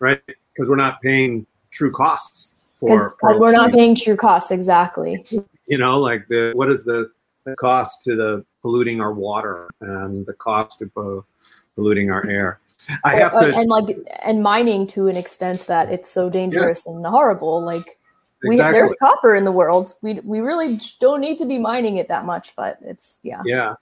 Right? 0.00 0.20
Because 0.26 0.68
we're 0.68 0.74
not 0.74 1.00
paying 1.02 1.46
true 1.70 1.92
costs 1.92 2.56
for, 2.74 3.10
because 3.20 3.38
we're 3.38 3.52
not 3.52 3.70
paying 3.70 3.94
true 3.94 4.16
costs 4.16 4.50
exactly 4.50 5.24
you 5.70 5.78
know, 5.78 5.98
like 5.98 6.26
the 6.26 6.52
what 6.54 6.68
is 6.68 6.84
the, 6.84 7.10
the 7.44 7.54
cost 7.54 8.02
to 8.02 8.16
the 8.16 8.44
polluting 8.60 9.00
our 9.00 9.14
water 9.14 9.70
and 9.80 10.26
the 10.26 10.34
cost 10.34 10.82
of 10.82 10.90
uh, 10.96 11.22
polluting 11.76 12.10
our 12.10 12.28
air. 12.28 12.60
I 13.04 13.14
have 13.16 13.38
to 13.38 13.54
and 13.54 13.68
like 13.68 13.96
and 14.22 14.42
mining 14.42 14.86
to 14.88 15.06
an 15.06 15.16
extent 15.16 15.60
that 15.68 15.92
it's 15.92 16.10
so 16.10 16.28
dangerous 16.28 16.86
and 16.86 17.06
horrible 17.06 17.62
like 17.62 17.99
we 18.44 18.56
exactly. 18.56 18.78
there's 18.78 18.94
copper 18.94 19.34
in 19.34 19.44
the 19.44 19.52
world 19.52 19.92
we 20.02 20.14
we 20.20 20.40
really 20.40 20.78
don't 21.00 21.20
need 21.20 21.36
to 21.38 21.44
be 21.44 21.58
mining 21.58 21.98
it 21.98 22.08
that 22.08 22.24
much 22.24 22.54
but 22.56 22.78
it's 22.82 23.18
yeah 23.22 23.42
Yeah. 23.44 23.74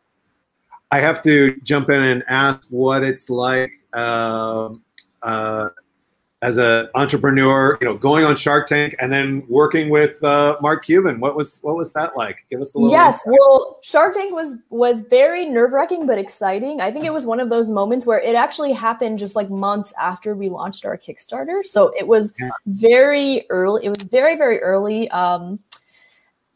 I 0.90 1.00
have 1.00 1.20
to 1.24 1.54
jump 1.64 1.90
in 1.90 2.02
and 2.02 2.24
ask 2.28 2.66
what 2.70 3.02
it's 3.02 3.28
like 3.28 3.72
um 3.92 4.82
uh, 5.22 5.68
as 6.40 6.56
an 6.56 6.88
entrepreneur, 6.94 7.76
you 7.80 7.84
know, 7.84 7.96
going 7.96 8.24
on 8.24 8.36
Shark 8.36 8.68
Tank 8.68 8.94
and 9.00 9.12
then 9.12 9.44
working 9.48 9.90
with 9.90 10.22
uh, 10.22 10.56
Mark 10.60 10.84
Cuban. 10.84 11.18
What 11.18 11.34
was 11.34 11.58
what 11.62 11.74
was 11.76 11.92
that 11.94 12.16
like? 12.16 12.46
Give 12.48 12.60
us 12.60 12.74
a 12.74 12.78
little. 12.78 12.92
yes 12.92 13.26
insight. 13.26 13.38
well 13.40 13.78
shark 13.82 14.14
tank 14.14 14.32
was 14.34 14.56
was 14.70 15.00
very 15.02 15.46
nerve-wracking 15.46 16.06
but 16.06 16.18
exciting 16.18 16.80
i 16.80 16.90
think 16.90 17.04
it 17.04 17.12
was 17.12 17.26
one 17.26 17.40
of 17.40 17.48
those 17.48 17.70
moments 17.70 18.06
where 18.06 18.20
it 18.20 18.34
actually 18.34 18.72
happened 18.72 19.18
just 19.18 19.34
like 19.36 19.48
months 19.50 19.92
after 20.00 20.34
we 20.34 20.48
launched 20.48 20.84
our 20.84 20.96
kickstarter 20.96 21.64
so 21.64 21.92
it 21.98 22.06
was 22.06 22.34
Yeah. 22.38 22.50
very 22.66 23.46
early 23.50 23.84
it 23.84 23.88
was 23.88 24.02
very 24.02 24.36
very 24.36 24.60
early 24.60 25.08
um 25.10 25.58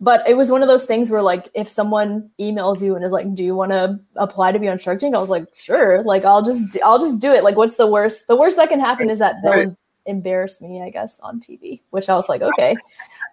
but 0.02 0.28
it 0.28 0.34
was 0.34 0.50
one 0.50 0.62
of 0.62 0.68
those 0.68 0.84
things 0.84 1.10
where 1.10 1.22
like 1.22 1.48
if 1.54 1.68
someone 1.68 2.28
emails 2.38 2.82
you 2.82 2.94
and 2.94 3.04
is 3.04 3.12
like 3.12 3.34
do 3.34 3.42
you 3.42 3.54
want 3.54 3.70
to 3.70 3.98
apply 4.16 4.52
to 4.52 4.58
be 4.58 4.68
on 4.68 4.78
shark 4.78 4.98
tank 4.98 5.14
i 5.14 5.18
was 5.18 5.30
like 5.30 5.46
sure 5.54 6.02
like 6.02 6.24
i'll 6.24 6.42
just 6.42 6.76
i'll 6.84 6.98
just 6.98 7.20
do 7.20 7.32
it 7.32 7.42
like 7.44 7.56
what's 7.56 7.76
the 7.76 7.86
worst 7.86 8.26
the 8.26 8.36
worst 8.36 8.56
that 8.56 8.68
can 8.68 8.80
happen 8.80 9.08
is 9.08 9.18
that 9.18 9.36
they'll 9.42 9.52
Right. 9.52 9.76
embarrass 10.06 10.60
me, 10.60 10.82
I 10.82 10.90
guess, 10.90 11.20
on 11.20 11.40
TV, 11.40 11.80
which 11.90 12.08
I 12.08 12.14
was 12.14 12.28
like, 12.28 12.42
okay. 12.42 12.76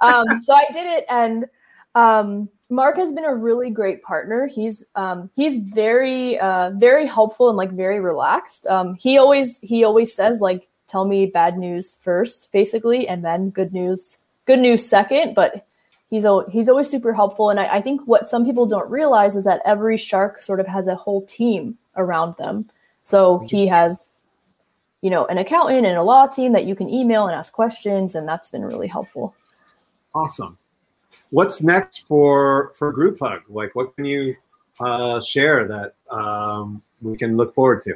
Um, 0.02 0.42
so 0.42 0.54
I 0.54 0.66
did 0.72 0.86
it, 0.86 1.06
and 1.10 1.46
um, 1.96 2.50
Mark 2.70 2.98
has 2.98 3.12
been 3.12 3.26
a 3.26 3.36
really 3.36 3.70
great 3.72 4.04
partner. 4.04 4.48
He's 4.48 4.86
um, 4.96 5.30
he's 5.36 5.58
very 5.64 6.40
uh, 6.40 6.72
very 6.76 7.06
helpful 7.06 7.50
and 7.50 7.58
like 7.58 7.72
very 7.72 8.00
relaxed. 8.00 8.68
Um, 8.68 8.96
he 8.96 9.18
always 9.18 9.60
he 9.60 9.84
always 9.84 10.14
says 10.14 10.42
like, 10.42 10.68
tell 10.88 11.06
me 11.06 11.26
bad 11.26 11.58
news 11.58 11.98
first, 12.02 12.52
basically, 12.52 13.08
and 13.08 13.24
then 13.26 13.50
good 13.50 13.74
news 13.74 14.20
good 14.46 14.60
news 14.60 14.88
second. 14.88 15.34
But 15.34 15.66
he's 16.10 16.26
he's 16.52 16.70
always 16.70 16.90
super 16.90 17.14
helpful, 17.14 17.50
and 17.50 17.60
I, 17.60 17.76
I 17.76 17.82
think 17.82 18.02
what 18.06 18.28
some 18.28 18.46
people 18.46 18.66
don't 18.66 18.90
realize 18.90 19.36
is 19.36 19.44
that 19.46 19.62
every 19.66 19.98
shark 19.98 20.42
sort 20.42 20.60
of 20.60 20.68
has 20.68 20.88
a 20.88 20.96
whole 20.96 21.22
team 21.24 21.78
around 21.96 22.38
them. 22.38 22.70
So 23.04 23.40
he 23.40 23.68
has 23.68 24.18
you 25.02 25.10
know, 25.10 25.26
an 25.28 25.38
accountant 25.38 25.86
and 25.86 25.98
a 25.98 26.04
law 26.04 26.28
team 26.28 26.52
that 26.54 26.66
you 26.66 26.76
can 26.76 26.90
email 26.90 27.28
and 27.28 27.36
ask 27.36 27.54
questions, 27.54 28.16
and 28.16 28.28
that's 28.28 28.50
been 28.50 28.64
really 28.64 28.88
helpful. 28.88 29.34
Awesome. 30.14 30.58
What's 31.30 31.62
next 31.62 32.08
for 32.08 32.72
for 32.78 32.92
Group 32.92 33.20
Hug? 33.20 33.42
Like, 33.48 33.76
what 33.76 33.96
can 33.96 34.06
you 34.06 34.36
uh, 34.80 35.22
share 35.22 35.68
that 35.68 35.94
um, 36.10 36.82
we 37.02 37.16
can 37.16 37.38
look 37.38 37.54
forward 37.54 37.82
to? 37.84 37.96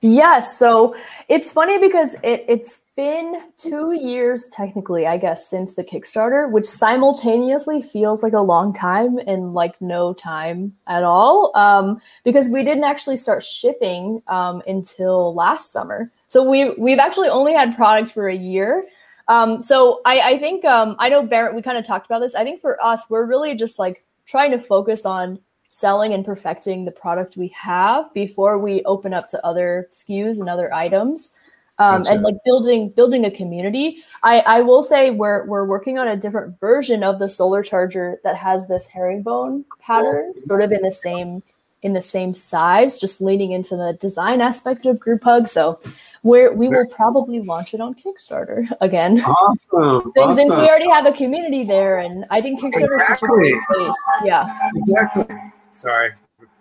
Yes. 0.00 0.58
So 0.58 0.96
it's 1.28 1.52
funny 1.52 1.78
because 1.78 2.14
it, 2.24 2.44
it's 2.48 2.86
been 3.00 3.42
two 3.56 3.92
years, 3.94 4.46
technically, 4.50 5.06
I 5.06 5.16
guess, 5.16 5.48
since 5.48 5.74
the 5.74 5.82
Kickstarter, 5.82 6.50
which 6.50 6.66
simultaneously 6.66 7.80
feels 7.80 8.22
like 8.22 8.34
a 8.34 8.42
long 8.42 8.74
time 8.74 9.18
and 9.26 9.54
like 9.54 9.80
no 9.80 10.12
time 10.12 10.74
at 10.86 11.02
all. 11.02 11.50
Um, 11.54 11.98
because 12.24 12.50
we 12.50 12.62
didn't 12.62 12.84
actually 12.84 13.16
start 13.16 13.42
shipping 13.42 14.22
um, 14.26 14.62
until 14.66 15.34
last 15.34 15.72
summer. 15.72 16.12
So 16.26 16.42
we 16.42 16.74
we've 16.74 16.98
actually 16.98 17.30
only 17.30 17.54
had 17.54 17.74
products 17.74 18.10
for 18.10 18.28
a 18.28 18.36
year. 18.36 18.84
Um, 19.28 19.62
so 19.62 20.02
I, 20.04 20.20
I 20.32 20.38
think 20.38 20.66
um, 20.66 20.96
I 20.98 21.08
know 21.08 21.22
Barrett. 21.22 21.54
We 21.54 21.62
kind 21.62 21.78
of 21.78 21.86
talked 21.86 22.04
about 22.04 22.18
this. 22.18 22.34
I 22.34 22.44
think 22.44 22.60
for 22.60 22.76
us, 22.84 23.08
we're 23.08 23.24
really 23.24 23.54
just 23.54 23.78
like 23.78 24.04
trying 24.26 24.50
to 24.50 24.58
focus 24.58 25.06
on 25.06 25.38
selling 25.68 26.12
and 26.12 26.22
perfecting 26.22 26.84
the 26.84 26.90
product 26.90 27.38
we 27.38 27.48
have 27.56 28.12
before 28.12 28.58
we 28.58 28.84
open 28.84 29.14
up 29.14 29.26
to 29.28 29.42
other 29.46 29.88
SKUs 29.90 30.38
and 30.38 30.50
other 30.50 30.68
items. 30.74 31.32
Um, 31.80 32.04
and 32.08 32.22
like 32.22 32.36
building 32.44 32.90
building 32.90 33.24
a 33.24 33.30
community. 33.30 34.04
I, 34.22 34.40
I 34.40 34.60
will 34.60 34.82
say 34.82 35.10
we're 35.10 35.46
we're 35.46 35.64
working 35.64 35.98
on 35.98 36.06
a 36.06 36.16
different 36.16 36.60
version 36.60 37.02
of 37.02 37.18
the 37.18 37.28
solar 37.28 37.62
charger 37.62 38.20
that 38.22 38.36
has 38.36 38.68
this 38.68 38.86
herringbone 38.86 39.64
pattern, 39.80 40.34
sort 40.44 40.62
of 40.62 40.72
in 40.72 40.82
the 40.82 40.92
same 40.92 41.42
in 41.82 41.94
the 41.94 42.02
same 42.02 42.34
size, 42.34 43.00
just 43.00 43.20
leaning 43.20 43.52
into 43.52 43.76
the 43.76 43.96
design 44.00 44.40
aspect 44.40 44.84
of 44.84 45.00
Group 45.00 45.24
Hug. 45.24 45.48
So 45.48 45.80
we're, 46.22 46.52
we 46.52 46.68
will 46.68 46.86
probably 46.86 47.40
launch 47.40 47.72
it 47.72 47.80
on 47.80 47.94
Kickstarter 47.94 48.68
again. 48.80 49.20
Awesome. 49.20 50.10
since, 50.14 50.16
awesome. 50.18 50.36
since, 50.36 50.54
we 50.54 50.68
already 50.68 50.88
have 50.90 51.06
a 51.06 51.12
community 51.12 51.64
there, 51.64 51.98
and 51.98 52.26
I 52.30 52.40
think 52.40 52.60
Kickstarter 52.60 52.84
exactly. 52.84 53.00
is 53.00 53.06
such 53.06 53.22
a 53.22 53.26
great 53.26 53.54
place. 53.72 53.94
Yeah. 54.24 54.70
Exactly. 54.74 55.36
Sorry, 55.70 56.10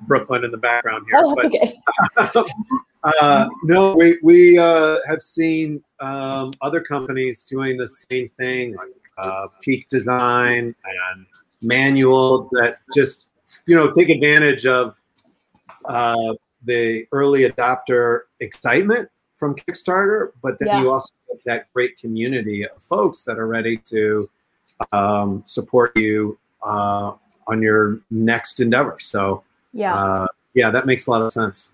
Brooklyn 0.02 0.44
in 0.44 0.52
the 0.52 0.58
background 0.58 1.06
here. 1.10 1.20
Oh, 1.22 1.36
that's 1.36 1.56
but, 2.16 2.36
okay. 2.36 2.52
uh, 3.04 3.48
no, 3.64 3.94
we 3.98 4.18
we 4.24 4.58
uh, 4.58 4.98
have 5.08 5.22
seen 5.22 5.84
um, 6.00 6.52
other 6.62 6.82
companies 6.82 7.44
doing 7.44 7.78
the 7.78 7.88
same 7.88 8.30
thing, 8.38 8.76
like 8.76 8.90
uh, 9.18 9.48
Peak 9.62 9.88
Design 9.90 10.76
and 10.84 11.26
Manual, 11.62 12.48
that 12.52 12.78
just 12.94 13.30
you 13.66 13.76
know 13.76 13.92
take 13.92 14.10
advantage 14.10 14.66
of 14.66 15.00
uh, 15.86 16.34
the 16.66 17.06
early 17.12 17.50
adopter 17.50 18.22
excitement 18.40 19.10
from 19.36 19.56
Kickstarter, 19.56 20.32
but 20.42 20.60
then 20.60 20.68
yeah. 20.68 20.82
you 20.82 20.92
also 20.92 21.14
get 21.28 21.44
that 21.46 21.74
great 21.74 21.98
community 21.98 22.68
of 22.68 22.84
folks 22.84 23.24
that 23.24 23.40
are 23.40 23.48
ready 23.48 23.78
to 23.78 24.30
um, 24.92 25.42
support 25.46 25.96
you 25.96 26.38
uh, 26.64 27.14
on 27.48 27.62
your 27.62 28.02
next 28.12 28.60
endeavor. 28.60 28.98
So 29.00 29.44
yeah, 29.74 29.96
uh, 29.96 30.28
yeah, 30.54 30.72
that 30.72 30.86
makes 30.86 31.08
a 31.08 31.12
lot 31.12 31.22
of 31.22 31.32
sense. 31.32 31.72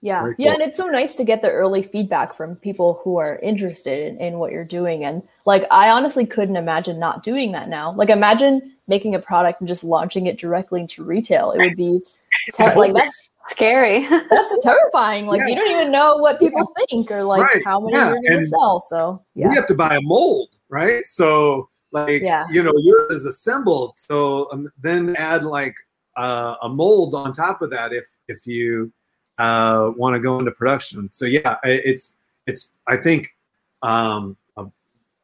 Yeah, 0.00 0.20
cool. 0.20 0.34
yeah, 0.36 0.52
and 0.52 0.62
it's 0.62 0.76
so 0.76 0.86
nice 0.86 1.14
to 1.16 1.24
get 1.24 1.40
the 1.40 1.50
early 1.50 1.82
feedback 1.82 2.36
from 2.36 2.56
people 2.56 3.00
who 3.02 3.16
are 3.16 3.38
interested 3.38 4.06
in, 4.06 4.20
in 4.20 4.38
what 4.38 4.52
you're 4.52 4.64
doing. 4.64 5.04
And 5.04 5.22
like, 5.46 5.64
I 5.70 5.88
honestly 5.88 6.26
couldn't 6.26 6.56
imagine 6.56 6.98
not 6.98 7.22
doing 7.22 7.52
that 7.52 7.70
now. 7.70 7.94
Like, 7.94 8.10
imagine 8.10 8.74
making 8.86 9.14
a 9.14 9.18
product 9.18 9.60
and 9.60 9.68
just 9.68 9.82
launching 9.82 10.26
it 10.26 10.38
directly 10.38 10.82
into 10.82 11.02
retail. 11.02 11.52
It 11.52 11.58
would 11.60 11.76
be 11.76 12.02
te- 12.52 12.74
like 12.74 12.92
that's 12.92 13.30
scary. 13.48 14.06
that's 14.30 14.58
terrifying. 14.62 15.24
Like, 15.24 15.40
yeah. 15.40 15.46
you 15.46 15.54
don't 15.54 15.70
even 15.70 15.90
know 15.90 16.18
what 16.18 16.38
people 16.38 16.70
yeah. 16.76 16.84
think 16.90 17.10
or 17.10 17.22
like 17.22 17.42
right. 17.42 17.64
how 17.64 17.80
many 17.80 17.96
yeah. 17.96 18.10
you're 18.10 18.30
going 18.30 18.40
to 18.42 18.46
sell. 18.46 18.80
So 18.80 19.24
yeah, 19.34 19.48
you 19.48 19.54
have 19.54 19.66
to 19.68 19.74
buy 19.74 19.96
a 19.96 20.02
mold, 20.02 20.50
right? 20.68 21.02
So 21.04 21.70
like 21.94 22.20
yeah. 22.20 22.44
you 22.50 22.62
know 22.62 22.74
yours 22.76 23.12
is 23.12 23.24
assembled 23.24 23.94
so 23.96 24.48
um, 24.52 24.68
then 24.82 25.14
add 25.16 25.44
like 25.44 25.74
uh, 26.16 26.56
a 26.62 26.68
mold 26.68 27.14
on 27.14 27.32
top 27.32 27.62
of 27.62 27.70
that 27.70 27.92
if 27.92 28.06
if 28.28 28.46
you 28.46 28.92
uh, 29.38 29.90
want 29.96 30.14
to 30.14 30.20
go 30.20 30.38
into 30.38 30.50
production. 30.52 31.08
So 31.12 31.26
yeah 31.26 31.56
it's 31.64 32.16
it's 32.46 32.72
i 32.86 32.96
think 32.96 33.34
um, 33.82 34.36
uh, 34.56 34.64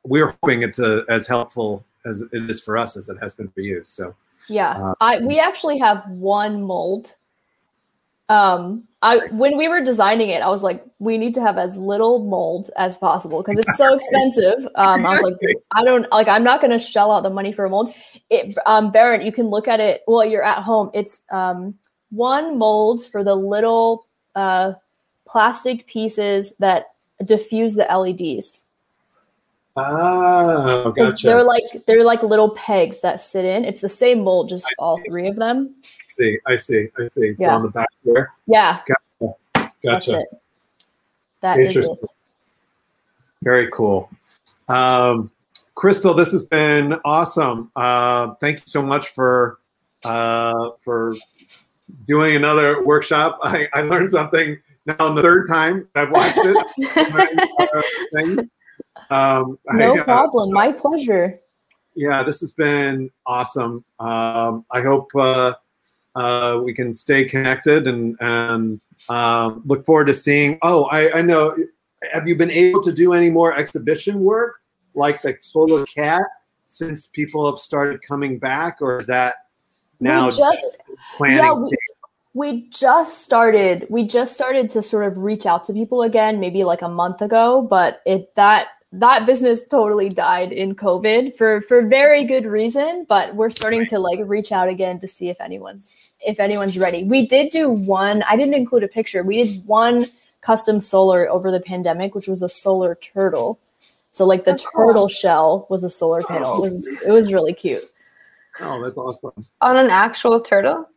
we're 0.05 0.35
hoping 0.43 0.63
it's 0.63 0.79
a, 0.79 1.05
as 1.09 1.27
helpful 1.27 1.85
as 2.07 2.23
it 2.33 2.51
is 2.51 2.61
for 2.61 2.77
us 2.77 2.97
as 2.97 3.09
it 3.09 3.19
has 3.21 3.35
been 3.35 3.49
for 3.49 3.61
you 3.61 3.83
so. 3.85 4.15
Yeah 4.49 4.73
uh, 4.73 4.95
i 5.01 5.19
we 5.19 5.39
actually 5.39 5.79
have 5.79 6.09
one 6.09 6.63
mold 6.63 7.15
um, 8.31 8.85
I 9.03 9.27
when 9.33 9.59
we 9.59 9.67
were 9.67 9.81
designing 9.81 10.31
it, 10.31 10.41
I 10.41 10.49
was 10.49 10.63
like, 10.63 10.85
we 11.01 11.19
need 11.19 11.35
to 11.35 11.43
have 11.43 11.59
as 11.59 11.77
little 11.77 12.25
mold 12.25 12.71
as 12.77 12.97
possible 12.97 13.43
because 13.43 13.59
it's 13.59 13.77
so 13.77 13.93
expensive. 13.97 14.67
Um, 14.77 15.05
I 15.05 15.11
was 15.11 15.23
like, 15.23 15.37
I 15.73 15.83
don't 15.85 16.11
like, 16.13 16.29
I'm 16.29 16.45
not 16.45 16.61
going 16.61 16.71
to 16.71 16.79
shell 16.79 17.11
out 17.11 17.25
the 17.25 17.31
money 17.31 17.53
for 17.53 17.65
a 17.65 17.71
mold. 17.71 17.93
It, 18.31 18.57
um, 18.67 18.93
Barrett, 18.93 19.25
you 19.25 19.33
can 19.33 19.49
look 19.49 19.67
at 19.67 19.81
it 19.81 20.03
while 20.07 20.25
you're 20.25 20.45
at 20.45 20.63
home. 20.63 20.91
It's 20.95 21.21
um, 21.33 21.77
one 22.11 22.57
mold 22.57 23.05
for 23.05 23.25
the 23.25 23.35
little 23.35 24.07
uh, 24.37 24.75
plastic 25.27 25.87
pieces 25.89 26.53
that 26.61 26.93
diffuse 27.25 27.75
the 27.75 27.85
LEDs. 27.85 28.65
Oh, 29.77 30.93
gotcha. 30.93 31.27
They're 31.27 31.43
like 31.43 31.65
they're 31.87 32.05
like 32.05 32.23
little 32.23 32.51
pegs 32.51 33.01
that 33.01 33.21
sit 33.21 33.45
in. 33.45 33.65
It's 33.65 33.81
the 33.81 33.89
same 33.89 34.23
mold, 34.23 34.49
just 34.51 34.73
all 34.79 35.01
three 35.09 35.27
of 35.27 35.37
them. 35.37 35.75
I 36.21 36.21
see, 36.21 36.39
I 36.47 36.57
see, 36.57 36.89
I 36.99 37.07
see. 37.07 37.35
So 37.35 37.45
yeah. 37.45 37.55
on 37.55 37.63
the 37.63 37.69
back 37.69 37.89
there. 38.05 38.33
Yeah. 38.47 38.81
Gotcha. 38.87 39.35
Gotcha. 39.55 39.73
That's 39.83 40.09
it. 40.09 40.29
That 41.41 41.61
is 41.61 41.77
it. 41.77 41.89
Very 43.43 43.71
cool. 43.71 44.11
Um, 44.69 45.31
Crystal, 45.75 46.13
this 46.13 46.33
has 46.33 46.45
been 46.45 46.95
awesome. 47.05 47.71
Uh, 47.75 48.35
thank 48.41 48.59
you 48.59 48.67
so 48.67 48.83
much 48.83 49.09
for 49.09 49.61
uh, 50.05 50.71
for 50.83 51.17
doing 52.07 52.37
another 52.37 52.85
workshop. 52.85 53.39
I, 53.43 53.67
I 53.73 53.83
learned 53.83 54.11
something 54.11 54.59
now 54.85 54.97
on 54.99 55.15
the 55.15 55.23
third 55.23 55.49
time 55.49 55.89
I've 55.95 56.11
watched 56.11 56.39
it. 56.43 58.51
Um, 59.09 59.59
no 59.73 59.97
I, 59.97 60.01
uh, 60.01 60.05
problem. 60.05 60.53
My 60.53 60.71
pleasure. 60.71 61.41
Yeah, 61.95 62.23
this 62.23 62.41
has 62.41 62.53
been 62.53 63.11
awesome. 63.27 63.85
Um, 63.99 64.65
I 64.71 64.83
hope 64.83 65.11
uh, 65.17 65.55
uh, 66.15 66.61
we 66.63 66.75
can 66.75 66.93
stay 66.95 67.25
connected 67.25 67.87
and 67.87 68.17
and 68.21 68.81
um, 69.09 69.63
look 69.65 69.85
forward 69.85 70.07
to 70.07 70.15
seeing. 70.15 70.59
Oh, 70.63 70.85
I, 70.85 71.19
I 71.19 71.23
know. 71.23 71.57
Have 72.13 72.27
you 72.27 72.35
been 72.35 72.51
able 72.51 72.83
to 72.83 72.93
do 72.93 73.13
any 73.13 73.31
more 73.31 73.57
exhibition 73.57 74.21
work 74.21 74.63
like 74.95 75.23
the 75.23 75.37
Solar 75.39 75.85
Cat 75.85 76.23
since 76.65 77.07
people 77.09 77.51
have 77.51 77.59
started 77.59 78.01
coming 78.03 78.39
back, 78.39 78.79
or 78.81 78.99
is 78.99 79.07
that 79.07 79.47
now 80.01 80.27
we 80.27 80.33
just 80.33 80.79
planning? 81.17 81.39
Yeah, 81.39 81.53
we, 81.53 81.77
we 82.33 82.69
just 82.71 83.23
started. 83.23 83.87
We 83.91 84.07
just 84.07 84.35
started 84.35 84.71
to 84.71 84.83
sort 84.83 85.05
of 85.05 85.19
reach 85.19 85.47
out 85.47 85.65
to 85.65 85.73
people 85.73 86.03
again, 86.03 86.41
maybe 86.41 86.65
like 86.65 86.83
a 86.83 86.89
month 86.89 87.23
ago. 87.23 87.63
But 87.63 88.01
it 88.07 88.35
that 88.37 88.69
that 88.93 89.25
business 89.25 89.67
totally 89.67 90.09
died 90.09 90.53
in 90.53 90.75
COVID 90.75 91.37
for 91.37 91.61
for 91.63 91.83
very 91.83 92.25
good 92.25 92.45
reason. 92.45 93.07
But 93.09 93.35
we're 93.35 93.51
starting 93.51 93.87
to 93.87 93.99
like 93.99 94.21
reach 94.25 94.53
out 94.53 94.69
again 94.69 94.99
to 95.01 95.09
see 95.09 95.29
if 95.29 95.41
anyone's 95.41 96.13
if 96.27 96.41
anyone's 96.41 96.79
ready. 96.79 97.05
We 97.05 97.27
did 97.27 97.51
do 97.51 97.71
one. 97.71 98.23
I 98.25 98.37
didn't 98.37 98.55
include 98.55 98.83
a 98.83 98.89
picture. 98.89 99.23
We 99.23 99.45
did 99.45 99.67
one 99.67 100.07
custom 100.41 100.81
solar 100.81 101.29
over 101.29 101.51
the 101.51 101.61
pandemic, 101.61 102.15
which 102.15 102.27
was 102.27 102.43
a 102.43 102.49
solar 102.49 102.97
turtle. 102.97 103.59
So 104.11 104.27
like 104.27 104.45
the 104.45 104.59
turtle 104.75 105.09
shell 105.09 105.67
was 105.71 105.85
a 105.85 105.91
solar 105.91 106.21
oh. 106.25 106.27
panel. 106.27 106.57
It 106.65 106.71
was 106.71 107.03
it 107.07 107.11
was 107.11 107.33
really 107.33 107.53
cute. 107.53 107.85
Oh, 108.59 108.83
that's 108.83 108.99
awesome. 108.99 109.47
On 109.61 109.77
an 109.77 109.89
actual 109.89 110.41
turtle? 110.41 110.89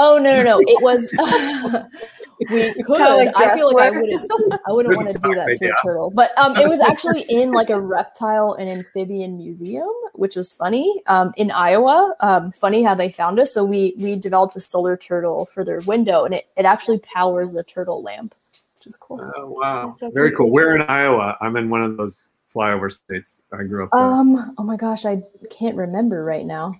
Oh 0.00 0.16
no 0.16 0.32
no 0.32 0.42
no! 0.44 0.60
It 0.60 0.80
was 0.80 1.10
we 2.50 2.72
could. 2.84 3.00
Like 3.00 3.36
I 3.36 3.56
feel 3.56 3.74
like 3.74 3.92
I 3.92 4.00
wouldn't. 4.00 4.30
I 4.66 4.72
wouldn't 4.72 4.96
want 4.96 5.10
to 5.10 5.18
do 5.18 5.34
that 5.34 5.56
to 5.56 5.66
a 5.66 5.74
turtle. 5.82 6.10
But 6.10 6.30
um, 6.38 6.56
it 6.56 6.68
was 6.68 6.78
actually 6.78 7.22
in 7.22 7.50
like 7.50 7.68
a 7.68 7.80
reptile 7.80 8.52
and 8.54 8.68
amphibian 8.68 9.36
museum, 9.36 9.90
which 10.12 10.36
was 10.36 10.52
funny. 10.52 11.02
Um, 11.06 11.32
in 11.36 11.50
Iowa, 11.50 12.14
um, 12.20 12.52
funny 12.52 12.84
how 12.84 12.94
they 12.94 13.10
found 13.10 13.40
us. 13.40 13.52
So 13.52 13.64
we 13.64 13.94
we 13.98 14.14
developed 14.14 14.54
a 14.54 14.60
solar 14.60 14.96
turtle 14.96 15.46
for 15.46 15.64
their 15.64 15.80
window, 15.80 16.24
and 16.24 16.32
it 16.32 16.46
it 16.56 16.64
actually 16.64 16.98
powers 17.00 17.52
the 17.52 17.64
turtle 17.64 18.00
lamp, 18.00 18.36
which 18.76 18.86
is 18.86 18.96
cool. 18.96 19.20
Oh 19.36 19.50
wow! 19.50 19.96
So 19.98 20.10
Very 20.12 20.30
cool. 20.30 20.50
We're 20.50 20.76
in 20.76 20.82
Iowa. 20.82 21.36
I'm 21.40 21.56
in 21.56 21.70
one 21.70 21.82
of 21.82 21.96
those 21.96 22.28
flyover 22.54 22.90
states. 22.90 23.40
I 23.52 23.64
grew 23.64 23.84
up. 23.84 23.90
There. 23.92 24.02
Um. 24.02 24.54
Oh 24.58 24.62
my 24.62 24.76
gosh, 24.76 25.04
I 25.04 25.22
can't 25.50 25.76
remember 25.76 26.24
right 26.24 26.46
now. 26.46 26.74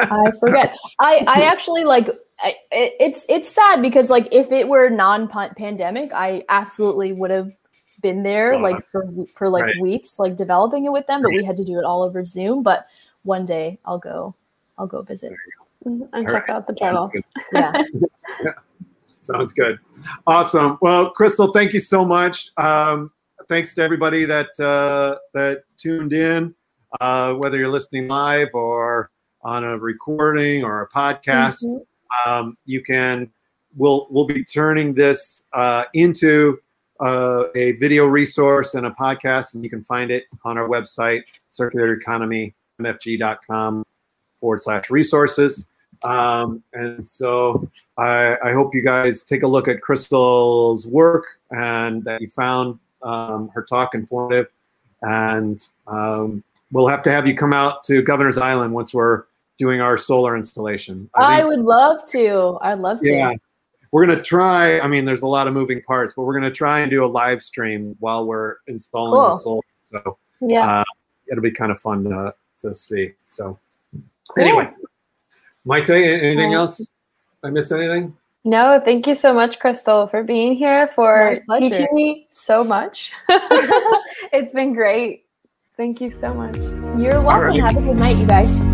I 0.00 0.30
forget. 0.38 0.76
I 0.98 1.24
I 1.26 1.42
actually 1.44 1.84
like. 1.84 2.08
I, 2.40 2.56
it, 2.72 2.94
it's 2.98 3.24
it's 3.28 3.48
sad 3.48 3.80
because 3.80 4.10
like 4.10 4.28
if 4.32 4.50
it 4.50 4.66
were 4.68 4.90
non-pandemic, 4.90 6.12
I 6.12 6.44
absolutely 6.48 7.12
would 7.12 7.30
have 7.30 7.56
been 8.02 8.22
there 8.22 8.58
like 8.58 8.84
for 8.86 9.08
for 9.34 9.48
like 9.48 9.64
right. 9.64 9.80
weeks, 9.80 10.18
like 10.18 10.36
developing 10.36 10.84
it 10.84 10.92
with 10.92 11.06
them. 11.06 11.22
But 11.22 11.28
right. 11.28 11.38
we 11.38 11.44
had 11.44 11.56
to 11.58 11.64
do 11.64 11.78
it 11.78 11.84
all 11.84 12.02
over 12.02 12.24
Zoom. 12.24 12.62
But 12.62 12.88
one 13.22 13.46
day 13.46 13.78
I'll 13.84 13.98
go. 13.98 14.34
I'll 14.76 14.86
go 14.86 15.02
visit 15.02 15.32
and 15.84 16.28
check 16.28 16.48
right. 16.48 16.50
out 16.50 16.66
the 16.66 16.74
turtles. 16.74 17.12
yeah. 17.52 17.72
yeah. 18.42 18.52
Sounds 19.20 19.52
good. 19.54 19.78
Awesome. 20.26 20.76
Well, 20.82 21.10
Crystal, 21.10 21.50
thank 21.52 21.72
you 21.72 21.80
so 21.80 22.04
much. 22.04 22.50
Um, 22.58 23.10
thanks 23.48 23.74
to 23.74 23.82
everybody 23.82 24.24
that 24.24 24.58
uh, 24.60 25.18
that 25.32 25.64
tuned 25.76 26.12
in, 26.12 26.54
uh, 27.00 27.34
whether 27.34 27.58
you're 27.58 27.68
listening 27.68 28.08
live 28.08 28.48
or 28.54 29.10
on 29.42 29.64
a 29.64 29.78
recording 29.78 30.64
or 30.64 30.82
a 30.82 30.88
podcast. 30.88 31.64
Mm-hmm. 31.64 32.30
Um, 32.30 32.56
you 32.64 32.82
can 32.82 33.30
we'll 33.76 34.06
we'll 34.10 34.26
be 34.26 34.44
turning 34.44 34.94
this 34.94 35.44
uh, 35.52 35.84
into 35.94 36.58
uh, 37.00 37.46
a 37.54 37.72
video 37.72 38.06
resource 38.06 38.74
and 38.74 38.86
a 38.86 38.90
podcast, 38.90 39.54
and 39.54 39.64
you 39.64 39.70
can 39.70 39.82
find 39.82 40.10
it 40.10 40.24
on 40.44 40.58
our 40.58 40.68
website, 40.68 41.22
circulareconomymfg.com 41.50 43.84
forward 44.40 44.62
slash 44.62 44.90
resources. 44.90 45.68
Um, 46.02 46.62
and 46.72 47.06
so 47.06 47.70
I, 47.96 48.36
I, 48.44 48.52
hope 48.52 48.74
you 48.74 48.82
guys 48.82 49.22
take 49.22 49.42
a 49.42 49.46
look 49.46 49.68
at 49.68 49.80
Crystal's 49.80 50.86
work 50.86 51.24
and 51.50 52.04
that 52.04 52.20
you 52.20 52.28
found 52.28 52.78
um, 53.04 53.48
her 53.54 53.62
talk 53.62 53.94
informative. 53.94 54.48
And 55.02 55.62
um, 55.86 56.42
we'll 56.72 56.88
have 56.88 57.02
to 57.04 57.10
have 57.10 57.26
you 57.26 57.36
come 57.36 57.52
out 57.52 57.84
to 57.84 58.02
Governor's 58.02 58.38
Island 58.38 58.72
once 58.72 58.94
we're 58.94 59.24
doing 59.58 59.80
our 59.80 59.96
solar 59.96 60.36
installation. 60.36 61.08
I, 61.14 61.40
I 61.40 61.44
would 61.44 61.60
love 61.60 62.06
to. 62.06 62.58
I'd 62.62 62.80
love 62.80 63.00
to. 63.02 63.10
Yeah. 63.10 63.34
We're 63.92 64.06
going 64.06 64.18
to 64.18 64.24
try. 64.24 64.80
I 64.80 64.88
mean, 64.88 65.04
there's 65.04 65.22
a 65.22 65.28
lot 65.28 65.46
of 65.46 65.54
moving 65.54 65.80
parts, 65.82 66.14
but 66.16 66.22
we're 66.22 66.32
going 66.32 66.50
to 66.50 66.56
try 66.56 66.80
and 66.80 66.90
do 66.90 67.04
a 67.04 67.06
live 67.06 67.42
stream 67.42 67.94
while 68.00 68.26
we're 68.26 68.56
installing 68.66 69.20
cool. 69.20 69.30
the 69.30 69.36
solar. 69.36 69.62
So 69.78 70.18
yeah, 70.40 70.80
uh, 70.80 70.84
it'll 71.30 71.42
be 71.42 71.52
kind 71.52 71.70
of 71.70 71.78
fun 71.78 72.02
to, 72.04 72.34
to 72.58 72.74
see. 72.74 73.12
So 73.24 73.56
cool. 74.30 74.44
anyway, 74.44 74.70
Maite, 75.64 75.90
anything 75.90 76.54
else? 76.54 76.92
I 77.44 77.50
missed 77.50 77.70
anything? 77.70 78.16
No, 78.44 78.80
thank 78.84 79.06
you 79.06 79.14
so 79.14 79.32
much, 79.32 79.58
Crystal, 79.58 80.06
for 80.06 80.22
being 80.22 80.54
here, 80.54 80.86
for 80.88 81.40
teaching 81.58 81.88
me 81.92 82.26
so 82.30 82.62
much. 82.62 83.12
it's 83.28 84.52
been 84.52 84.74
great. 84.74 85.24
Thank 85.76 86.00
you 86.00 86.10
so 86.10 86.34
much. 86.34 86.56
You're 87.00 87.22
welcome. 87.22 87.60
Right. 87.60 87.62
Have 87.62 87.76
a 87.76 87.80
good 87.80 87.96
night, 87.96 88.18
you 88.18 88.26
guys. 88.26 88.73